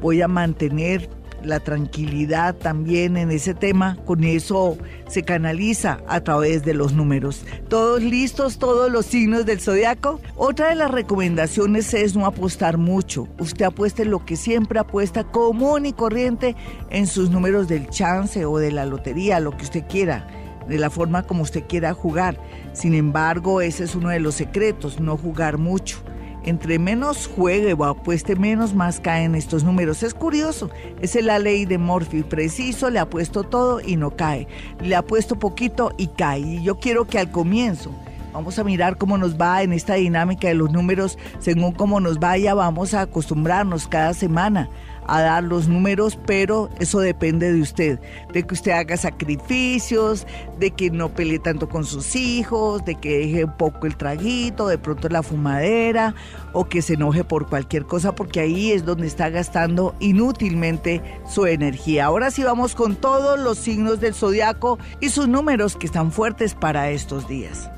voy 0.01 0.21
a 0.21 0.27
mantener 0.27 1.09
la 1.45 1.59
tranquilidad 1.59 2.55
también 2.55 3.17
en 3.17 3.31
ese 3.31 3.53
tema, 3.53 3.97
con 4.05 4.23
eso 4.23 4.77
se 5.07 5.23
canaliza 5.23 5.99
a 6.07 6.21
través 6.21 6.63
de 6.63 6.73
los 6.73 6.93
números. 6.93 7.45
¿Todos 7.67 8.01
listos, 8.01 8.57
todos 8.57 8.91
los 8.91 9.05
signos 9.05 9.45
del 9.45 9.59
zodiaco? 9.59 10.19
Otra 10.35 10.69
de 10.69 10.75
las 10.75 10.91
recomendaciones 10.91 11.93
es 11.93 12.15
no 12.15 12.25
apostar 12.25 12.77
mucho. 12.77 13.27
Usted 13.39 13.65
apueste 13.65 14.05
lo 14.05 14.25
que 14.25 14.37
siempre 14.37 14.79
apuesta 14.79 15.23
común 15.23 15.85
y 15.85 15.93
corriente 15.93 16.55
en 16.89 17.07
sus 17.07 17.29
números 17.29 17.67
del 17.67 17.89
chance 17.89 18.45
o 18.45 18.57
de 18.57 18.71
la 18.71 18.85
lotería, 18.85 19.39
lo 19.39 19.55
que 19.55 19.63
usted 19.63 19.83
quiera 19.87 20.27
de 20.67 20.77
la 20.77 20.89
forma 20.89 21.23
como 21.23 21.43
usted 21.43 21.63
quiera 21.67 21.93
jugar. 21.93 22.37
Sin 22.73 22.93
embargo, 22.93 23.61
ese 23.61 23.83
es 23.83 23.95
uno 23.95 24.09
de 24.09 24.19
los 24.19 24.35
secretos, 24.35 24.99
no 24.99 25.17
jugar 25.17 25.57
mucho. 25.57 25.97
Entre 26.45 26.77
menos 26.77 27.27
juegue 27.27 27.73
o 27.73 27.85
apueste 27.85 28.35
menos, 28.35 28.73
más 28.73 28.99
caen 28.99 29.33
estos 29.33 29.63
números. 29.63 30.03
Es 30.03 30.13
curioso, 30.13 30.69
es 31.01 31.15
la 31.21 31.39
ley 31.39 31.65
de 31.65 31.77
Morphy. 31.77 32.23
Preciso, 32.23 32.89
le 32.89 32.99
apuesto 32.99 33.43
todo 33.43 33.79
y 33.79 33.95
no 33.95 34.11
cae. 34.11 34.47
Le 34.81 34.95
apuesto 34.95 35.39
poquito 35.39 35.93
y 35.97 36.07
cae. 36.07 36.39
Y 36.39 36.63
yo 36.63 36.79
quiero 36.79 37.05
que 37.05 37.19
al 37.19 37.31
comienzo 37.31 37.91
Vamos 38.33 38.57
a 38.57 38.63
mirar 38.63 38.97
cómo 38.97 39.19
nos 39.19 39.39
va 39.39 39.61
en 39.61 39.73
esta 39.73 39.93
dinámica 39.93 40.47
de 40.47 40.55
los 40.55 40.71
números. 40.71 41.19
Según 41.37 41.71
cómo 41.71 41.99
nos 41.99 42.19
vaya, 42.19 42.55
vamos 42.55 42.95
a 42.95 43.01
acostumbrarnos 43.01 43.87
cada 43.87 44.15
semana 44.15 44.69
a 45.07 45.21
dar 45.21 45.43
los 45.43 45.67
números, 45.67 46.17
pero 46.25 46.69
eso 46.79 46.99
depende 46.99 47.51
de 47.51 47.61
usted, 47.61 47.99
de 48.31 48.43
que 48.43 48.53
usted 48.53 48.71
haga 48.71 48.97
sacrificios, 48.97 50.25
de 50.59 50.71
que 50.71 50.89
no 50.89 51.09
pelee 51.09 51.39
tanto 51.39 51.69
con 51.69 51.85
sus 51.85 52.15
hijos, 52.15 52.83
de 52.85 52.95
que 52.95 53.19
deje 53.19 53.45
un 53.45 53.57
poco 53.57 53.85
el 53.85 53.97
traguito, 53.97 54.67
de 54.67 54.77
pronto 54.77 55.09
la 55.09 55.23
fumadera, 55.23 56.15
o 56.53 56.65
que 56.65 56.81
se 56.81 56.93
enoje 56.93 57.23
por 57.23 57.47
cualquier 57.47 57.85
cosa, 57.85 58.15
porque 58.15 58.39
ahí 58.39 58.71
es 58.71 58.85
donde 58.85 59.07
está 59.07 59.29
gastando 59.29 59.95
inútilmente 59.99 61.01
su 61.27 61.45
energía. 61.45 62.05
Ahora 62.05 62.31
sí 62.31 62.43
vamos 62.43 62.75
con 62.75 62.95
todos 62.95 63.39
los 63.39 63.57
signos 63.57 63.99
del 63.99 64.13
zodiaco 64.13 64.79
y 64.99 65.09
sus 65.09 65.27
números 65.27 65.75
que 65.75 65.85
están 65.85 66.11
fuertes 66.11 66.53
para 66.55 66.89
estos 66.89 67.27
días. 67.27 67.69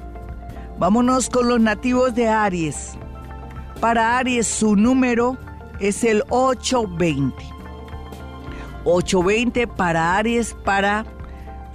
Vámonos 0.77 1.29
con 1.29 1.47
los 1.47 1.59
nativos 1.61 2.15
de 2.15 2.27
Aries. 2.27 2.97
Para 3.79 4.17
Aries 4.17 4.47
su 4.47 4.75
número 4.75 5.37
es 5.79 6.03
el 6.03 6.23
820. 6.29 7.35
820 8.83 9.67
para 9.67 10.17
Aries, 10.17 10.55
para 10.63 11.05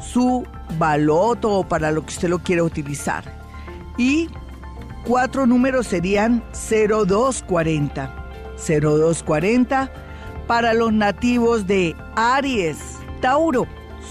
su 0.01 0.45
baloto 0.79 1.51
o 1.51 1.65
para 1.65 1.91
lo 1.91 2.03
que 2.03 2.09
usted 2.09 2.29
lo 2.29 2.39
quiera 2.39 2.63
utilizar. 2.63 3.25
Y 3.99 4.29
cuatro 5.05 5.47
números 5.47 5.87
serían 5.87 6.43
0240. 6.53 8.17
0240 8.57 9.91
para 10.47 10.75
los 10.75 10.93
nativos 10.93 11.67
de 11.67 11.97
Aries. 12.17 12.79
Tauro, 13.21 13.67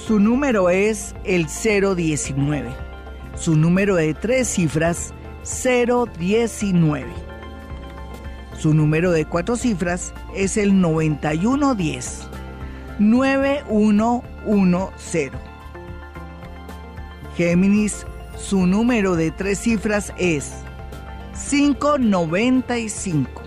su 0.06 0.20
número 0.20 0.70
es 0.70 1.16
el 1.24 1.48
019. 1.48 2.70
Su 3.36 3.56
número 3.56 3.96
de 3.96 4.14
tres 4.14 4.50
cifras, 4.50 5.14
019. 5.44 7.29
Su 8.60 8.74
número 8.74 9.12
de 9.12 9.24
cuatro 9.24 9.56
cifras 9.56 10.14
es 10.36 10.58
el 10.58 10.82
9110. 10.82 12.28
9110. 13.00 15.32
Géminis, 17.38 18.06
su 18.38 18.68
número 18.68 19.16
de 19.16 19.32
tres 19.32 19.60
cifras 19.60 20.14
es 20.18 20.52
595. 21.50 23.44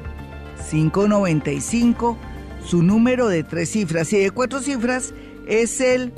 595, 0.70 2.16
su 2.64 2.82
número 2.82 3.28
de 3.28 3.44
tres 3.44 3.68
cifras 3.68 4.10
y 4.14 4.20
de 4.20 4.30
cuatro 4.30 4.60
cifras 4.60 5.12
es 5.46 5.82
el 5.82 6.14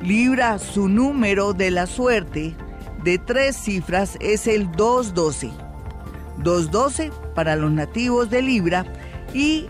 Libra, 0.02 0.60
su 0.60 0.88
número 0.88 1.54
de 1.54 1.72
la 1.72 1.88
suerte 1.88 2.56
de 3.04 3.18
tres 3.18 3.58
cifras 3.58 4.18
es 4.22 4.48
el 4.48 4.72
212. 4.72 5.52
212 6.38 7.12
para 7.34 7.56
los 7.56 7.72
nativos 7.72 8.30
de 8.30 8.42
Libra 8.42 8.86
y 9.34 9.68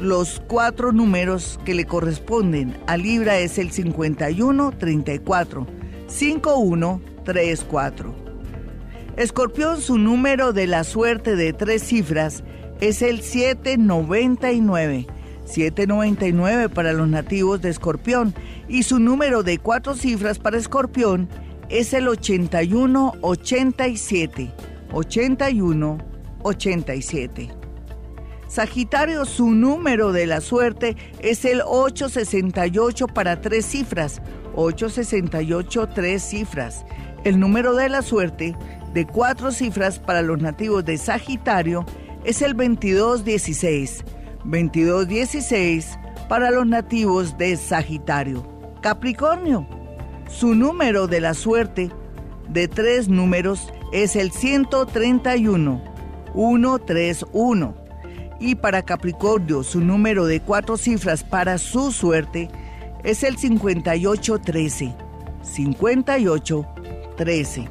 los 0.00 0.42
cuatro 0.46 0.92
números 0.92 1.58
que 1.64 1.74
le 1.74 1.84
corresponden 1.84 2.76
a 2.86 2.96
Libra 2.96 3.38
es 3.38 3.58
el 3.58 3.70
5134, 3.70 5.66
5134. 6.06 8.14
Escorpión, 9.16 9.80
su 9.80 9.96
número 9.96 10.52
de 10.52 10.66
la 10.66 10.82
suerte 10.82 11.36
de 11.36 11.52
tres 11.52 11.84
cifras 11.84 12.42
es 12.80 13.00
el 13.02 13.22
799. 13.22 15.06
799 15.44 16.68
para 16.70 16.92
los 16.92 17.06
nativos 17.08 17.62
de 17.62 17.70
Escorpión 17.70 18.34
y 18.68 18.82
su 18.82 18.98
número 18.98 19.42
de 19.42 19.58
cuatro 19.58 19.94
cifras 19.94 20.38
para 20.38 20.58
Escorpión 20.58 21.28
es 21.68 21.92
el 21.92 22.08
8187. 22.08 24.52
8187. 24.92 27.63
Sagitario, 28.54 29.24
su 29.24 29.50
número 29.50 30.12
de 30.12 30.26
la 30.26 30.40
suerte 30.40 30.96
es 31.18 31.44
el 31.44 31.60
868 31.66 33.08
para 33.08 33.40
tres 33.40 33.66
cifras. 33.66 34.22
868, 34.54 35.88
tres 35.88 36.22
cifras. 36.22 36.86
El 37.24 37.40
número 37.40 37.74
de 37.74 37.88
la 37.88 38.00
suerte 38.00 38.56
de 38.92 39.06
cuatro 39.08 39.50
cifras 39.50 39.98
para 39.98 40.22
los 40.22 40.40
nativos 40.40 40.84
de 40.84 40.98
Sagitario 40.98 41.84
es 42.22 42.42
el 42.42 42.52
2216. 42.52 44.04
2216 44.44 45.98
para 46.28 46.52
los 46.52 46.64
nativos 46.64 47.36
de 47.36 47.56
Sagitario. 47.56 48.46
Capricornio, 48.82 49.66
su 50.28 50.54
número 50.54 51.08
de 51.08 51.20
la 51.20 51.34
suerte 51.34 51.90
de 52.50 52.68
tres 52.68 53.08
números 53.08 53.72
es 53.92 54.14
el 54.14 54.30
131. 54.30 55.82
131 56.34 57.83
y 58.44 58.54
para 58.54 58.82
Capricornio, 58.82 59.62
su 59.62 59.80
número 59.80 60.26
de 60.26 60.40
cuatro 60.40 60.76
cifras 60.76 61.24
para 61.24 61.56
su 61.56 61.92
suerte 61.92 62.50
es 63.02 63.22
el 63.22 63.38
5813. 63.38 64.94
5813. 65.42 67.68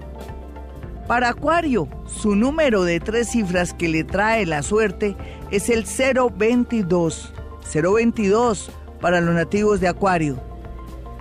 Para 1.08 1.30
Acuario, 1.30 1.88
su 2.08 2.36
número 2.36 2.86
de 2.86 3.00
tres 3.00 3.30
cifras 3.30 3.72
que 3.72 3.88
le 3.88 4.04
trae 4.04 4.48
la 4.48 4.64
suerte 4.64 5.16
es 5.52 5.70
el 5.70 5.86
022. 5.86 7.34
022 7.72 8.72
para 9.00 9.22
los 9.22 9.36
nativos 9.36 9.80
de 9.80 9.90
Acuario. 9.90 10.42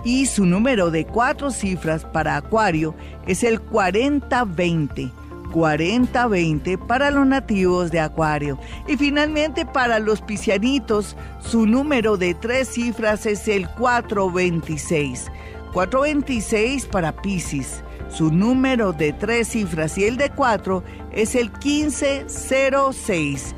Y 0.03 0.25
su 0.25 0.47
número 0.47 0.89
de 0.89 1.05
cuatro 1.05 1.51
cifras 1.51 2.05
para 2.05 2.37
Acuario 2.37 2.95
es 3.27 3.43
el 3.43 3.61
4020. 3.61 5.11
4020 5.53 6.77
para 6.79 7.11
los 7.11 7.25
nativos 7.25 7.91
de 7.91 8.01
Acuario. 8.01 8.59
Y 8.87 8.97
finalmente 8.97 9.65
para 9.65 9.99
los 9.99 10.21
piscianitos, 10.21 11.15
su 11.39 11.65
número 11.65 12.17
de 12.17 12.33
tres 12.33 12.69
cifras 12.69 13.25
es 13.25 13.47
el 13.47 13.69
426. 13.69 15.31
426 15.71 16.85
para 16.87 17.15
Piscis. 17.21 17.83
Su 18.09 18.31
número 18.31 18.93
de 18.93 19.13
tres 19.13 19.49
cifras 19.49 19.97
y 19.97 20.05
el 20.05 20.17
de 20.17 20.29
cuatro 20.29 20.83
es 21.11 21.35
el 21.35 21.51
1506. 21.51 23.55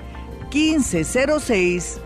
1506 0.54 2.02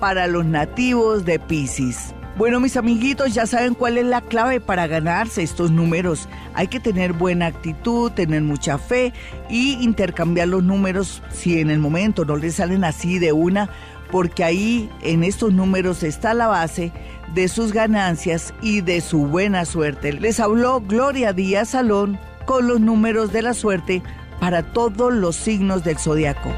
para 0.00 0.26
los 0.26 0.46
nativos 0.46 1.24
de 1.24 1.38
Piscis. 1.38 2.14
Bueno, 2.40 2.58
mis 2.58 2.78
amiguitos, 2.78 3.34
ya 3.34 3.44
saben 3.44 3.74
cuál 3.74 3.98
es 3.98 4.06
la 4.06 4.22
clave 4.22 4.60
para 4.60 4.86
ganarse 4.86 5.42
estos 5.42 5.70
números. 5.70 6.26
Hay 6.54 6.68
que 6.68 6.80
tener 6.80 7.12
buena 7.12 7.44
actitud, 7.44 8.10
tener 8.12 8.40
mucha 8.40 8.78
fe 8.78 9.12
y 9.50 9.74
intercambiar 9.84 10.48
los 10.48 10.62
números 10.62 11.22
si 11.30 11.60
en 11.60 11.68
el 11.68 11.78
momento 11.78 12.24
no 12.24 12.36
les 12.36 12.54
salen 12.54 12.82
así 12.82 13.18
de 13.18 13.32
una, 13.32 13.68
porque 14.10 14.42
ahí 14.42 14.88
en 15.02 15.22
estos 15.22 15.52
números 15.52 16.02
está 16.02 16.32
la 16.32 16.46
base 16.46 16.92
de 17.34 17.46
sus 17.46 17.74
ganancias 17.74 18.54
y 18.62 18.80
de 18.80 19.02
su 19.02 19.26
buena 19.26 19.66
suerte. 19.66 20.14
Les 20.14 20.40
habló 20.40 20.80
Gloria 20.80 21.34
Díaz 21.34 21.68
Salón 21.68 22.18
con 22.46 22.66
los 22.66 22.80
números 22.80 23.32
de 23.32 23.42
la 23.42 23.52
suerte 23.52 24.02
para 24.40 24.62
todos 24.62 25.12
los 25.12 25.36
signos 25.36 25.84
del 25.84 25.98
zodiaco. 25.98 26.50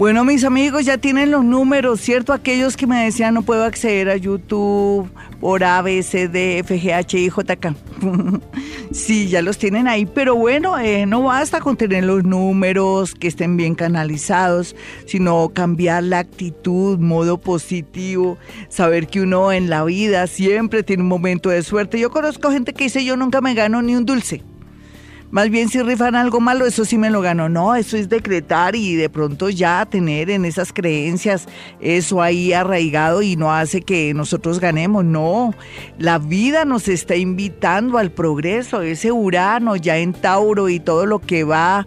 Bueno, 0.00 0.24
mis 0.24 0.44
amigos, 0.44 0.86
ya 0.86 0.96
tienen 0.96 1.30
los 1.30 1.44
números, 1.44 2.00
¿cierto? 2.00 2.32
Aquellos 2.32 2.74
que 2.74 2.86
me 2.86 3.04
decían 3.04 3.34
no 3.34 3.42
puedo 3.42 3.64
acceder 3.64 4.08
a 4.08 4.16
YouTube 4.16 5.10
por 5.40 5.62
A, 5.62 5.82
B, 5.82 6.02
C, 6.02 6.26
D, 6.26 6.60
F, 6.60 6.80
G, 6.80 6.94
H, 6.94 7.18
I, 7.18 7.28
J, 7.28 7.56
K. 7.56 7.74
sí, 8.92 9.28
ya 9.28 9.42
los 9.42 9.58
tienen 9.58 9.86
ahí, 9.88 10.06
pero 10.06 10.36
bueno, 10.36 10.78
eh, 10.78 11.04
no 11.04 11.24
basta 11.24 11.60
con 11.60 11.76
tener 11.76 12.04
los 12.04 12.24
números 12.24 13.14
que 13.14 13.28
estén 13.28 13.58
bien 13.58 13.74
canalizados, 13.74 14.74
sino 15.04 15.50
cambiar 15.50 16.02
la 16.04 16.20
actitud, 16.20 16.98
modo 16.98 17.38
positivo, 17.38 18.38
saber 18.70 19.06
que 19.06 19.20
uno 19.20 19.52
en 19.52 19.68
la 19.68 19.84
vida 19.84 20.26
siempre 20.28 20.82
tiene 20.82 21.02
un 21.02 21.10
momento 21.10 21.50
de 21.50 21.62
suerte. 21.62 22.00
Yo 22.00 22.10
conozco 22.10 22.50
gente 22.50 22.72
que 22.72 22.84
dice 22.84 23.04
yo 23.04 23.18
nunca 23.18 23.42
me 23.42 23.52
gano 23.52 23.82
ni 23.82 23.94
un 23.96 24.06
dulce. 24.06 24.42
Más 25.30 25.48
bien 25.48 25.68
si 25.68 25.80
rifan 25.80 26.16
algo 26.16 26.40
malo, 26.40 26.66
eso 26.66 26.84
sí 26.84 26.98
me 26.98 27.08
lo 27.08 27.20
gano. 27.20 27.48
No, 27.48 27.76
eso 27.76 27.96
es 27.96 28.08
decretar 28.08 28.74
y 28.74 28.96
de 28.96 29.08
pronto 29.08 29.48
ya 29.48 29.86
tener 29.86 30.28
en 30.28 30.44
esas 30.44 30.72
creencias 30.72 31.46
eso 31.80 32.20
ahí 32.20 32.52
arraigado 32.52 33.22
y 33.22 33.36
no 33.36 33.52
hace 33.52 33.82
que 33.82 34.12
nosotros 34.12 34.58
ganemos. 34.58 35.04
No, 35.04 35.54
la 35.98 36.18
vida 36.18 36.64
nos 36.64 36.88
está 36.88 37.14
invitando 37.14 37.98
al 37.98 38.10
progreso. 38.10 38.82
Ese 38.82 39.12
Urano 39.12 39.76
ya 39.76 39.98
en 39.98 40.12
Tauro 40.12 40.68
y 40.68 40.80
todo 40.80 41.06
lo 41.06 41.20
que 41.20 41.44
va 41.44 41.86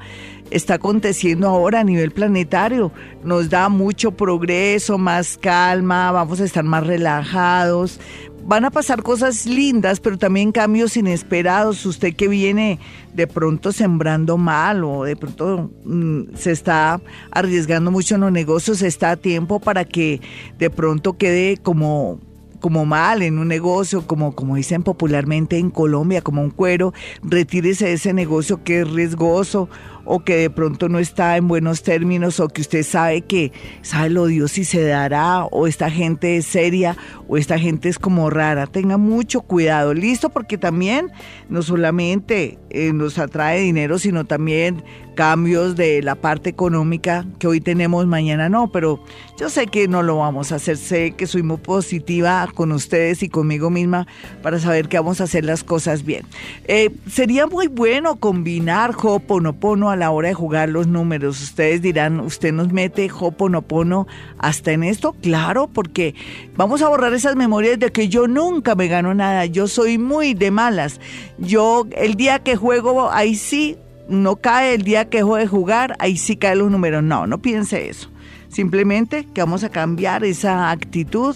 está 0.54 0.76
aconteciendo 0.76 1.50
ahora 1.50 1.82
a 1.82 1.84
nivel 1.84 2.12
planetario. 2.12 2.92
Nos 3.24 3.50
da 3.50 3.70
mucho 3.70 4.12
progreso, 4.12 4.98
más 4.98 5.38
calma, 5.38 6.12
vamos 6.12 6.40
a 6.40 6.46
estar 6.46 6.64
más 6.64 6.86
relajados, 6.86 8.00
van 8.46 8.66
a 8.66 8.72
pasar 8.72 9.04
cosas 9.04 9.46
lindas, 9.46 10.00
pero 10.00 10.18
también 10.18 10.52
cambios 10.52 10.98
inesperados. 10.98 11.86
Usted 11.86 12.16
que 12.16 12.28
viene 12.28 12.80
de 13.14 13.28
pronto 13.28 13.72
sembrando 13.72 14.38
mal 14.38 14.84
o 14.84 15.04
de 15.04 15.16
pronto 15.16 15.72
mm, 15.86 16.36
se 16.36 16.52
está 16.52 17.02
arriesgando 17.32 17.92
mucho 17.92 18.16
en 18.16 18.22
los 18.22 18.32
negocios, 18.32 18.82
está 18.82 19.12
a 19.12 19.18
tiempo 19.18 19.60
para 19.60 19.86
que 19.86 20.22
de 20.58 20.70
pronto 20.70 21.14
quede 21.14 21.58
como 21.58 22.20
como 22.60 22.86
mal 22.86 23.22
en 23.22 23.40
un 23.40 23.50
negocio, 23.50 24.08
como, 24.08 24.36
como 24.36 24.56
dicen 24.56 24.84
popularmente 24.84 25.58
en 25.58 25.70
Colombia, 25.70 26.22
como 26.22 26.42
un 26.42 26.50
cuero, 26.50 26.94
retírese 27.22 27.88
de 27.88 27.94
ese 27.94 28.14
negocio 28.14 28.64
que 28.64 28.80
es 28.80 28.90
riesgoso 28.90 29.68
o 30.06 30.24
que 30.24 30.36
de 30.36 30.50
pronto 30.50 30.90
no 30.90 31.00
está 31.00 31.38
en 31.38 31.48
buenos 31.48 31.84
términos 31.84 32.40
o 32.40 32.48
que 32.48 32.62
usted 32.62 32.84
sabe 32.84 33.22
que 33.22 33.52
sabe 33.82 34.10
lo 34.10 34.26
Dios 34.26 34.52
si 34.54 34.66
se 34.66 34.84
dará 34.84 35.46
o 35.46 35.68
esta 35.68 35.90
gente 35.90 36.38
es 36.38 36.46
seria 36.46 36.98
o 37.28 37.38
esta 37.38 37.58
gente 37.58 37.90
es 37.90 38.00
como 38.00 38.30
rara. 38.30 38.68
Tenga 38.68 38.98
mucho 38.98 39.42
cuidado, 39.42 39.94
listo, 39.94 40.30
porque 40.30 40.58
también 40.58 41.12
no 41.50 41.62
solamente 41.62 42.60
eh, 42.70 42.94
nos 42.94 43.18
atrae 43.18 43.62
dinero, 43.62 44.00
sino 44.00 44.26
también 44.26 44.84
cambios 45.14 45.76
de 45.76 46.02
la 46.02 46.16
parte 46.16 46.50
económica 46.50 47.26
que 47.40 47.48
hoy 47.48 47.62
tenemos, 47.62 48.06
mañana 48.08 48.50
no, 48.50 48.72
pero 48.72 49.00
yo 49.38 49.50
sé 49.50 49.68
que 49.68 49.88
no 49.88 50.04
lo 50.04 50.18
vamos 50.18 50.52
a 50.52 50.56
hacer, 50.56 50.78
sé 50.78 51.12
que 51.12 51.28
soy 51.28 51.44
muy 51.44 51.58
positiva 51.58 52.48
con 52.54 52.72
ustedes 52.72 53.24
y 53.24 53.30
conmigo 53.30 53.70
misma 53.70 54.08
para 54.42 54.60
saber 54.60 54.88
que 54.88 54.98
vamos 54.98 55.22
a 55.22 55.26
hacer 55.26 55.46
las 55.46 55.64
cosas 55.64 56.04
bien. 56.04 56.26
Eh, 56.66 56.92
sería 57.10 57.48
muy 57.48 57.68
bueno 57.68 58.18
combinar 58.18 58.96
Hoponopono 59.02 59.90
a 59.90 59.96
la 59.96 60.12
hora 60.12 60.30
de 60.30 60.34
jugar 60.34 60.70
los 60.70 60.88
números. 60.88 61.42
Ustedes 61.42 61.82
dirán, 61.82 62.20
¿usted 62.20 62.54
nos 62.54 62.72
mete 62.72 63.10
Hoponopono 63.12 64.08
hasta 64.38 64.72
en 64.72 64.84
esto? 64.84 65.16
Claro, 65.22 65.68
porque 65.68 66.16
vamos 66.56 66.82
a 66.82 66.90
borrar 66.90 67.14
esas 67.14 67.36
memorias 67.36 67.80
de 67.80 67.92
que 67.92 68.10
yo 68.10 68.28
nunca 68.28 68.76
me 68.76 68.88
gano 68.88 69.14
nada, 69.14 69.46
yo 69.46 69.68
soy 69.68 69.98
muy 69.98 70.34
de 70.34 70.52
malas. 70.52 71.00
Yo 71.38 71.88
el 71.96 72.16
día 72.16 72.40
que 72.40 72.56
juego, 72.56 73.12
ahí 73.12 73.36
sí, 73.36 73.78
no 74.08 74.36
cae, 74.36 74.76
el 74.76 74.84
día 74.84 75.10
que 75.10 75.18
dejo 75.18 75.36
de 75.36 75.48
jugar, 75.48 75.96
ahí 76.00 76.18
sí 76.18 76.36
caen 76.36 76.60
los 76.60 76.72
números. 76.72 77.04
No, 77.04 77.28
no 77.28 77.42
piense 77.42 77.90
eso. 77.90 78.10
Simplemente 78.50 79.28
que 79.34 79.42
vamos 79.42 79.64
a 79.64 79.70
cambiar 79.70 80.24
esa 80.24 80.70
actitud 80.70 81.36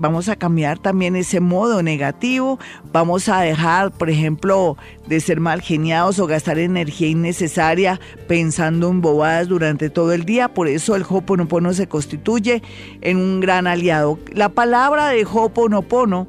vamos 0.00 0.30
a 0.30 0.36
cambiar 0.36 0.78
también 0.78 1.14
ese 1.14 1.40
modo 1.40 1.82
negativo, 1.82 2.58
vamos 2.90 3.28
a 3.28 3.42
dejar, 3.42 3.92
por 3.92 4.08
ejemplo, 4.08 4.78
de 5.06 5.20
ser 5.20 5.40
mal 5.40 5.60
geniados 5.60 6.18
o 6.18 6.26
gastar 6.26 6.58
energía 6.58 7.08
innecesaria 7.08 8.00
pensando 8.26 8.88
en 8.88 9.02
bobadas 9.02 9.48
durante 9.48 9.90
todo 9.90 10.14
el 10.14 10.24
día, 10.24 10.48
por 10.48 10.68
eso 10.68 10.96
el 10.96 11.04
Hoponopono 11.06 11.74
se 11.74 11.86
constituye 11.86 12.62
en 13.02 13.18
un 13.18 13.40
gran 13.40 13.66
aliado. 13.66 14.18
La 14.32 14.48
palabra 14.48 15.08
de 15.08 15.26
Hoponopono 15.30 16.28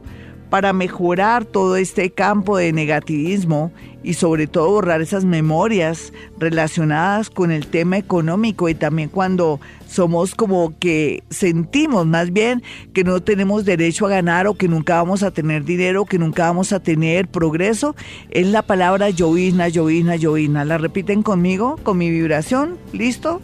para 0.51 0.73
mejorar 0.73 1.45
todo 1.45 1.77
este 1.77 2.11
campo 2.11 2.57
de 2.57 2.73
negativismo 2.73 3.71
y 4.03 4.15
sobre 4.15 4.47
todo 4.47 4.69
borrar 4.69 5.01
esas 5.01 5.23
memorias 5.23 6.11
relacionadas 6.37 7.29
con 7.29 7.51
el 7.51 7.67
tema 7.67 7.97
económico 7.97 8.67
y 8.67 8.75
también 8.75 9.07
cuando 9.07 9.61
somos 9.87 10.35
como 10.35 10.77
que 10.77 11.23
sentimos 11.29 12.05
más 12.05 12.33
bien 12.33 12.63
que 12.91 13.05
no 13.05 13.23
tenemos 13.23 13.63
derecho 13.63 14.07
a 14.07 14.09
ganar 14.09 14.45
o 14.45 14.55
que 14.55 14.67
nunca 14.67 14.95
vamos 14.95 15.23
a 15.23 15.31
tener 15.31 15.63
dinero, 15.63 16.03
que 16.03 16.19
nunca 16.19 16.47
vamos 16.47 16.73
a 16.73 16.81
tener 16.81 17.29
progreso, 17.29 17.95
es 18.29 18.45
la 18.47 18.61
palabra 18.61 19.09
llovizna, 19.09 19.69
llovizna, 19.69 20.17
llovizna. 20.17 20.65
¿La 20.65 20.77
repiten 20.77 21.23
conmigo, 21.23 21.79
con 21.81 21.97
mi 21.97 22.09
vibración? 22.09 22.77
¿Listo? 22.91 23.41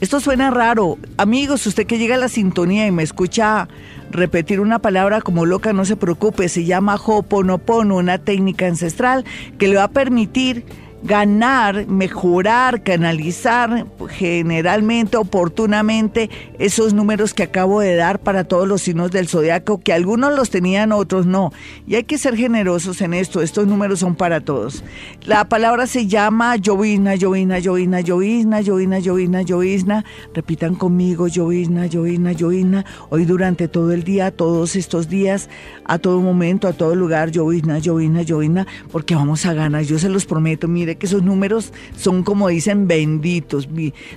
Esto 0.00 0.18
suena 0.18 0.50
raro. 0.50 0.98
Amigos, 1.16 1.64
usted 1.66 1.86
que 1.86 1.98
llega 1.98 2.16
a 2.16 2.18
la 2.18 2.28
sintonía 2.28 2.88
y 2.88 2.90
me 2.92 3.04
escucha 3.04 3.68
repetir 4.12 4.60
una 4.60 4.78
palabra 4.78 5.20
como 5.20 5.46
loca, 5.46 5.72
no 5.72 5.84
se 5.84 5.96
preocupe, 5.96 6.48
se 6.48 6.64
llama 6.64 6.96
Hoponopono, 6.96 7.96
una 7.96 8.18
técnica 8.18 8.66
ancestral 8.66 9.24
que 9.58 9.68
le 9.68 9.76
va 9.76 9.84
a 9.84 9.90
permitir 9.90 10.64
ganar, 11.02 11.86
mejorar, 11.88 12.82
canalizar 12.82 13.86
generalmente, 14.08 15.16
oportunamente, 15.16 16.30
esos 16.58 16.94
números 16.94 17.34
que 17.34 17.42
acabo 17.42 17.80
de 17.80 17.96
dar 17.96 18.20
para 18.20 18.44
todos 18.44 18.68
los 18.68 18.82
signos 18.82 19.10
del 19.10 19.28
zodiaco, 19.28 19.80
que 19.80 19.92
algunos 19.92 20.34
los 20.34 20.50
tenían, 20.50 20.92
otros 20.92 21.26
no. 21.26 21.52
Y 21.86 21.96
hay 21.96 22.04
que 22.04 22.18
ser 22.18 22.36
generosos 22.36 23.00
en 23.00 23.14
esto, 23.14 23.42
estos 23.42 23.66
números 23.66 24.00
son 24.00 24.14
para 24.14 24.40
todos. 24.40 24.84
La 25.24 25.48
palabra 25.48 25.86
se 25.86 26.06
llama 26.06 26.56
llovizna, 26.56 27.14
llovizna, 27.14 27.58
llovizna, 27.58 28.00
llovizna, 28.00 28.60
llovizna, 28.60 28.98
llovizna, 28.98 29.42
llovizna. 29.42 30.04
Repitan 30.34 30.74
conmigo, 30.74 31.26
llovizna, 31.26 31.86
llovizna, 31.86 32.32
llovizna. 32.32 32.84
Hoy 33.10 33.24
durante 33.24 33.68
todo 33.68 33.92
el 33.92 34.04
día, 34.04 34.30
todos 34.30 34.76
estos 34.76 35.08
días, 35.08 35.48
a 35.84 35.98
todo 35.98 36.20
momento, 36.20 36.68
a 36.68 36.72
todo 36.72 36.94
lugar, 36.94 37.30
llovizna, 37.30 37.78
llovizna, 37.78 38.22
llovizna, 38.22 38.66
porque 38.90 39.14
vamos 39.14 39.46
a 39.46 39.54
ganar, 39.54 39.82
yo 39.82 39.98
se 39.98 40.08
los 40.08 40.26
prometo, 40.26 40.68
mire 40.68 40.91
que 40.96 41.06
esos 41.06 41.22
números 41.22 41.72
son 41.96 42.22
como 42.22 42.48
dicen 42.48 42.86
benditos. 42.88 43.68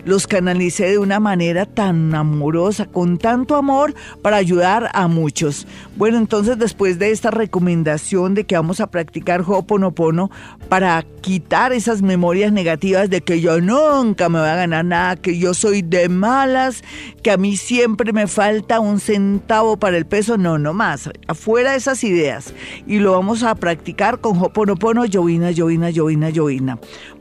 Los 0.04 0.28
canalicé 0.28 0.90
de 0.92 0.98
una 0.98 1.20
manera 1.20 1.66
tan 1.66 2.14
amorosa, 2.14 2.86
con 2.86 3.18
tanto 3.18 3.56
amor 3.56 3.94
para 4.22 4.38
ayudar 4.38 4.90
a 4.94 5.08
muchos. 5.08 5.68
Bueno, 5.96 6.18
entonces 6.18 6.58
después 6.58 7.00
de 7.00 7.12
esta 7.12 7.32
recomendación 7.32 8.34
de 8.34 8.46
que 8.46 8.56
vamos 8.56 8.80
a 8.80 8.88
practicar 8.88 9.44
Hoponopono 9.46 10.32
para 10.70 11.06
quitar 11.22 11.74
esas 11.74 12.02
memorias 12.02 12.52
negativas 12.52 13.10
de 13.10 13.22
que 13.22 13.42
yo 13.42 13.62
nunca 13.62 14.30
me 14.30 14.40
voy 14.40 14.50
a 14.50 14.56
ganar 14.56 14.86
nada, 14.86 15.16
que 15.16 15.38
yo 15.38 15.54
soy 15.54 15.82
de 15.82 16.10
malas, 16.10 16.84
que 17.24 17.32
a 17.32 17.38
mí 17.38 17.58
siempre 17.58 18.14
me 18.14 18.28
falta 18.28 18.80
un 18.80 19.00
centavo 19.00 19.78
para 19.78 19.98
el 19.98 20.06
peso, 20.06 20.38
no, 20.38 20.58
no 20.58 20.74
más, 20.74 21.10
afuera 21.28 21.76
esas 21.76 22.04
ideas. 22.04 22.54
Y 22.86 23.00
lo 23.00 23.14
vamos 23.14 23.44
a 23.44 23.56
practicar 23.56 24.20
con 24.20 24.38
Hoponopono, 24.38 25.06
llovina, 25.06 25.52
llovina, 25.52 25.90
llovina, 25.90 26.30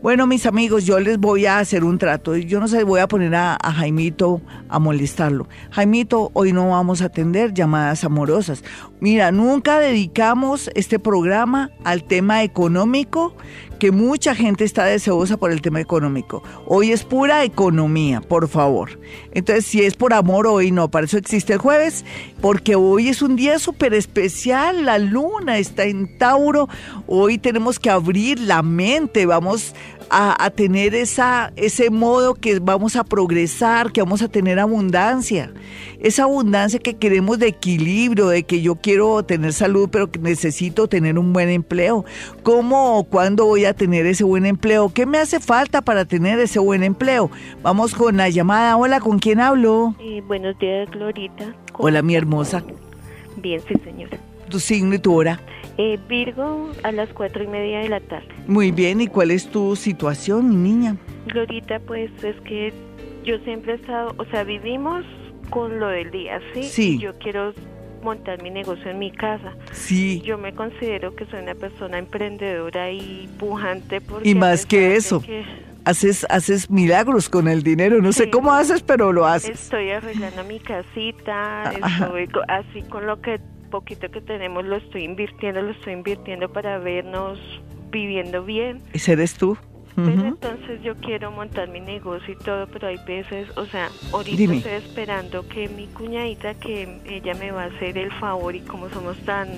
Bueno, 0.03 0.27
mis 0.27 0.47
amigos, 0.47 0.85
yo 0.85 1.01
les 1.01 1.19
voy 1.19 1.47
a 1.47 1.59
hacer 1.59 1.85
un 1.85 1.99
trato. 1.99 2.37
Yo 2.37 2.61
no 2.61 2.69
sé, 2.69 2.85
voy 2.85 3.01
a 3.01 3.09
poner 3.09 3.35
a, 3.35 3.57
a 3.61 3.73
Jaimito 3.73 4.41
a 4.69 4.79
molestarlo. 4.79 5.49
Jaimito, 5.71 6.31
hoy 6.35 6.53
no 6.53 6.71
vamos 6.71 7.03
a 7.03 7.07
atender 7.07 7.53
llamadas 7.53 8.05
amorosas. 8.05 8.65
Mira, 9.01 9.33
nunca 9.33 9.79
dedicamos 9.79 10.71
este 10.75 10.99
programa 10.99 11.71
al 11.85 12.05
tema 12.05 12.43
económico 12.43 13.37
que 13.79 13.91
mucha 13.91 14.35
gente 14.35 14.65
está 14.65 14.85
deseosa 14.85 15.37
por 15.37 15.51
el 15.51 15.61
tema 15.61 15.81
económico. 15.81 16.43
Hoy 16.67 16.93
es 16.93 17.05
pura 17.05 17.45
economía, 17.45 18.21
por 18.21 18.49
favor. 18.49 18.99
Entonces, 19.33 19.67
si 19.67 19.83
es 19.83 19.95
por 19.95 20.13
amor, 20.13 20.47
hoy 20.47 20.71
no. 20.71 20.91
Para 20.91 21.07
eso 21.07 21.19
existe 21.19 21.55
el 21.55 21.59
jueves, 21.59 22.05
porque 22.41 22.77
hoy 22.77 23.09
es 23.09 23.23
un 23.23 23.37
día 23.37 23.59
súper 23.59 23.95
especial. 23.95 24.85
La 24.85 24.99
luna 24.99 25.59
está 25.59 25.85
en 25.85 26.19
Tauro. 26.19 26.69
Hoy 27.07 27.39
tenemos 27.39 27.79
que 27.79 27.91
abrir 27.91 28.41
la 28.41 28.63
mente. 28.63 29.27
Vamos 29.27 29.75
a, 30.11 30.51
tener 30.51 30.95
esa, 30.95 31.53
ese 31.57 31.91
modo 31.91 32.35
que 32.35 32.59
vamos 32.59 32.97
a 32.97 33.05
progresar, 33.05 33.93
que 33.93 34.01
vamos 34.01 34.23
a 34.23 34.29
tener 34.29 34.59
abundancia. 34.59 35.53
Esa 36.01 36.25
abundancia 36.25 36.79
que 36.79 36.95
queremos 36.95 37.39
de 37.39 37.49
equilibrio, 37.49 38.29
de 38.29 38.43
que 38.43 38.61
yo 38.61 38.77
quiero 38.77 39.23
tener 39.25 39.53
salud, 39.53 39.89
pero 39.91 40.11
que 40.11 40.19
necesito 40.19 40.89
tener 40.89 41.19
un 41.19 41.33
buen 41.33 41.49
empleo. 41.49 42.05
¿Cómo 42.43 42.99
o 42.99 43.05
cuándo 43.05 43.47
voy 43.47 43.65
a 43.65 43.75
tener 43.75 44.07
ese 44.07 44.25
buen 44.25 44.47
empleo? 44.47 44.93
¿Qué 44.93 45.07
me 45.07 45.19
hace 45.19 45.41
falta 45.41 45.83
para 45.83 46.05
tener 46.05 46.39
ese 46.39 46.59
buen 46.59 46.83
empleo? 46.83 47.31
Vamos 47.63 47.95
con 47.95 48.17
la 48.17 48.29
llamada. 48.29 48.77
Hola, 48.77 49.01
¿con 49.01 49.19
quién 49.19 49.41
hablo? 49.41 49.95
Eh, 50.01 50.23
buenos 50.27 50.59
días, 50.59 50.91
Glorita. 50.91 51.55
Hola, 51.75 52.03
mi 52.03 52.15
hermosa. 52.15 52.63
Bien, 53.37 53.61
sí, 53.67 53.75
señora. 53.85 54.19
¿Tu 54.55 54.61
signo 54.61 54.95
y 54.95 55.01
tu 55.01 55.13
hora? 55.13 55.41
Eh, 55.79 55.99
Virgo 56.09 56.71
a 56.85 56.93
las 56.93 57.09
cuatro 57.09 57.43
y 57.43 57.49
media 57.49 57.81
de 57.81 57.89
la 57.89 57.99
tarde. 57.99 58.29
Muy 58.47 58.71
bien, 58.71 59.01
¿y 59.01 59.09
cuál 59.09 59.33
es 59.33 59.49
tu 59.49 59.75
situación, 59.75 60.49
mi 60.49 60.55
niña? 60.55 60.97
Glorita, 61.27 61.81
pues 61.81 62.09
es 62.23 62.41
que 62.43 62.73
yo 63.25 63.37
siempre 63.41 63.73
he 63.73 63.75
estado, 63.75 64.15
o 64.17 64.25
sea, 64.27 64.45
vivimos 64.45 65.05
con 65.51 65.81
lo 65.81 65.89
del 65.89 66.13
día, 66.13 66.41
¿sí? 66.55 66.63
Sí. 66.63 66.99
yo 67.01 67.19
quiero 67.19 67.53
montar 68.05 68.41
mi 68.45 68.51
negocio 68.51 68.89
en 68.89 69.01
mi 69.01 69.11
casa. 69.11 69.57
Sí. 69.73 70.23
Yo 70.25 70.39
me 70.39 70.55
considero 70.55 71.17
que 71.17 71.27
soy 71.27 71.43
una 71.43 71.57
persona 71.57 71.99
emprendedora 71.99 72.93
y 72.93 73.29
pujante. 73.41 74.01
Porque 74.01 74.29
y 74.29 74.37
más 74.37 74.65
que 74.67 74.95
eso. 74.95 75.21
Haces, 75.85 76.25
haces 76.31 76.71
milagros 76.71 77.29
con 77.29 77.49
el 77.49 77.65
dinero, 77.65 78.01
no 78.01 78.13
sé 78.13 78.31
cómo 78.31 78.53
haces, 78.53 78.85
pero 78.85 79.13
lo 79.13 79.27
haces. 79.27 79.65
Estoy 79.65 79.91
arreglando 79.91 80.45
mi 80.45 80.61
casita, 80.61 81.73
estoy 81.73 82.29
así 82.47 82.83
con 82.83 83.05
lo 83.07 83.21
que 83.21 83.41
poquito 83.75 84.09
que 84.09 84.21
tenemos 84.21 84.65
lo 84.65 84.77
estoy 84.77 85.03
invirtiendo, 85.03 85.61
lo 85.61 85.73
estoy 85.73 85.95
invirtiendo 85.95 86.49
para 86.49 86.79
vernos 86.79 87.41
viviendo 87.91 88.45
bien. 88.45 88.81
¿Ese 88.93 89.15
eres 89.15 89.35
tú? 89.35 89.59
Pero 89.97 90.27
entonces 90.27 90.81
yo 90.83 90.95
quiero 90.97 91.33
montar 91.33 91.69
mi 91.69 91.81
negocio 91.81 92.35
y 92.35 92.37
todo, 92.45 92.69
pero 92.69 92.87
hay 92.87 92.99
veces, 93.05 93.49
o 93.57 93.65
sea, 93.67 93.91
ahorita 94.13 94.55
estoy 94.55 94.73
esperando 94.73 95.49
que 95.49 95.69
mi 95.69 95.87
cuñadita, 95.89 96.55
que 96.55 97.01
ella 97.05 97.35
me 97.35 97.51
va 97.51 97.65
a 97.65 97.67
hacer 97.67 97.99
el 97.99 98.13
favor 98.13 98.55
y 98.55 98.61
como 98.61 98.89
somos 98.91 99.17
tan 99.25 99.49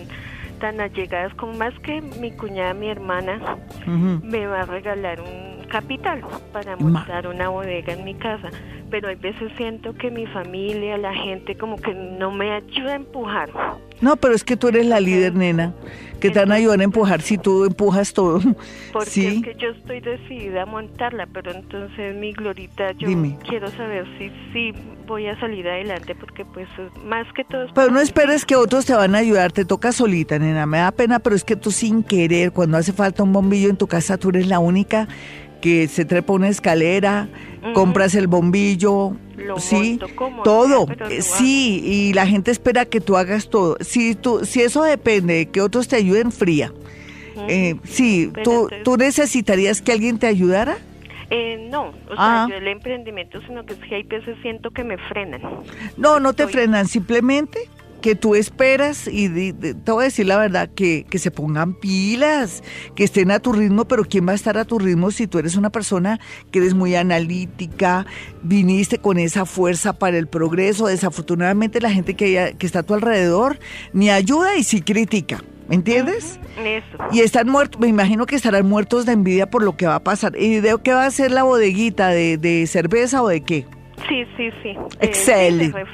tan 0.61 0.81
allegadas, 0.81 1.35
como 1.35 1.53
más 1.53 1.79
que 1.81 2.01
mi 2.01 2.31
cuñada, 2.31 2.73
mi 2.73 2.89
hermana, 2.89 3.59
me 4.23 4.47
va 4.47 4.63
a 4.63 4.65
regalar 4.65 5.21
un 5.21 5.67
capital 5.69 6.23
para 6.53 6.77
montar 6.77 7.27
una 7.27 7.51
bodega 7.51 7.93
en 7.93 8.05
mi 8.05 8.15
casa. 8.15 8.49
Pero 8.91 9.09
hay 9.09 9.17
veces 9.17 9.51
siento 9.57 9.95
que 9.95 10.11
mi 10.11 10.27
familia, 10.27 10.97
la 10.97 11.13
gente, 11.13 11.57
como 11.57 11.77
que 11.77 11.93
no 11.95 12.31
me 12.31 12.53
ayuda 12.53 12.93
a 12.93 12.97
empujar. 12.97 13.51
No, 14.01 14.17
pero 14.17 14.35
es 14.35 14.45
que 14.45 14.57
tú 14.57 14.69
eres 14.69 14.87
la 14.87 15.01
líder, 15.01 15.35
nena, 15.35 15.73
que 16.21 16.31
te 16.31 16.39
van 16.39 16.53
a 16.53 16.57
ayudar 16.57 16.81
a 16.81 16.85
empujar 16.85 17.23
si 17.23 17.39
tú 17.39 17.65
empujas 17.65 18.13
todo. 18.13 18.41
Porque 18.93 19.29
es 19.29 19.43
que 19.43 19.55
yo 19.59 19.71
estoy 19.71 20.01
decidida 20.01 20.63
a 20.63 20.67
montarla, 20.67 21.27
pero 21.27 21.51
entonces 21.51 22.15
mi 22.15 22.33
Glorita, 22.33 22.93
yo 22.93 23.09
quiero 23.49 23.71
saber 23.73 24.07
si, 24.19 24.31
si 24.53 24.73
voy 25.07 25.27
a 25.27 25.39
salir 25.39 25.67
adelante, 25.69 26.15
porque 26.15 26.45
pues 26.45 26.69
más 27.05 27.27
que 27.33 27.45
todo... 27.45 27.67
Pero 27.75 27.91
no 27.91 28.01
esperes 28.01 28.45
que 28.45 28.57
otros 28.57 28.85
te 28.85 28.95
van 28.95 29.15
a 29.15 29.19
ayudar, 29.19 29.53
te 29.53 29.65
toca 29.65 29.93
solita, 29.93 30.39
nena, 30.39 30.67
me 30.67 30.79
da 30.79 30.91
pena, 30.91 31.21
pero 31.21 31.37
es 31.37 31.45
que 31.45 31.57
tú 31.57 31.71
sin 31.71 32.03
querer, 32.03 32.53
cuando 32.53 32.77
hace 32.77 32.93
falta 32.93 33.23
un 33.23 33.33
bombillo 33.33 33.71
en 33.71 33.77
tu 33.77 33.87
casa, 33.87 34.19
tú 34.19 34.31
eres 34.31 34.49
la 34.49 34.59
única 34.59 35.09
que 35.61 35.89
se 35.89 36.05
trepa 36.05 36.33
una 36.33 36.49
escalera, 36.49 37.29
compras 37.75 38.15
el 38.15 38.27
bombillo, 38.27 39.17
sí, 39.59 39.99
todo, 40.45 40.87
eh, 41.11 41.23
sí, 41.23 41.83
y 41.85 42.13
la 42.13 42.27
gente 42.27 42.51
espera 42.51 42.85
que 42.85 43.01
tú 43.01 43.17
hagas 43.17 43.49
todo. 43.49 43.77
Si 43.81 44.15
tú, 44.15 44.45
si 44.45 44.63
eso 44.63 44.83
depende 44.83 45.35
de 45.35 45.47
que 45.47 45.61
otros 45.61 45.89
te 45.89 45.97
ayuden, 45.97 46.33
fría. 46.33 46.73
Eh, 47.49 47.77
sí, 47.85 48.33
tú, 48.43 48.69
tú 48.83 48.97
necesitarías 48.97 49.83
que 49.83 49.93
alguien 49.93 50.19
te 50.19 50.27
ayudara. 50.27 50.79
Eh, 51.29 51.69
no, 51.71 51.89
o 51.89 52.15
sea, 52.15 52.45
ah. 52.45 52.47
yo 52.49 52.57
el 52.57 52.69
emprendimiento, 52.69 53.41
sino 53.47 53.67
que 53.67 53.75
es 53.75 53.81
que 53.81 53.97
hay 53.97 54.03
veces 54.05 54.37
siento 54.43 54.71
que 54.71 54.85
me 54.85 54.97
frenan. 54.97 55.41
No, 55.97 56.21
no 56.21 56.33
te 56.35 56.47
frenan, 56.47 56.87
simplemente 56.87 57.69
que 58.01 58.15
tú 58.15 58.35
esperas, 58.35 59.09
y 59.09 59.53
te 59.53 59.93
voy 59.93 60.03
a 60.03 60.05
decir 60.05 60.27
la 60.27 60.39
verdad, 60.39 60.69
que, 60.75 61.07
que, 61.09 61.19
se 61.19 61.31
pongan 61.31 61.75
pilas, 61.75 62.63
que 62.95 63.05
estén 63.05 63.31
a 63.31 63.41
tu 63.41 63.53
ritmo, 63.53 63.87
pero 63.87 64.05
¿quién 64.05 64.27
va 64.27 64.33
a 64.33 64.35
estar 64.35 64.59
a 64.59 64.65
tu 64.65 64.79
ritmo 64.79 65.11
si 65.11 65.27
tú 65.27 65.39
eres 65.39 65.57
una 65.57 65.71
persona 65.71 66.21
que 66.51 66.59
eres 66.59 66.75
muy 66.75 66.95
analítica, 66.95 68.07
viniste 68.43 68.99
con 68.99 69.19
esa 69.19 69.47
fuerza 69.47 69.93
para 69.93 70.19
el 70.19 70.29
progreso? 70.29 70.87
Desafortunadamente 70.87 71.81
la 71.81 71.91
gente 71.91 72.15
que, 72.15 72.55
que 72.59 72.67
está 72.67 72.81
a 72.81 72.83
tu 72.83 72.95
alrededor 72.95 73.59
ni 73.93 74.11
ayuda 74.11 74.57
y 74.57 74.65
sí 74.65 74.83
critica. 74.83 75.43
¿Me 75.69 75.75
entiendes? 75.75 76.39
Eso. 76.65 76.99
Y 77.11 77.21
están 77.21 77.49
muertos, 77.49 77.81
me 77.81 77.89
imagino 77.89 78.25
que 78.27 78.37
estarán 78.37 78.69
muertos 78.69 79.05
de 79.05 79.13
envidia 79.13 79.51
por 79.51 79.65
lo 79.65 79.77
que 79.77 79.87
va 79.87 79.97
a 79.97 80.05
pasar. 80.05 80.37
¿Y 80.39 80.61
de 80.61 80.77
qué 80.83 80.93
va 80.93 81.07
a 81.07 81.11
ser 81.11 81.33
la 81.33 81.43
bodeguita? 81.43 82.09
¿De, 82.09 82.39
de 82.39 82.67
cerveza 82.69 83.23
o 83.23 83.29
de 83.29 83.41
qué? 83.41 83.67
Sí, 84.09 84.25
sí, 84.37 84.51
sí. 84.63 84.77
Excelente. 85.01 85.85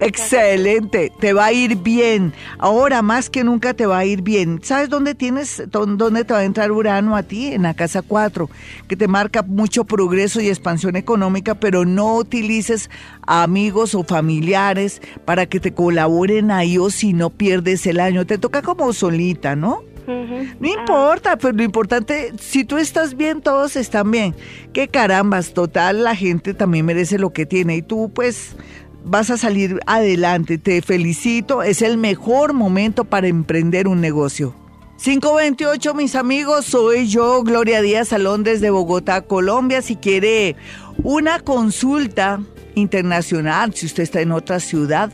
Excelente. 0.00 1.12
Te 1.20 1.32
va 1.32 1.46
a 1.46 1.52
ir 1.52 1.76
bien. 1.76 2.32
Ahora 2.58 3.02
más 3.02 3.28
que 3.28 3.44
nunca 3.44 3.74
te 3.74 3.86
va 3.86 3.98
a 3.98 4.04
ir 4.04 4.22
bien. 4.22 4.60
¿Sabes 4.62 4.88
dónde 4.88 5.14
tienes, 5.14 5.62
dónde 5.68 6.24
te 6.24 6.32
va 6.32 6.40
a 6.40 6.44
entrar 6.44 6.72
Urano 6.72 7.16
a 7.16 7.22
ti? 7.22 7.52
En 7.52 7.62
la 7.62 7.74
casa 7.74 8.02
4, 8.02 8.48
que 8.88 8.96
te 8.96 9.08
marca 9.08 9.42
mucho 9.42 9.84
progreso 9.84 10.40
y 10.40 10.48
expansión 10.48 10.96
económica, 10.96 11.54
pero 11.54 11.84
no 11.84 12.16
utilices 12.16 12.88
a 13.26 13.42
amigos 13.42 13.94
o 13.94 14.04
familiares 14.04 15.02
para 15.24 15.46
que 15.46 15.60
te 15.60 15.74
colaboren 15.74 16.50
ahí 16.50 16.78
o 16.78 16.88
si 16.88 17.12
no 17.12 17.30
pierdes 17.30 17.86
el 17.86 18.00
año. 18.00 18.24
Te 18.26 18.38
toca 18.38 18.62
como 18.62 18.92
solita, 18.92 19.56
¿no? 19.56 19.82
No 20.06 20.68
importa, 20.68 21.36
pero 21.36 21.54
lo 21.54 21.62
importante, 21.62 22.32
si 22.38 22.64
tú 22.64 22.76
estás 22.76 23.16
bien, 23.16 23.40
todos 23.40 23.76
están 23.76 24.10
bien. 24.10 24.34
Qué 24.72 24.88
carambas, 24.88 25.54
total, 25.54 26.04
la 26.04 26.14
gente 26.14 26.54
también 26.54 26.86
merece 26.86 27.18
lo 27.18 27.32
que 27.32 27.46
tiene 27.46 27.76
y 27.76 27.82
tú 27.82 28.10
pues 28.14 28.56
vas 29.04 29.30
a 29.30 29.36
salir 29.36 29.80
adelante. 29.86 30.58
Te 30.58 30.82
felicito, 30.82 31.62
es 31.62 31.82
el 31.82 31.96
mejor 31.96 32.52
momento 32.52 33.04
para 33.04 33.28
emprender 33.28 33.88
un 33.88 34.00
negocio. 34.00 34.54
528, 35.02 35.94
mis 35.94 36.14
amigos, 36.14 36.66
soy 36.66 37.08
yo, 37.08 37.42
Gloria 37.42 37.82
Díaz 37.82 38.08
Salón 38.08 38.42
desde 38.42 38.70
Bogotá, 38.70 39.22
Colombia. 39.22 39.82
Si 39.82 39.96
quiere 39.96 40.56
una 41.02 41.40
consulta 41.40 42.40
internacional, 42.74 43.74
si 43.74 43.86
usted 43.86 44.04
está 44.04 44.20
en 44.20 44.32
otra 44.32 44.60
ciudad, 44.60 45.12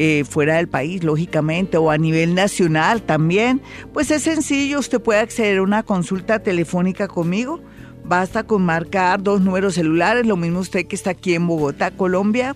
eh, 0.00 0.24
fuera 0.24 0.58
del 0.58 0.68
país, 0.68 1.02
lógicamente, 1.02 1.76
o 1.76 1.90
a 1.90 1.98
nivel 1.98 2.36
nacional 2.36 3.02
también, 3.02 3.60
pues 3.92 4.12
es 4.12 4.22
sencillo, 4.22 4.78
usted 4.78 5.00
puede 5.00 5.18
acceder 5.18 5.58
a 5.58 5.62
una 5.62 5.82
consulta 5.82 6.38
telefónica 6.38 7.08
conmigo. 7.08 7.60
Basta 8.04 8.44
con 8.44 8.62
marcar 8.62 9.20
dos 9.20 9.40
números 9.40 9.74
celulares, 9.74 10.24
lo 10.24 10.36
mismo 10.36 10.60
usted 10.60 10.86
que 10.86 10.94
está 10.94 11.10
aquí 11.10 11.34
en 11.34 11.48
Bogotá, 11.48 11.90
Colombia, 11.90 12.54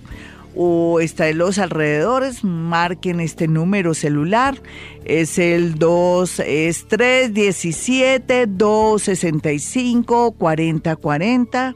o 0.54 1.00
está 1.00 1.28
en 1.28 1.38
los 1.38 1.58
alrededores, 1.58 2.44
marquen 2.44 3.18
este 3.18 3.48
número 3.48 3.92
celular. 3.92 4.62
Es 5.04 5.36
el 5.36 5.80
2, 5.80 6.38
es 6.46 6.86
317 6.86 8.46
265 8.46 10.30
4040 10.38 11.74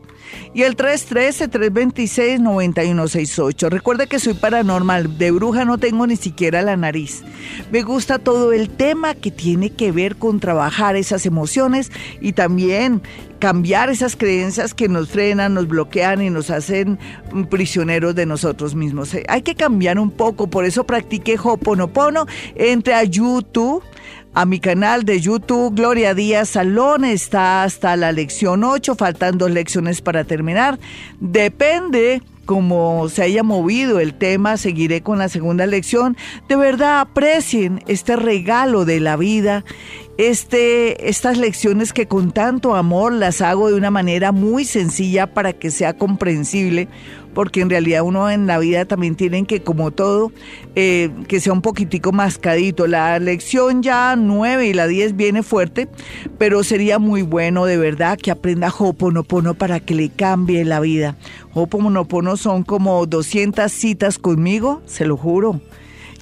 y 0.55 0.63
el 0.63 0.77
313-326-9168. 0.77 3.69
Recuerde 3.69 4.07
que 4.07 4.19
soy 4.19 4.35
paranormal, 4.35 5.19
de 5.19 5.31
bruja 5.31 5.65
no 5.65 5.79
tengo 5.79 6.07
ni 6.07 6.17
siquiera 6.17 6.63
la 6.63 6.77
nariz. 6.77 7.23
Me 7.71 7.83
gusta 7.83 8.19
todo 8.19 8.53
el 8.53 8.71
tema 8.71 9.15
que 9.15 9.31
tiene 9.31 9.71
que 9.71 9.93
ver 9.93 10.17
con 10.17 10.41
trabajar 10.41 10.97
esas 10.97 11.27
emociones 11.27 11.93
y 12.21 12.33
también 12.33 13.03
cambiar 13.39 13.91
esas 13.91 14.17
creencias 14.17 14.75
que 14.75 14.89
nos 14.89 15.11
frenan, 15.11 15.55
nos 15.55 15.69
bloquean 15.69 16.23
y 16.23 16.31
nos 16.31 16.51
hacen 16.51 16.99
prisioneros 17.51 18.15
de 18.15 18.27
nosotros 18.27 18.75
mismos. 18.75 19.17
Hay 19.29 19.43
que 19.43 19.55
cambiar 19.55 19.99
un 19.99 20.11
poco, 20.11 20.49
por 20.49 20.65
eso 20.65 20.85
practique 20.85 21.37
Hoponopono, 21.43 22.27
entre 22.55 22.95
a 22.95 23.05
YouTube 23.05 23.83
a 24.35 24.45
mi 24.45 24.61
canal 24.61 25.05
de 25.05 25.21
YouTube, 25.21 25.75
Gloria 25.75 26.15
Díaz 26.15 26.51
Salón. 26.51 27.05
Está 27.05 27.63
hasta 27.63 27.97
la 27.97 28.13
lección 28.13 28.65
8, 28.65 28.95
faltan 28.95 29.39
dos 29.39 29.51
lecciones 29.51 30.03
para 30.03 30.25
terminar. 30.25 30.79
Depende 31.21 32.23
cómo 32.47 33.09
se 33.11 33.23
haya 33.23 33.43
movido 33.43 34.01
el 34.01 34.15
tema, 34.15 34.57
seguiré 34.57 35.03
con 35.03 35.19
la 35.19 35.29
segunda 35.29 35.67
lección. 35.67 36.17
De 36.49 36.57
verdad, 36.57 37.01
aprecien 37.01 37.83
este 37.87 38.17
regalo 38.17 38.85
de 38.85 39.01
la 39.01 39.17
vida, 39.17 39.65
este, 40.17 41.09
estas 41.11 41.37
lecciones 41.37 41.93
que 41.93 42.07
con 42.07 42.33
tanto 42.33 42.75
amor 42.75 43.13
las 43.13 43.43
hago 43.43 43.69
de 43.69 43.75
una 43.75 43.91
manera 43.91 44.33
muy 44.33 44.65
sencilla 44.65 45.35
para 45.35 45.53
que 45.53 45.71
sea 45.71 45.99
comprensible 45.99 46.89
porque 47.37 47.61
en 47.61 47.69
realidad 47.69 48.01
uno 48.01 48.31
en 48.31 48.47
la 48.47 48.59
vida 48.59 48.87
también 48.87 49.15
tiene 49.15 49.45
que, 49.45 49.61
como 49.61 49.91
todo, 49.91 50.33
eh, 50.75 51.11
que 51.29 51.39
sea 51.39 51.53
un 51.53 51.61
poquitico 51.61 52.11
mascadito. 52.11 52.87
La 52.87 53.19
lección 53.19 53.83
ya 53.83 54.17
9 54.17 54.69
y 54.69 54.73
la 54.73 54.87
10 54.87 55.17
viene 55.17 55.43
fuerte, 55.43 55.87
pero 56.39 56.65
sería 56.65 56.99
muy 56.99 57.21
bueno 57.21 57.67
de 57.67 57.77
verdad 57.77 58.17
que 58.17 58.31
aprenda 58.31 58.73
Hoponopono 58.77 59.53
para 59.53 59.81
que 59.81 59.95
le 59.95 60.09
cambie 60.09 60.65
la 60.65 60.81
vida. 60.81 61.19
Hoponopono 61.53 62.39
son 62.39 62.63
como 62.63 63.05
200 63.05 63.71
citas 63.71 64.19
conmigo, 64.19 64.81
se 64.87 65.05
lo 65.05 65.19
juro. 65.19 65.61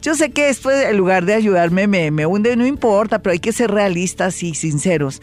Yo 0.02 0.16
sé 0.16 0.32
que 0.32 0.48
esto 0.48 0.68
en 0.72 0.96
lugar 0.96 1.26
de 1.26 1.34
ayudarme 1.34 1.86
me, 1.86 2.10
me 2.10 2.26
hunde, 2.26 2.56
no 2.56 2.66
importa, 2.66 3.20
pero 3.20 3.34
hay 3.34 3.38
que 3.38 3.52
ser 3.52 3.70
realistas 3.70 4.42
y 4.42 4.56
sinceros. 4.56 5.22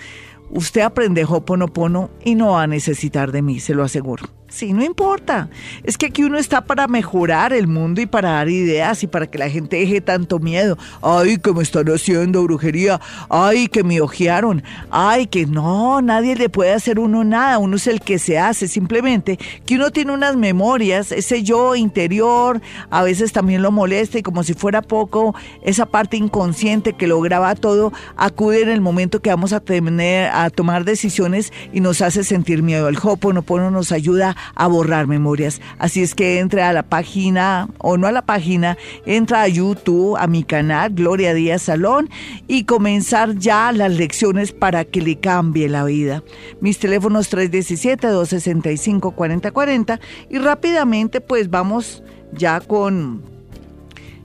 usted 0.52 0.82
aprende 0.82 1.26
Hoponopono 1.26 2.12
y 2.24 2.36
no 2.36 2.52
va 2.52 2.64
a 2.64 2.68
necesitar 2.68 3.34
de 3.34 3.42
mí, 3.42 3.60
se 3.60 3.74
lo 3.74 3.84
aseguro. 3.84 4.41
Sí, 4.52 4.74
no 4.74 4.84
importa. 4.84 5.50
Es 5.86 5.98
que 5.98 6.08
aquí 6.08 6.26
uno 6.26 6.38
está 6.38 6.60
para 6.60 6.86
mejorar 6.90 7.54
el 7.54 7.68
mundo 7.68 8.02
y 8.02 8.06
para 8.06 8.32
dar 8.32 8.50
ideas 8.50 9.02
y 9.02 9.08
para 9.08 9.26
que 9.26 9.38
la 9.38 9.50
gente 9.50 9.78
deje 9.78 10.02
tanto 10.02 10.40
miedo. 10.40 10.78
Ay, 11.02 11.38
que 11.38 11.54
me 11.54 11.64
están 11.64 11.88
haciendo 11.88 12.44
brujería. 12.44 13.00
Ay, 13.30 13.70
que 13.70 13.82
me 13.86 14.02
ojearon. 14.02 14.62
Ay, 14.90 15.28
que 15.28 15.46
no, 15.46 16.02
nadie 16.02 16.36
le 16.36 16.50
puede 16.50 16.74
hacer 16.74 17.00
uno 17.00 17.24
nada. 17.24 17.60
Uno 17.60 17.78
es 17.78 17.88
el 17.88 18.02
que 18.02 18.20
se 18.20 18.38
hace. 18.38 18.68
Simplemente 18.68 19.40
que 19.66 19.76
uno 19.76 19.90
tiene 19.90 20.12
unas 20.12 20.36
memorias, 20.36 21.14
ese 21.14 21.44
yo 21.44 21.78
interior, 21.78 22.62
a 22.90 23.04
veces 23.04 23.32
también 23.32 23.62
lo 23.62 23.72
molesta 23.72 24.20
y 24.20 24.22
como 24.22 24.44
si 24.44 24.54
fuera 24.54 24.82
poco, 24.82 25.34
esa 25.64 25.86
parte 25.86 26.18
inconsciente 26.18 26.92
que 26.92 27.08
lo 27.08 27.22
graba 27.22 27.56
todo, 27.56 27.94
acude 28.18 28.64
en 28.64 28.70
el 28.70 28.82
momento 28.82 29.22
que 29.22 29.30
vamos 29.30 29.54
a 29.54 29.62
tener, 29.62 30.30
a 30.34 30.50
tomar 30.50 30.84
decisiones 30.84 31.54
y 31.72 31.80
nos 31.80 32.02
hace 32.02 32.26
sentir 32.26 32.64
miedo. 32.64 32.90
El 32.90 32.98
Hoponopono 33.02 33.72
nos 33.72 33.94
ayuda 33.94 34.36
a 34.56 34.68
borrar 34.68 35.08
memorias. 35.08 35.62
Así 35.80 36.02
es 36.02 36.16
que 36.16 36.40
entre 36.40 36.64
a 36.64 36.74
la 36.74 36.84
página, 36.84 37.70
o 37.78 37.96
no 37.98 38.08
a 38.08 38.12
la 38.12 38.26
página, 38.26 38.78
entra 39.06 39.44
a 39.44 39.48
YouTube, 39.48 40.18
a 40.18 40.28
mi 40.28 40.44
canal, 40.44 40.92
Gloria 40.94 41.34
Díaz 41.34 41.62
Salón, 41.64 42.10
y 42.48 42.66
comenzar 42.66 43.38
ya 43.38 43.72
las 43.72 43.94
lecciones 43.94 44.52
para 44.52 44.84
que 44.86 45.02
le 45.02 45.20
cambie 45.20 45.68
la 45.70 45.84
vida. 45.84 46.24
Mis 46.60 46.78
teléfonos 46.80 47.32
317-265-4040 47.34 50.00
y 50.30 50.38
rápidamente 50.38 51.22
pues 51.22 51.50
vamos 51.50 52.04
ya 52.34 52.60
con 52.60 53.31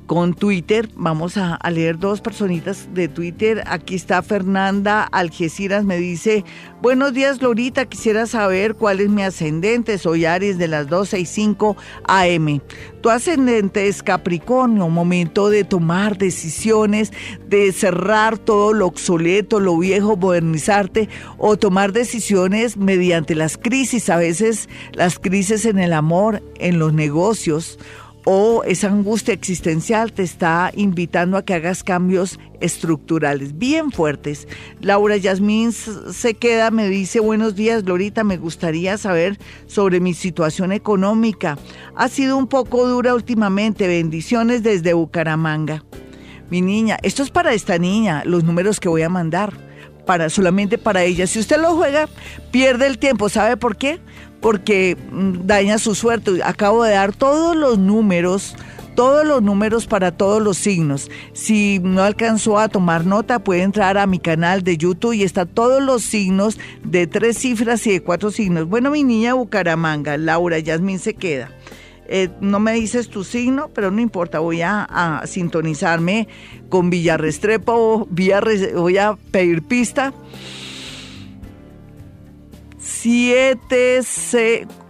con 0.06 0.34
Twitter. 0.34 0.88
Vamos 0.94 1.36
a, 1.36 1.58
leer 1.70 1.98
dos 1.98 2.20
personitas 2.20 2.88
de 2.94 3.08
Twitter. 3.08 3.62
Aquí 3.66 3.94
está 3.94 4.22
Fernanda 4.22 5.02
Algeciras, 5.02 5.84
me 5.84 5.98
dice, 5.98 6.44
buenos 6.80 7.12
días 7.12 7.42
Lorita, 7.42 7.86
quisiera 7.86 8.26
saber 8.26 8.74
cuál 8.74 9.00
es 9.00 9.08
mi 9.08 9.22
ascendente. 9.22 9.98
Soy 9.98 10.24
Aries 10.24 10.58
de 10.58 10.68
las 10.68 10.88
12 10.88 11.20
y 11.20 11.26
5 11.26 11.76
AM. 12.06 12.60
Tu 13.02 13.10
ascendente 13.10 13.88
es 13.88 14.02
Capricornio, 14.02 14.88
momento 14.88 15.50
de 15.50 15.64
tomar 15.64 16.18
decisiones, 16.18 17.12
de 17.48 17.72
cerrar 17.72 18.38
todo 18.38 18.72
lo 18.72 18.86
obsoleto, 18.86 19.60
lo 19.60 19.78
viejo, 19.78 20.16
modernizarte 20.16 21.08
o 21.38 21.56
tomar 21.56 21.92
decisiones 21.92 22.76
mediante 22.76 23.34
las 23.34 23.58
crisis. 23.58 24.08
A 24.08 24.16
veces 24.16 24.68
las 24.92 25.18
crisis 25.18 25.66
en 25.66 25.78
el 25.78 25.92
amor, 25.92 26.42
en 26.58 26.78
los 26.78 26.92
negocios 26.92 27.78
o 28.28 28.64
esa 28.64 28.88
angustia 28.88 29.32
existencial 29.32 30.12
te 30.12 30.24
está 30.24 30.72
invitando 30.74 31.36
a 31.36 31.44
que 31.44 31.54
hagas 31.54 31.84
cambios 31.84 32.40
estructurales 32.60 33.56
bien 33.56 33.92
fuertes. 33.92 34.48
Laura 34.80 35.16
Yasmín 35.16 35.70
se 35.70 36.34
queda, 36.34 36.72
me 36.72 36.88
dice, 36.88 37.20
buenos 37.20 37.54
días, 37.54 37.84
Lorita, 37.84 38.24
me 38.24 38.36
gustaría 38.36 38.98
saber 38.98 39.38
sobre 39.66 40.00
mi 40.00 40.12
situación 40.12 40.72
económica. 40.72 41.56
Ha 41.94 42.08
sido 42.08 42.36
un 42.36 42.48
poco 42.48 42.88
dura 42.88 43.14
últimamente, 43.14 43.86
bendiciones 43.86 44.64
desde 44.64 44.92
Bucaramanga. 44.92 45.84
Mi 46.50 46.60
niña, 46.60 46.98
esto 47.02 47.22
es 47.22 47.30
para 47.30 47.54
esta 47.54 47.78
niña, 47.78 48.24
los 48.24 48.42
números 48.42 48.80
que 48.80 48.88
voy 48.88 49.02
a 49.02 49.08
mandar, 49.08 49.52
para 50.04 50.30
solamente 50.30 50.78
para 50.78 51.04
ella. 51.04 51.28
Si 51.28 51.38
usted 51.38 51.60
lo 51.60 51.76
juega, 51.76 52.08
pierde 52.50 52.88
el 52.88 52.98
tiempo, 52.98 53.28
¿sabe 53.28 53.56
por 53.56 53.76
qué? 53.76 54.00
Porque 54.40 54.96
mm, 55.10 55.46
daña 55.46 55.78
su 55.78 55.94
suerte. 55.94 56.42
Acabo 56.44 56.84
de 56.84 56.92
dar 56.92 57.12
todos 57.12 57.56
los 57.56 57.78
números, 57.78 58.54
todos 58.94 59.26
los 59.26 59.42
números 59.42 59.86
para 59.86 60.12
todos 60.12 60.42
los 60.42 60.56
signos. 60.56 61.10
Si 61.32 61.80
no 61.82 62.02
alcanzó 62.02 62.58
a 62.58 62.68
tomar 62.68 63.06
nota, 63.06 63.38
puede 63.38 63.62
entrar 63.62 63.98
a 63.98 64.06
mi 64.06 64.18
canal 64.18 64.62
de 64.62 64.76
YouTube 64.76 65.14
y 65.14 65.22
está 65.22 65.46
todos 65.46 65.82
los 65.82 66.02
signos 66.02 66.58
de 66.82 67.06
tres 67.06 67.38
cifras 67.38 67.86
y 67.86 67.92
de 67.92 68.02
cuatro 68.02 68.30
signos. 68.30 68.68
Bueno, 68.68 68.90
mi 68.90 69.04
niña 69.04 69.34
Bucaramanga, 69.34 70.16
Laura 70.16 70.58
Yasmín 70.58 70.98
se 70.98 71.14
queda. 71.14 71.50
Eh, 72.08 72.28
no 72.40 72.60
me 72.60 72.72
dices 72.72 73.08
tu 73.08 73.24
signo, 73.24 73.70
pero 73.74 73.90
no 73.90 74.00
importa, 74.00 74.38
voy 74.38 74.62
a, 74.62 75.22
sintonizarme 75.26 76.28
con 76.68 76.88
Villarrestrepo, 76.88 78.06
voy 78.08 78.98
a 78.98 79.18
pedir 79.32 79.62
pista 79.62 80.12
7, 82.86 84.00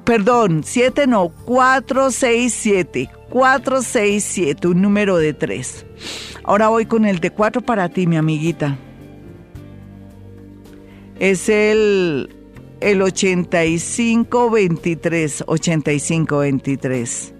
perdón, 0.05 0.63
7 0.63 1.07
no, 1.07 1.31
467, 1.47 3.09
467, 3.31 4.69
un 4.69 4.83
número 4.83 5.17
de 5.17 5.33
3. 5.33 5.87
Ahora 6.45 6.69
voy 6.69 6.85
con 6.85 7.07
el 7.07 7.21
de 7.21 7.31
4 7.31 7.63
para 7.63 7.89
ti, 7.89 8.07
mi 8.07 8.17
amiguita. 8.17 8.77
Es 11.19 11.49
el, 11.49 12.37
el 12.81 13.01
8523, 13.01 15.45
8523. 15.47 17.36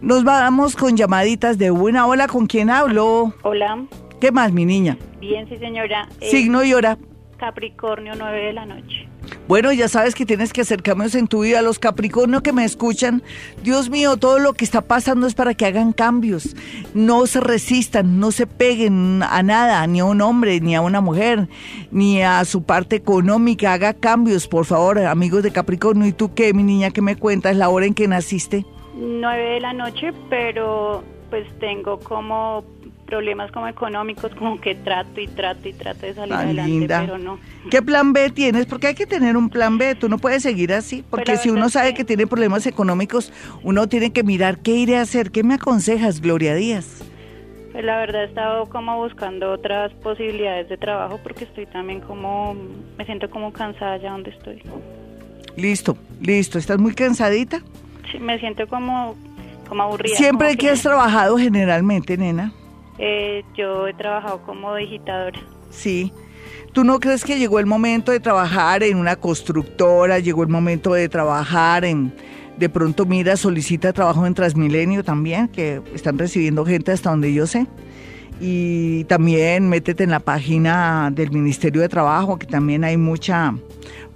Nos 0.00 0.24
vamos 0.24 0.76
con 0.76 0.96
llamaditas 0.96 1.58
de 1.58 1.68
buena. 1.68 2.06
Hola, 2.06 2.26
¿con 2.26 2.46
quién 2.46 2.70
hablo? 2.70 3.34
Hola. 3.42 3.84
¿Qué 4.18 4.32
más, 4.32 4.50
mi 4.50 4.64
niña? 4.64 4.96
Bien, 5.20 5.46
sí, 5.46 5.58
señora. 5.58 6.08
Eh, 6.20 6.30
Signo 6.30 6.64
y 6.64 6.72
hora. 6.72 6.96
Capricornio, 7.36 8.14
9 8.16 8.46
de 8.46 8.52
la 8.54 8.64
noche. 8.64 9.08
Bueno, 9.46 9.72
ya 9.72 9.88
sabes 9.88 10.14
que 10.14 10.24
tienes 10.24 10.54
que 10.54 10.62
hacer 10.62 10.82
cambios 10.82 11.14
en 11.14 11.26
tu 11.26 11.42
vida. 11.42 11.60
Los 11.60 11.78
Capricornio 11.78 12.42
que 12.42 12.54
me 12.54 12.64
escuchan, 12.64 13.22
Dios 13.62 13.90
mío, 13.90 14.16
todo 14.16 14.38
lo 14.38 14.54
que 14.54 14.64
está 14.64 14.80
pasando 14.80 15.26
es 15.26 15.34
para 15.34 15.52
que 15.52 15.66
hagan 15.66 15.92
cambios. 15.92 16.56
No 16.94 17.26
se 17.26 17.40
resistan, 17.40 18.20
no 18.20 18.32
se 18.32 18.46
peguen 18.46 19.22
a 19.22 19.42
nada, 19.42 19.86
ni 19.86 20.00
a 20.00 20.06
un 20.06 20.22
hombre, 20.22 20.60
ni 20.60 20.74
a 20.74 20.80
una 20.80 21.02
mujer, 21.02 21.48
ni 21.90 22.22
a 22.22 22.42
su 22.46 22.62
parte 22.62 22.96
económica. 22.96 23.74
Haga 23.74 23.92
cambios, 23.92 24.48
por 24.48 24.64
favor, 24.64 24.98
amigos 24.98 25.42
de 25.42 25.50
Capricornio. 25.50 26.06
¿Y 26.06 26.12
tú 26.12 26.32
qué, 26.32 26.54
mi 26.54 26.62
niña, 26.62 26.90
qué 26.90 27.02
me 27.02 27.16
cuentas? 27.16 27.54
¿La 27.54 27.68
hora 27.68 27.84
en 27.84 27.92
que 27.92 28.08
naciste? 28.08 28.64
9 28.94 29.54
de 29.54 29.60
la 29.60 29.72
noche, 29.72 30.12
pero 30.28 31.04
pues 31.30 31.46
tengo 31.58 31.98
como 32.00 32.64
problemas 33.10 33.50
como 33.50 33.66
económicos, 33.66 34.32
como 34.36 34.60
que 34.60 34.76
trato 34.76 35.20
y 35.20 35.26
trato 35.26 35.68
y 35.68 35.72
trato 35.72 36.06
de 36.06 36.14
salir 36.14 36.32
adelante, 36.32 36.86
pero 36.88 37.18
no. 37.18 37.38
¿Qué 37.70 37.82
plan 37.82 38.12
B 38.12 38.30
tienes? 38.30 38.66
Porque 38.66 38.86
hay 38.86 38.94
que 38.94 39.06
tener 39.06 39.36
un 39.36 39.50
plan 39.50 39.76
B, 39.76 39.96
tú 39.96 40.08
no 40.08 40.16
puedes 40.18 40.44
seguir 40.44 40.72
así, 40.72 41.04
porque 41.10 41.36
si 41.36 41.50
uno 41.50 41.68
sabe 41.68 41.92
que... 41.92 42.04
tiene 42.04 42.26
problemas 42.26 42.66
económicos, 42.66 43.32
uno 43.62 43.88
tiene 43.88 44.12
que 44.12 44.22
mirar 44.22 44.58
qué 44.58 44.72
iré 44.72 44.96
a 44.96 45.02
hacer. 45.02 45.30
¿Qué 45.30 45.42
me 45.44 45.54
aconsejas, 45.54 46.20
Gloria 46.20 46.54
Díaz? 46.54 47.04
Pues 47.72 47.84
la 47.84 47.98
verdad 47.98 48.22
he 48.22 48.26
estado 48.26 48.66
como 48.66 48.96
buscando 48.96 49.52
otras 49.52 49.92
posibilidades 49.94 50.68
de 50.68 50.76
trabajo 50.76 51.20
porque 51.22 51.44
estoy 51.44 51.66
también 51.66 52.00
como, 52.00 52.56
me 52.98 53.04
siento 53.04 53.30
como 53.30 53.52
cansada 53.52 53.96
ya 53.98 54.10
donde 54.10 54.30
estoy. 54.30 54.62
Listo, 55.56 55.96
listo. 56.20 56.58
¿Estás 56.58 56.78
muy 56.78 56.94
cansadita? 56.94 57.62
Me 58.18 58.38
siento 58.38 58.66
como, 58.66 59.14
como 59.68 59.82
aburrida. 59.82 60.16
¿Siempre 60.16 60.56
que, 60.56 60.70
has 60.70 60.82
trabajado 60.82 61.38
generalmente, 61.38 62.16
nena? 62.16 62.52
Eh, 62.98 63.44
yo 63.56 63.86
he 63.86 63.94
trabajado 63.94 64.42
como 64.42 64.74
digitadora. 64.74 65.40
Sí. 65.70 66.12
¿Tú 66.72 66.84
no 66.84 67.00
crees 67.00 67.24
que 67.24 67.38
llegó 67.38 67.58
el 67.58 67.66
momento 67.66 68.12
de 68.12 68.20
trabajar 68.20 68.82
en 68.82 68.96
una 68.96 69.16
constructora? 69.16 70.18
Llegó 70.18 70.42
el 70.42 70.48
momento 70.48 70.92
de 70.92 71.08
trabajar 71.08 71.84
en... 71.84 72.12
De 72.56 72.68
pronto, 72.68 73.06
mira, 73.06 73.36
solicita 73.36 73.92
trabajo 73.92 74.26
en 74.26 74.34
Transmilenio 74.34 75.02
también, 75.02 75.48
que 75.48 75.80
están 75.94 76.18
recibiendo 76.18 76.66
gente 76.66 76.92
hasta 76.92 77.08
donde 77.08 77.32
yo 77.32 77.46
sé. 77.46 77.66
Y 78.38 79.04
también 79.04 79.68
métete 79.68 80.04
en 80.04 80.10
la 80.10 80.20
página 80.20 81.10
del 81.10 81.30
Ministerio 81.30 81.80
de 81.80 81.88
Trabajo, 81.88 82.38
que 82.38 82.46
también 82.46 82.84
hay 82.84 82.98
mucha, 82.98 83.54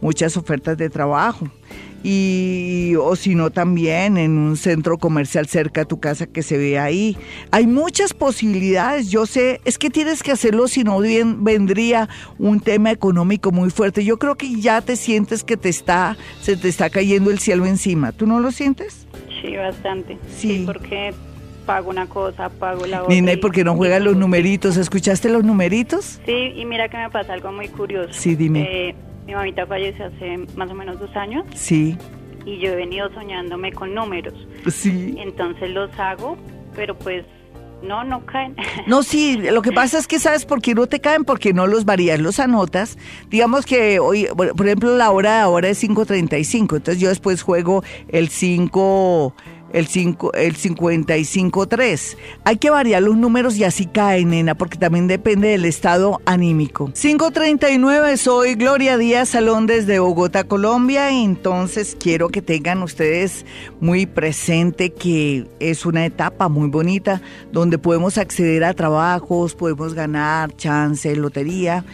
muchas 0.03 0.37
ofertas 0.37 0.77
de 0.77 0.91
trabajo 0.91 1.49
y 2.05 2.95
o 3.01 3.17
si 3.17 3.35
no 3.35 3.49
también 3.51 4.19
en 4.19 4.37
un 4.37 4.59
centro 4.59 4.99
comercial 4.99 5.47
cerca 5.47 5.81
de 5.81 5.87
tu 5.87 5.99
casa 5.99 6.27
que 6.27 6.43
se 6.43 6.59
ve 6.59 6.79
ahí. 6.79 7.17
Hay 7.51 7.67
muchas 7.67 8.13
posibilidades, 8.13 9.11
yo 9.11 9.25
sé, 9.25 9.63
es 9.65 9.79
que 9.79 9.89
tienes 9.89 10.23
que 10.23 10.31
hacerlo 10.31 10.69
si 10.69 10.85
no 10.85 11.01
bien 11.01 11.45
vendría 11.45 12.11
un 12.39 12.61
tema 12.61 12.91
económico 12.91 13.53
muy 13.53 13.71
fuerte. 13.71 14.05
Yo 14.05 14.19
creo 14.19 14.37
que 14.37 14.61
ya 14.61 14.83
te 14.83 14.97
sientes 14.97 15.43
que 15.43 15.57
te 15.57 15.71
está 15.71 16.17
se 16.43 16.57
te 16.59 16.69
está 16.69 16.91
cayendo 16.91 17.31
el 17.31 17.39
cielo 17.39 17.65
encima. 17.65 18.13
¿Tú 18.13 18.27
no 18.27 18.39
lo 18.39 18.53
sientes? 18.53 19.07
Sí, 19.41 19.57
bastante. 19.57 20.19
Sí, 20.37 20.65
porque 20.67 21.15
pago 21.65 21.89
una 21.89 22.07
cosa, 22.07 22.51
pago 22.51 22.87
la 22.87 23.03
otra. 23.03 23.15
Nina, 23.15 23.33
¿y 23.33 23.37
por 23.39 23.53
qué 23.53 23.65
no 23.65 23.75
juegan 23.77 24.05
los 24.05 24.17
numeritos? 24.17 24.77
¿Escuchaste 24.77 25.31
los 25.31 25.43
numeritos? 25.43 26.21
Sí, 26.27 26.53
y 26.55 26.65
mira 26.67 26.89
que 26.91 26.99
me 26.99 27.09
pasa 27.09 27.33
algo 27.33 27.51
muy 27.51 27.69
curioso. 27.69 28.13
Sí, 28.13 28.35
dime. 28.35 28.63
Eh, 28.63 28.95
mi 29.27 29.35
mamita 29.35 29.67
falleció 29.67 30.07
hace 30.07 30.39
más 30.57 30.71
o 30.71 30.75
menos 30.75 30.99
dos 30.99 31.15
años. 31.17 31.45
Sí. 31.55 31.97
Y 32.47 32.59
yo 32.59 32.73
he 32.73 32.77
venido 32.77 33.13
soñándome 33.15 33.73
con 33.73 33.95
números. 33.95 34.35
Sí. 34.71 35.15
Entonces 35.19 35.71
los 35.71 35.91
hago, 35.99 36.37
pero 36.75 36.97
pues 36.99 37.25
No, 37.83 38.03
no 38.03 38.25
caen. 38.25 38.55
No, 38.87 39.03
sí, 39.03 39.37
lo 39.37 39.61
que 39.61 39.71
pasa 39.73 39.99
es 39.99 40.07
que 40.07 40.19
sabes 40.19 40.47
por 40.47 40.63
qué 40.63 40.75
no 40.75 40.87
te 40.87 41.01
caen, 41.01 41.25
porque 41.25 41.53
no 41.53 41.67
los 41.67 41.85
varías, 41.85 42.19
los 42.19 42.41
anotas. 42.41 42.97
Digamos 43.29 43.67
que 43.67 43.99
hoy, 43.99 44.27
por 44.35 44.67
ejemplo, 44.67 44.97
la 44.97 45.11
hora 45.11 45.43
ahora 45.43 45.69
es 45.69 45.83
5.35, 45.83 46.61
entonces 46.77 46.99
yo 46.99 47.09
después 47.11 47.43
juego 47.43 47.83
el 48.09 48.29
5 48.31 49.35
el, 49.75 49.89
5, 49.89 50.33
el 50.35 50.57
55.3. 50.57 52.17
Hay 52.45 52.57
que 52.57 52.71
variar 52.71 53.03
los 53.03 53.17
números 53.17 53.57
y 53.57 53.65
así 53.65 53.87
cae, 53.87 54.25
nena, 54.25 54.55
porque 54.55 54.79
también 54.79 55.09
depende 55.09 55.49
del 55.49 55.65
estado 55.65 56.21
anímico. 56.25 56.89
5.39, 56.95 58.17
soy 58.17 58.55
Gloria 58.55 58.97
Díaz 58.97 59.31
Salón 59.31 59.67
desde 59.67 59.99
Bogotá, 59.99 60.45
Colombia. 60.45 61.11
Entonces 61.11 61.97
quiero 61.99 62.29
que 62.29 62.41
tengan 62.41 62.83
ustedes 62.83 63.45
muy 63.81 64.07
presente 64.07 64.93
que 64.93 65.47
es 65.59 65.85
una 65.85 66.07
etapa 66.07 66.49
muy 66.49 66.69
bonita 66.69 67.21
donde 67.51 67.77
podemos 67.77 68.17
acceder 68.17 68.63
a 68.63 68.75
trabajos, 68.75 69.55
podemos 69.55 69.93
ganar 69.93 70.57
chance, 70.57 71.15
lotería 71.17 71.85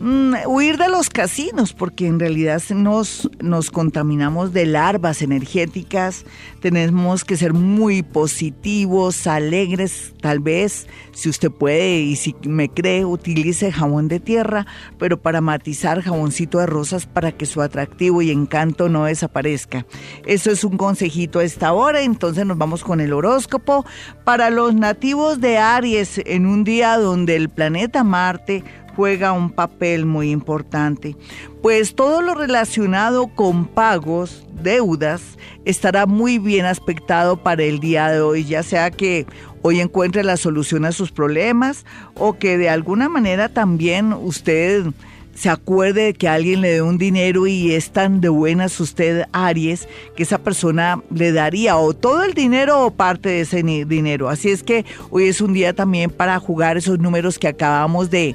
Mm, 0.00 0.34
huir 0.46 0.78
de 0.78 0.88
los 0.88 1.10
casinos, 1.10 1.72
porque 1.72 2.06
en 2.06 2.20
realidad 2.20 2.62
nos, 2.70 3.28
nos 3.40 3.72
contaminamos 3.72 4.52
de 4.52 4.64
larvas 4.64 5.22
energéticas, 5.22 6.24
tenemos 6.60 7.24
que 7.24 7.36
ser 7.36 7.52
muy 7.52 8.04
positivos, 8.04 9.26
alegres, 9.26 10.14
tal 10.20 10.38
vez, 10.38 10.86
si 11.10 11.28
usted 11.28 11.50
puede 11.50 11.98
y 12.02 12.14
si 12.14 12.36
me 12.44 12.68
cree, 12.68 13.04
utilice 13.04 13.72
jabón 13.72 14.06
de 14.06 14.20
tierra, 14.20 14.66
pero 14.98 15.20
para 15.20 15.40
matizar 15.40 16.00
jaboncito 16.00 16.58
de 16.58 16.66
rosas 16.66 17.06
para 17.06 17.32
que 17.32 17.46
su 17.46 17.60
atractivo 17.60 18.22
y 18.22 18.30
encanto 18.30 18.88
no 18.88 19.06
desaparezca. 19.06 19.84
Eso 20.26 20.52
es 20.52 20.62
un 20.62 20.76
consejito 20.76 21.40
a 21.40 21.44
esta 21.44 21.72
hora, 21.72 22.02
entonces 22.02 22.46
nos 22.46 22.56
vamos 22.56 22.84
con 22.84 23.00
el 23.00 23.12
horóscopo. 23.12 23.84
Para 24.22 24.50
los 24.50 24.76
nativos 24.76 25.40
de 25.40 25.58
Aries, 25.58 26.20
en 26.24 26.46
un 26.46 26.62
día 26.62 26.98
donde 26.98 27.34
el 27.34 27.48
planeta 27.48 28.04
Marte 28.04 28.62
juega 28.98 29.30
un 29.30 29.50
papel 29.50 30.06
muy 30.06 30.32
importante, 30.32 31.14
pues 31.62 31.94
todo 31.94 32.20
lo 32.20 32.34
relacionado 32.34 33.28
con 33.28 33.66
pagos, 33.68 34.44
deudas, 34.60 35.38
estará 35.64 36.04
muy 36.04 36.40
bien 36.40 36.66
aspectado 36.66 37.36
para 37.36 37.62
el 37.62 37.78
día 37.78 38.10
de 38.10 38.20
hoy, 38.20 38.44
ya 38.44 38.64
sea 38.64 38.90
que 38.90 39.24
hoy 39.62 39.78
encuentre 39.78 40.24
la 40.24 40.36
solución 40.36 40.84
a 40.84 40.90
sus 40.90 41.12
problemas 41.12 41.86
o 42.16 42.38
que 42.38 42.58
de 42.58 42.70
alguna 42.70 43.08
manera 43.08 43.48
también 43.48 44.12
usted 44.12 44.86
se 45.32 45.48
acuerde 45.48 46.06
de 46.06 46.14
que 46.14 46.26
alguien 46.26 46.60
le 46.60 46.72
dé 46.72 46.82
un 46.82 46.98
dinero 46.98 47.46
y 47.46 47.74
es 47.74 47.92
tan 47.92 48.20
de 48.20 48.28
buenas 48.28 48.80
usted, 48.80 49.26
Aries, 49.30 49.86
que 50.16 50.24
esa 50.24 50.38
persona 50.38 51.00
le 51.14 51.30
daría 51.30 51.76
o 51.76 51.94
todo 51.94 52.24
el 52.24 52.34
dinero 52.34 52.84
o 52.84 52.90
parte 52.90 53.28
de 53.28 53.40
ese 53.42 53.62
dinero. 53.62 54.28
Así 54.28 54.50
es 54.50 54.64
que 54.64 54.84
hoy 55.10 55.28
es 55.28 55.40
un 55.40 55.52
día 55.52 55.72
también 55.72 56.10
para 56.10 56.40
jugar 56.40 56.76
esos 56.76 56.98
números 56.98 57.38
que 57.38 57.46
acabamos 57.46 58.10
de 58.10 58.34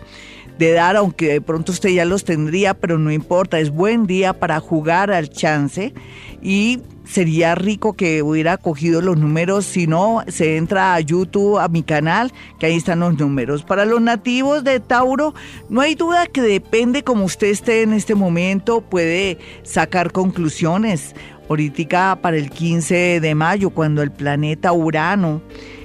de 0.57 0.71
dar, 0.71 0.95
aunque 0.95 1.33
de 1.33 1.41
pronto 1.41 1.71
usted 1.71 1.89
ya 1.89 2.05
los 2.05 2.23
tendría, 2.23 2.73
pero 2.73 2.97
no 2.97 3.11
importa, 3.11 3.59
es 3.59 3.69
buen 3.69 4.07
día 4.07 4.33
para 4.33 4.59
jugar 4.59 5.11
al 5.11 5.29
chance 5.29 5.93
y 6.41 6.79
sería 7.05 7.55
rico 7.55 7.93
que 7.93 8.21
hubiera 8.21 8.57
cogido 8.57 9.01
los 9.01 9.17
números, 9.17 9.65
si 9.65 9.87
no, 9.87 10.23
se 10.27 10.57
entra 10.57 10.93
a 10.93 10.99
YouTube, 10.99 11.59
a 11.59 11.67
mi 11.67 11.83
canal, 11.83 12.31
que 12.59 12.67
ahí 12.67 12.75
están 12.75 13.01
los 13.01 13.17
números. 13.17 13.63
Para 13.63 13.85
los 13.85 14.01
nativos 14.01 14.63
de 14.63 14.79
Tauro, 14.79 15.33
no 15.69 15.81
hay 15.81 15.95
duda 15.95 16.27
que 16.27 16.41
depende 16.41 17.03
como 17.03 17.25
usted 17.25 17.47
esté 17.47 17.81
en 17.81 17.93
este 17.93 18.15
momento, 18.15 18.81
puede 18.81 19.37
sacar 19.63 20.11
conclusiones. 20.11 21.15
Ahorita 21.49 22.17
para 22.21 22.37
el 22.37 22.49
15 22.49 23.19
de 23.19 23.35
mayo, 23.35 23.69
cuando 23.69 24.01
el 24.01 24.11
planeta 24.11 24.71
Urano 24.71 25.41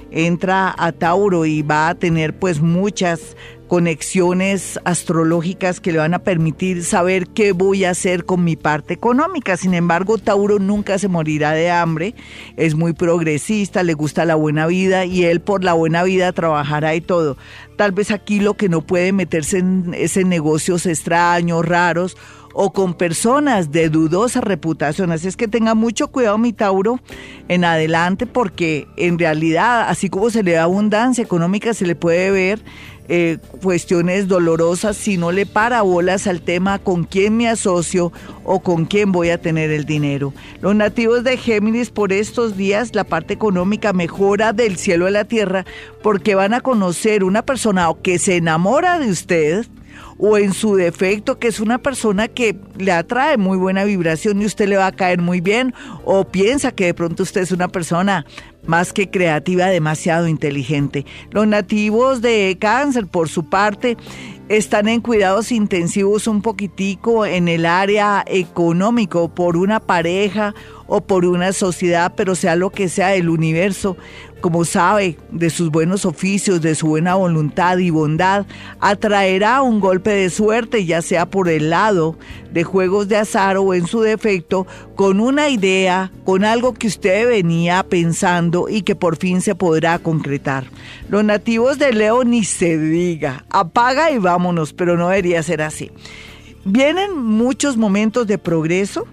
entra 0.09 0.73
a 0.75 0.91
Tauro 0.91 1.45
y 1.45 1.61
va 1.61 1.89
a 1.89 1.95
tener 1.95 2.33
pues 2.33 2.61
muchas 2.61 3.35
conexiones 3.69 4.79
astrológicas 4.83 5.79
que 5.79 5.91
le 5.91 5.99
van 5.99 6.15
a 6.15 6.19
permitir 6.19 6.83
saber 6.83 7.27
qué 7.27 7.51
voy 7.51 7.85
a 7.85 7.91
hacer 7.91 8.25
con 8.25 8.43
mi 8.43 8.55
parte 8.55 8.95
económica. 8.95 9.55
Sin 9.57 9.75
embargo, 9.75 10.17
Tauro 10.17 10.57
nunca 10.57 10.97
se 10.97 11.07
morirá 11.07 11.51
de 11.51 11.69
hambre, 11.69 12.15
es 12.57 12.73
muy 12.73 12.93
progresista, 12.93 13.83
le 13.83 13.93
gusta 13.93 14.25
la 14.25 14.33
buena 14.33 14.65
vida 14.65 15.05
y 15.05 15.23
él 15.23 15.39
por 15.39 15.63
la 15.63 15.73
buena 15.73 16.03
vida 16.03 16.33
trabajará 16.33 16.95
y 16.95 17.01
todo. 17.01 17.37
Tal 17.77 17.91
vez 17.91 18.09
aquí 18.09 18.39
lo 18.39 18.55
que 18.55 18.69
no 18.69 18.81
puede 18.81 19.13
meterse 19.13 19.59
en, 19.59 19.93
ese 19.93 20.25
negocios 20.25 20.87
extraños, 20.87 21.63
raros 21.63 22.17
o 22.53 22.73
con 22.73 22.95
personas 22.95 23.71
de 23.71 23.89
dudosa 23.89 24.41
reputación. 24.41 25.11
Así 25.11 25.27
es 25.27 25.37
que 25.37 25.47
tenga 25.47 25.75
mucho 25.75 26.07
cuidado 26.07 26.39
mi 26.39 26.53
Tauro 26.53 26.99
en 27.47 27.63
adelante 27.63 28.25
porque 28.25 28.87
en 28.97 29.19
realidad, 29.19 29.87
así 29.87 30.09
como 30.09 30.31
se 30.31 30.41
le 30.41 30.53
da 30.53 30.63
abundancia 30.63 31.23
económica, 31.23 31.75
se 31.75 31.85
le 31.85 31.95
puede 31.95 32.31
ver 32.31 32.59
eh, 33.09 33.39
cuestiones 33.63 34.27
dolorosas 34.27 34.95
si 34.95 35.17
no 35.17 35.31
le 35.31 35.47
para 35.47 35.81
bolas 35.81 36.27
al 36.27 36.41
tema 36.41 36.77
con 36.77 37.05
quién 37.05 37.35
me 37.37 37.49
asocio 37.49 38.13
o 38.43 38.59
con 38.59 38.85
quién 38.85 39.11
voy 39.11 39.31
a 39.31 39.41
tener 39.41 39.71
el 39.71 39.85
dinero. 39.85 40.31
Los 40.61 40.75
nativos 40.75 41.23
de 41.23 41.35
Géminis 41.35 41.89
por 41.89 42.13
estos 42.13 42.55
días 42.55 42.93
la 42.93 43.03
parte 43.03 43.33
económica 43.33 43.93
mejora 43.93 44.53
del 44.53 44.77
cielo 44.77 45.07
a 45.07 45.11
la 45.11 45.25
tierra 45.25 45.65
porque 46.03 46.35
van 46.35 46.53
a 46.53 46.61
conocer 46.61 47.23
una 47.23 47.41
persona 47.41 47.89
que 48.03 48.19
se 48.19 48.35
enamora 48.35 48.99
de 48.99 49.09
usted 49.09 49.65
o 50.19 50.37
en 50.37 50.53
su 50.53 50.75
defecto, 50.75 51.39
que 51.39 51.47
es 51.47 51.59
una 51.59 51.79
persona 51.79 52.27
que 52.27 52.55
le 52.77 52.91
atrae 52.91 53.37
muy 53.37 53.57
buena 53.57 53.85
vibración 53.85 54.41
y 54.41 54.45
usted 54.45 54.67
le 54.67 54.77
va 54.77 54.87
a 54.87 54.91
caer 54.91 55.21
muy 55.21 55.39
bien, 55.39 55.73
o 56.03 56.25
piensa 56.25 56.73
que 56.73 56.85
de 56.85 56.93
pronto 56.93 57.23
usted 57.23 57.41
es 57.41 57.51
una 57.51 57.69
persona 57.69 58.25
más 58.65 58.91
que 58.93 59.09
creativa, 59.09 59.67
demasiado 59.67 60.27
inteligente. 60.27 61.05
Los 61.31 61.47
nativos 61.47 62.21
de 62.21 62.57
cáncer, 62.59 63.07
por 63.07 63.29
su 63.29 63.49
parte, 63.49 63.97
están 64.49 64.87
en 64.87 65.01
cuidados 65.01 65.51
intensivos 65.51 66.27
un 66.27 66.41
poquitico 66.41 67.25
en 67.25 67.47
el 67.47 67.65
área 67.65 68.23
económico 68.27 69.33
por 69.33 69.55
una 69.55 69.79
pareja 69.79 70.53
o 70.87 71.01
por 71.01 71.25
una 71.25 71.53
sociedad, 71.53 72.13
pero 72.17 72.35
sea 72.35 72.55
lo 72.55 72.71
que 72.71 72.89
sea 72.89 73.15
el 73.15 73.29
universo, 73.29 73.95
como 74.41 74.65
sabe 74.65 75.17
de 75.31 75.49
sus 75.49 75.69
buenos 75.69 76.05
oficios, 76.05 76.61
de 76.61 76.75
su 76.75 76.87
buena 76.87 77.15
voluntad 77.15 77.77
y 77.77 77.89
bondad, 77.89 78.45
atraerá 78.79 79.61
un 79.61 79.79
golpe 79.79 80.11
de 80.11 80.29
suerte, 80.29 80.85
ya 80.85 81.01
sea 81.01 81.25
por 81.25 81.49
el 81.49 81.69
lado 81.69 82.17
de 82.51 82.63
juegos 82.63 83.07
de 83.07 83.17
azar 83.17 83.57
o 83.57 83.73
en 83.73 83.87
su 83.87 84.01
defecto, 84.01 84.65
con 84.95 85.19
una 85.19 85.49
idea, 85.49 86.11
con 86.25 86.43
algo 86.43 86.73
que 86.73 86.87
usted 86.87 87.27
venía 87.27 87.83
pensando 87.83 88.67
y 88.69 88.81
que 88.81 88.95
por 88.95 89.17
fin 89.17 89.41
se 89.41 89.55
podrá 89.55 89.99
concretar. 89.99 90.65
Los 91.09 91.23
nativos 91.23 91.77
de 91.77 91.93
Leo 91.93 92.23
ni 92.23 92.43
se 92.43 92.77
diga, 92.77 93.45
apaga 93.49 94.11
y 94.11 94.17
vámonos, 94.17 94.73
pero 94.73 94.97
no 94.97 95.09
debería 95.09 95.43
ser 95.43 95.61
así. 95.61 95.91
Vienen 96.65 97.17
muchos 97.17 97.77
momentos 97.77 98.27
de 98.27 98.37
progreso, 98.37 99.07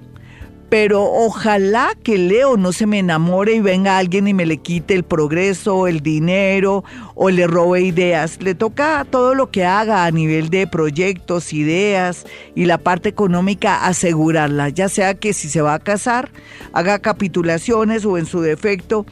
pero 0.69 1.05
ojalá 1.05 1.91
que 2.03 2.19
Leo 2.19 2.57
no 2.57 2.73
se 2.73 2.87
me 2.87 2.99
enamore 2.99 3.55
y 3.55 3.61
venga 3.61 3.99
alguien 3.99 4.27
y 4.27 4.35
me 4.35 4.47
le 4.47 4.59
quite 4.59 4.95
el 4.95 5.05
progreso, 5.05 5.87
el 5.87 6.01
dinero 6.01 6.85
o 7.15 7.31
le 7.31 7.47
robe 7.47 7.83
ideas. 7.83 8.43
Le 8.43 8.55
toca 8.55 9.07
todo 9.09 9.35
lo 9.35 9.51
que 9.51 9.65
haga 9.65 10.05
a 10.05 10.11
nivel 10.11 10.51
de 10.51 10.67
proyectos, 10.67 11.53
ideas 11.53 12.27
y 12.55 12.67
la 12.67 12.79
parte 12.79 13.09
económica 13.09 13.87
asegurarla, 13.87 14.69
ya 14.71 14.89
sea 14.89 15.15
que 15.15 15.33
si 15.33 15.49
se 15.49 15.61
va 15.61 15.75
a 15.75 15.79
casar, 15.79 16.31
haga 16.73 16.99
capitulaciones 16.99 18.05
o 18.05 18.19
en 18.19 18.27
su 18.27 18.41
defecto 18.41 19.07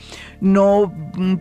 no 0.44 0.92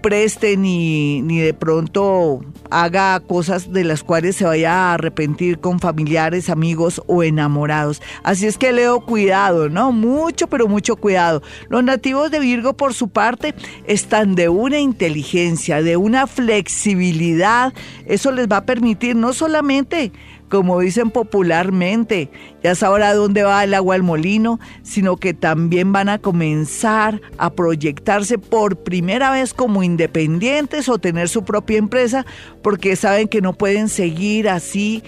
preste 0.02 0.56
ni, 0.56 1.22
ni 1.22 1.40
de 1.40 1.54
pronto 1.54 2.40
haga 2.70 3.20
cosas 3.20 3.72
de 3.72 3.84
las 3.84 4.02
cuales 4.02 4.38
se 4.38 4.46
vaya 4.46 4.74
a 4.74 4.94
arrepentir 4.94 5.60
con 5.60 5.80
familiares, 5.80 6.50
amigos 6.50 7.02
o 7.08 7.22
enamorados. 7.22 8.02
Así 8.24 8.48
es 8.48 8.58
que 8.58 8.72
Leo, 8.72 9.02
cuidado, 9.02 9.70
¿no? 9.70 9.92
Mucho, 9.92 10.48
pero 10.48 10.70
mucho 10.70 10.96
cuidado. 10.96 11.44
Los 11.68 11.84
nativos 11.84 12.32
de 12.32 12.40
Virgo, 12.40 12.74
por 12.74 12.94
su 12.94 13.10
parte, 13.10 13.54
están 13.86 14.36
de 14.36 14.48
una 14.48 14.80
inteligencia, 14.80 15.84
de 15.84 15.98
una 15.98 16.26
flexibilidad. 16.26 17.74
Eso 18.06 18.32
les 18.32 18.48
va 18.48 18.58
a 18.58 18.66
permitir 18.66 19.18
no 19.18 19.34
solamente 19.34 20.14
como 20.54 20.82
dicen 20.82 21.10
popularmente, 21.10 22.30
ya 22.62 22.76
sabrá 22.76 23.16
dónde 23.16 23.42
va 23.42 23.64
el 23.64 23.74
agua 23.74 23.96
al 23.96 24.04
molino, 24.04 24.60
sino 24.84 25.18
que 25.18 25.34
también 25.34 25.92
van 25.92 26.10
a 26.10 26.20
comenzar 26.20 27.22
a 27.40 27.50
proyectarse 27.50 28.38
por 28.38 28.76
primera 28.76 29.32
vez 29.32 29.56
como 29.56 29.82
independientes 29.82 30.90
o 30.90 31.00
tener 31.00 31.28
su 31.28 31.44
propia 31.44 31.80
empresa, 31.80 32.28
porque 32.62 32.96
saben 32.96 33.30
que 33.30 33.42
no 33.42 33.54
pueden 33.54 33.90
seguir 33.90 34.48
así 34.48 35.02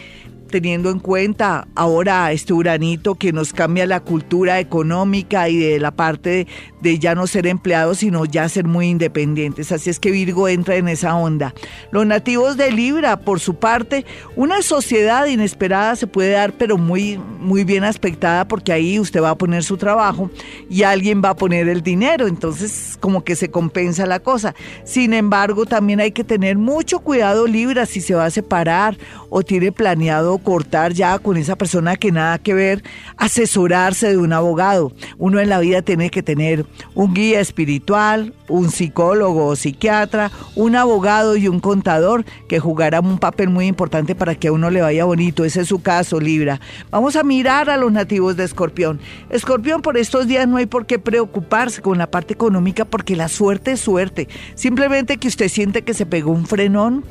teniendo 0.50 0.90
en 0.90 1.00
cuenta 1.00 1.68
ahora 1.76 2.32
este 2.32 2.54
uranito 2.54 3.16
que 3.16 3.34
nos 3.34 3.54
cambia 3.54 3.86
la 3.86 4.00
cultura 4.00 4.60
económica 4.60 5.50
y 5.50 5.58
de 5.58 5.80
la 5.80 5.92
parte 5.92 6.48
de, 6.82 7.00
ya 7.00 7.16
no 7.16 7.28
ser 7.28 7.48
empleados, 7.48 8.00
sino 8.00 8.26
ya 8.26 8.48
ser 8.48 8.66
muy 8.66 8.88
independientes. 8.88 9.72
Así 9.72 9.90
es 9.90 10.00
que 10.00 10.12
Virgo 10.12 10.48
entra 10.48 10.76
en 10.76 10.88
esa 10.88 11.16
onda. 11.16 11.54
Los 11.92 12.06
nativos 12.06 12.58
de 12.58 12.72
Libra, 12.72 13.20
por 13.20 13.40
su 13.40 13.56
parte, 13.56 14.06
una 14.36 14.62
sociedad 14.62 15.26
inesperada 15.26 15.96
se 15.96 16.08
puede 16.08 16.32
dar, 16.32 16.54
pero 16.54 16.78
muy, 16.78 17.20
muy 17.40 17.64
bien 17.64 17.84
aspectada, 17.84 18.48
porque 18.48 18.72
ahí 18.72 19.00
usted 19.00 19.22
va 19.22 19.32
a 19.32 19.38
poner 19.38 19.64
su 19.64 19.78
trabajo 19.78 20.30
y 20.70 20.84
alguien 20.84 21.22
va 21.24 21.30
a 21.30 21.36
poner 21.36 21.68
el 21.68 21.82
dinero. 21.82 22.28
Entonces, 22.28 22.98
como 23.00 23.24
que 23.24 23.36
se 23.36 23.50
compensa 23.50 24.06
la 24.06 24.20
cosa. 24.20 24.56
Sin 24.84 25.14
embargo, 25.14 25.66
también 25.66 26.00
hay 26.00 26.12
que 26.12 26.24
tener 26.24 26.58
mucho 26.58 27.00
cuidado, 27.00 27.48
Libra, 27.48 27.86
si 27.86 28.02
se 28.02 28.16
va 28.16 28.26
a 28.26 28.32
separar 28.32 28.98
o 29.30 29.44
tiene 29.44 29.72
planeado 29.72 30.35
cortar 30.40 30.94
ya 30.94 31.20
con 31.20 31.38
esa 31.38 31.56
persona 31.56 31.96
que 31.96 32.12
nada 32.12 32.38
que 32.38 32.54
ver, 32.54 32.84
asesorarse 33.18 34.10
de 34.10 34.18
un 34.18 34.34
abogado. 34.34 34.92
Uno 35.18 35.40
en 35.40 35.50
la 35.50 35.60
vida 35.60 35.82
tiene 35.82 36.10
que 36.10 36.24
tener 36.24 36.66
un 36.94 37.14
guía 37.14 37.40
espiritual, 37.40 38.34
un 38.48 38.70
psicólogo 38.70 39.48
o 39.48 39.56
psiquiatra, 39.56 40.32
un 40.56 40.76
abogado 40.76 41.36
y 41.36 41.48
un 41.48 41.60
contador 41.60 42.26
que 42.48 42.60
jugarán 42.60 43.06
un 43.06 43.18
papel 43.18 43.50
muy 43.50 43.68
importante 43.68 44.16
para 44.16 44.36
que 44.36 44.48
a 44.50 44.52
uno 44.52 44.70
le 44.70 44.82
vaya 44.82 45.06
bonito. 45.06 45.46
Ese 45.46 45.62
es 45.62 45.68
su 45.68 45.82
caso, 45.82 46.20
Libra. 46.20 46.60
Vamos 46.92 47.16
a 47.16 47.24
mirar 47.24 47.70
a 47.70 47.78
los 47.78 47.92
nativos 47.92 48.36
de 48.38 48.44
Escorpión. 48.44 49.00
Escorpión, 49.30 49.82
por 49.82 49.98
estos 49.98 50.28
días 50.28 50.48
no 50.48 50.58
hay 50.58 50.66
por 50.66 50.86
qué 50.86 51.00
preocuparse 51.00 51.82
con 51.82 51.98
la 51.98 52.10
parte 52.10 52.34
económica 52.34 52.86
porque 52.86 53.16
la 53.16 53.28
suerte 53.28 53.74
es 53.74 53.80
suerte. 53.80 54.28
Simplemente 54.56 55.18
que 55.18 55.28
usted 55.28 55.50
siente 55.50 55.84
que 55.84 55.94
se 55.94 56.06
pegó 56.06 56.32
un 56.32 56.46
frenón 56.46 57.04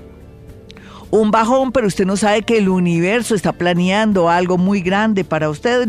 un 1.21 1.31
bajón, 1.31 1.71
pero 1.71 1.87
usted 1.87 2.07
no 2.07 2.17
sabe 2.17 2.43
que 2.43 2.59
el 2.59 2.69
universo 2.69 3.35
está 3.35 3.53
planeando 3.53 4.29
algo 4.29 4.59
muy 4.59 4.81
grande 4.81 5.25
para 5.25 5.49
usted. 5.49 5.89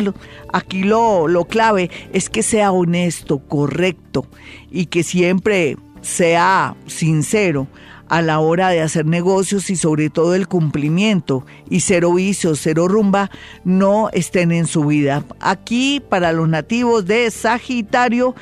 Aquí 0.54 0.84
lo, 0.84 1.28
lo 1.28 1.46
clave 1.46 1.90
es 2.14 2.30
que 2.30 2.44
sea 2.44 2.72
honesto, 2.72 3.40
correcto 3.40 4.28
y 4.70 4.86
que 4.86 5.02
siempre 5.02 5.78
sea 6.02 6.76
sincero 6.86 7.68
a 8.08 8.22
la 8.22 8.40
hora 8.40 8.70
de 8.70 8.82
hacer 8.82 9.08
negocios 9.08 9.72
y 9.72 9.76
sobre 9.76 10.12
todo 10.12 10.36
el 10.36 10.48
cumplimiento 10.48 11.44
y 11.72 11.80
cero 11.80 12.14
vicios, 12.14 12.60
cero 12.62 12.88
rumba, 12.88 13.32
no 13.64 14.10
estén 14.14 14.52
en 14.52 14.68
su 14.68 14.86
vida. 14.86 15.24
Aquí 15.40 16.04
para 16.08 16.34
los 16.34 16.48
nativos 16.48 17.08
de 17.08 17.32
Sagitario 17.32 18.36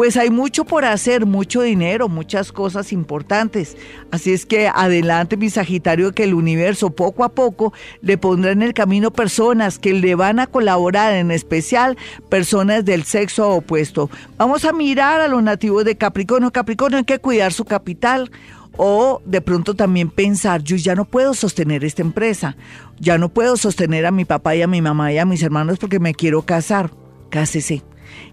pues 0.00 0.16
hay 0.16 0.30
mucho 0.30 0.64
por 0.64 0.86
hacer, 0.86 1.26
mucho 1.26 1.60
dinero, 1.60 2.08
muchas 2.08 2.52
cosas 2.52 2.90
importantes. 2.90 3.76
Así 4.10 4.32
es 4.32 4.46
que 4.46 4.66
adelante 4.66 5.36
mi 5.36 5.50
Sagitario, 5.50 6.12
que 6.12 6.24
el 6.24 6.32
universo 6.32 6.88
poco 6.88 7.22
a 7.22 7.34
poco 7.34 7.74
le 8.00 8.16
pondrá 8.16 8.52
en 8.52 8.62
el 8.62 8.72
camino 8.72 9.10
personas 9.10 9.78
que 9.78 9.92
le 9.92 10.14
van 10.14 10.40
a 10.40 10.46
colaborar, 10.46 11.12
en 11.12 11.30
especial 11.30 11.98
personas 12.30 12.86
del 12.86 13.04
sexo 13.04 13.50
opuesto. 13.50 14.08
Vamos 14.38 14.64
a 14.64 14.72
mirar 14.72 15.20
a 15.20 15.28
los 15.28 15.42
nativos 15.42 15.84
de 15.84 15.98
Capricornio. 15.98 16.50
Capricornio 16.50 16.96
hay 16.96 17.04
que 17.04 17.18
cuidar 17.18 17.52
su 17.52 17.66
capital 17.66 18.30
o 18.78 19.20
de 19.26 19.42
pronto 19.42 19.74
también 19.74 20.08
pensar, 20.08 20.62
yo 20.62 20.76
ya 20.76 20.94
no 20.94 21.04
puedo 21.04 21.34
sostener 21.34 21.84
esta 21.84 22.00
empresa, 22.00 22.56
ya 22.98 23.18
no 23.18 23.28
puedo 23.28 23.58
sostener 23.58 24.06
a 24.06 24.12
mi 24.12 24.24
papá 24.24 24.56
y 24.56 24.62
a 24.62 24.66
mi 24.66 24.80
mamá 24.80 25.12
y 25.12 25.18
a 25.18 25.26
mis 25.26 25.42
hermanos 25.42 25.78
porque 25.78 26.00
me 26.00 26.14
quiero 26.14 26.40
casar. 26.40 26.90
Cásese 27.28 27.82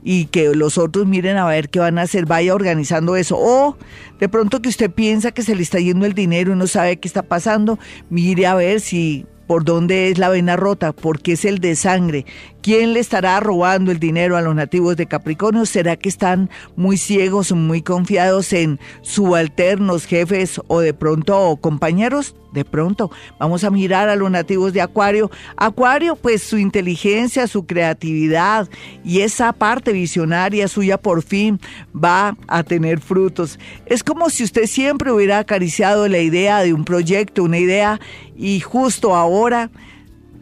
y 0.04 0.26
que 0.26 0.54
los 0.56 0.78
otros 0.78 1.06
miren 1.06 1.38
a 1.38 1.46
ver 1.46 1.70
qué 1.70 1.80
van 1.80 1.98
a 1.98 2.04
hacer, 2.04 2.26
vaya 2.26 2.54
organizando 2.54 3.16
eso. 3.16 3.38
O 3.38 3.78
de 4.20 4.30
pronto 4.30 4.62
que 4.62 4.70
usted 4.70 4.92
piensa 4.92 5.32
que 5.32 5.44
se 5.44 5.56
le 5.56 5.64
está 5.64 5.80
yendo 5.80 6.06
el 6.06 6.14
dinero 6.14 6.54
y 6.54 6.56
no 6.56 6.68
sabe 6.68 6.98
qué 6.98 7.08
está 7.08 7.24
pasando, 7.24 7.80
mire 8.10 8.48
a 8.48 8.56
ver 8.56 8.80
si 8.82 9.26
por 9.48 9.64
dónde 9.64 10.10
es 10.10 10.18
la 10.18 10.30
vena 10.30 10.58
rota, 10.58 10.92
porque 10.92 11.34
es 11.34 11.46
el 11.46 11.60
de 11.60 11.76
sangre. 11.76 12.26
¿Quién 12.62 12.94
le 12.94 13.00
estará 13.00 13.40
robando 13.40 13.92
el 13.92 14.00
dinero 14.00 14.36
a 14.36 14.42
los 14.42 14.54
nativos 14.54 14.98
de 14.98 15.06
Capricornio? 15.06 15.66
¿Será 15.66 15.96
que 15.96 16.10
están 16.10 16.50
muy 16.76 16.98
ciegos, 16.98 17.52
muy 17.54 17.82
confiados 17.82 18.52
en 18.52 18.80
subalternos, 19.02 20.06
jefes 20.06 20.60
o 20.68 20.82
de 20.82 20.94
pronto 20.94 21.58
compañeros? 21.62 22.36
De 22.52 22.66
pronto, 22.66 23.12
vamos 23.40 23.64
a 23.64 23.70
mirar 23.70 24.10
a 24.10 24.16
los 24.16 24.32
nativos 24.32 24.74
de 24.74 24.82
Acuario. 24.82 25.30
Acuario, 25.58 26.16
pues 26.16 26.42
su 26.42 26.58
inteligencia, 26.58 27.48
su 27.48 27.66
creatividad 27.66 28.68
y 29.04 29.22
esa 29.22 29.54
parte 29.54 29.92
visionaria 29.92 30.68
suya 30.68 30.98
por 30.98 31.24
fin 31.24 31.60
va 31.94 32.36
a 32.48 32.64
tener 32.64 33.00
frutos. 33.00 33.60
Es 33.86 34.04
como 34.04 34.30
si 34.30 34.44
usted 34.44 34.66
siempre 34.66 35.12
hubiera 35.12 35.40
acariciado 35.40 36.08
la 36.08 36.20
idea 36.20 36.62
de 36.62 36.74
un 36.74 36.84
proyecto, 36.84 37.44
una 37.44 37.60
idea, 37.60 38.00
y 38.36 38.60
justo 38.60 39.16
ahora 39.16 39.70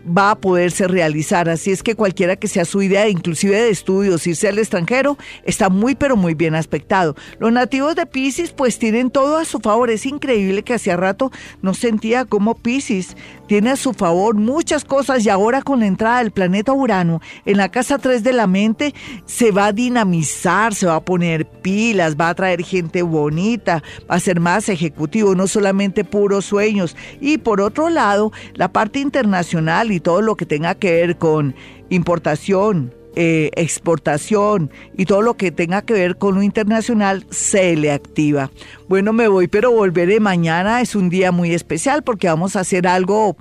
va 0.05 0.31
a 0.31 0.35
poderse 0.35 0.87
realizar. 0.87 1.49
Así 1.49 1.71
es 1.71 1.83
que 1.83 1.95
cualquiera 1.95 2.35
que 2.35 2.47
sea 2.47 2.65
su 2.65 2.81
idea, 2.81 3.09
inclusive 3.09 3.59
de 3.59 3.69
estudios, 3.69 4.25
irse 4.27 4.47
al 4.47 4.59
extranjero, 4.59 5.17
está 5.43 5.69
muy 5.69 5.95
pero 5.95 6.15
muy 6.15 6.33
bien 6.33 6.55
aspectado. 6.55 7.15
Los 7.39 7.51
nativos 7.51 7.95
de 7.95 8.05
Pisces 8.05 8.51
pues 8.51 8.79
tienen 8.79 9.09
todo 9.09 9.37
a 9.37 9.45
su 9.45 9.59
favor. 9.59 9.89
Es 9.89 10.05
increíble 10.05 10.63
que 10.63 10.73
hacía 10.73 10.97
rato 10.97 11.31
no 11.61 11.73
sentía 11.73 12.25
como 12.25 12.55
Pisces 12.55 13.15
tiene 13.47 13.71
a 13.71 13.75
su 13.75 13.93
favor 13.93 14.35
muchas 14.35 14.83
cosas 14.83 15.25
y 15.25 15.29
ahora 15.29 15.61
con 15.61 15.79
la 15.79 15.85
entrada 15.85 16.19
del 16.19 16.31
planeta 16.31 16.73
Urano 16.73 17.21
en 17.45 17.57
la 17.57 17.69
casa 17.69 17.97
3 17.97 18.23
de 18.23 18.33
la 18.33 18.47
mente 18.47 18.93
se 19.25 19.51
va 19.51 19.67
a 19.67 19.73
dinamizar, 19.73 20.73
se 20.73 20.87
va 20.87 20.95
a 20.95 21.05
poner 21.05 21.45
pilas, 21.45 22.15
va 22.15 22.29
a 22.29 22.35
traer 22.35 22.63
gente 22.63 23.01
bonita, 23.01 23.83
va 24.09 24.15
a 24.15 24.19
ser 24.19 24.39
más 24.39 24.69
ejecutivo, 24.69 25.35
no 25.35 25.47
solamente 25.47 26.03
puros 26.03 26.45
sueños. 26.45 26.95
Y 27.21 27.37
por 27.37 27.61
otro 27.61 27.89
lado, 27.89 28.31
la 28.53 28.71
parte 28.71 28.99
internacional 28.99 29.91
todo 29.99 30.21
lo 30.21 30.35
que 30.35 30.45
tenga 30.45 30.75
que 30.75 30.91
ver 30.91 31.17
con 31.17 31.55
importación, 31.89 32.93
eh, 33.15 33.51
exportación 33.55 34.71
y 34.97 35.05
todo 35.05 35.21
lo 35.21 35.35
que 35.37 35.51
tenga 35.51 35.81
que 35.83 35.93
ver 35.93 36.17
con 36.17 36.35
lo 36.35 36.43
internacional 36.43 37.25
se 37.29 37.75
le 37.75 37.91
activa. 37.91 38.51
Bueno, 38.89 39.13
me 39.13 39.27
voy, 39.27 39.47
pero 39.47 39.71
volveré 39.71 40.19
mañana. 40.19 40.81
Es 40.81 40.95
un 40.95 41.09
día 41.09 41.31
muy 41.31 41.53
especial 41.53 42.03
porque 42.03 42.27
vamos 42.27 42.55
a 42.55 42.61
hacer 42.61 42.87
algo 42.87 43.37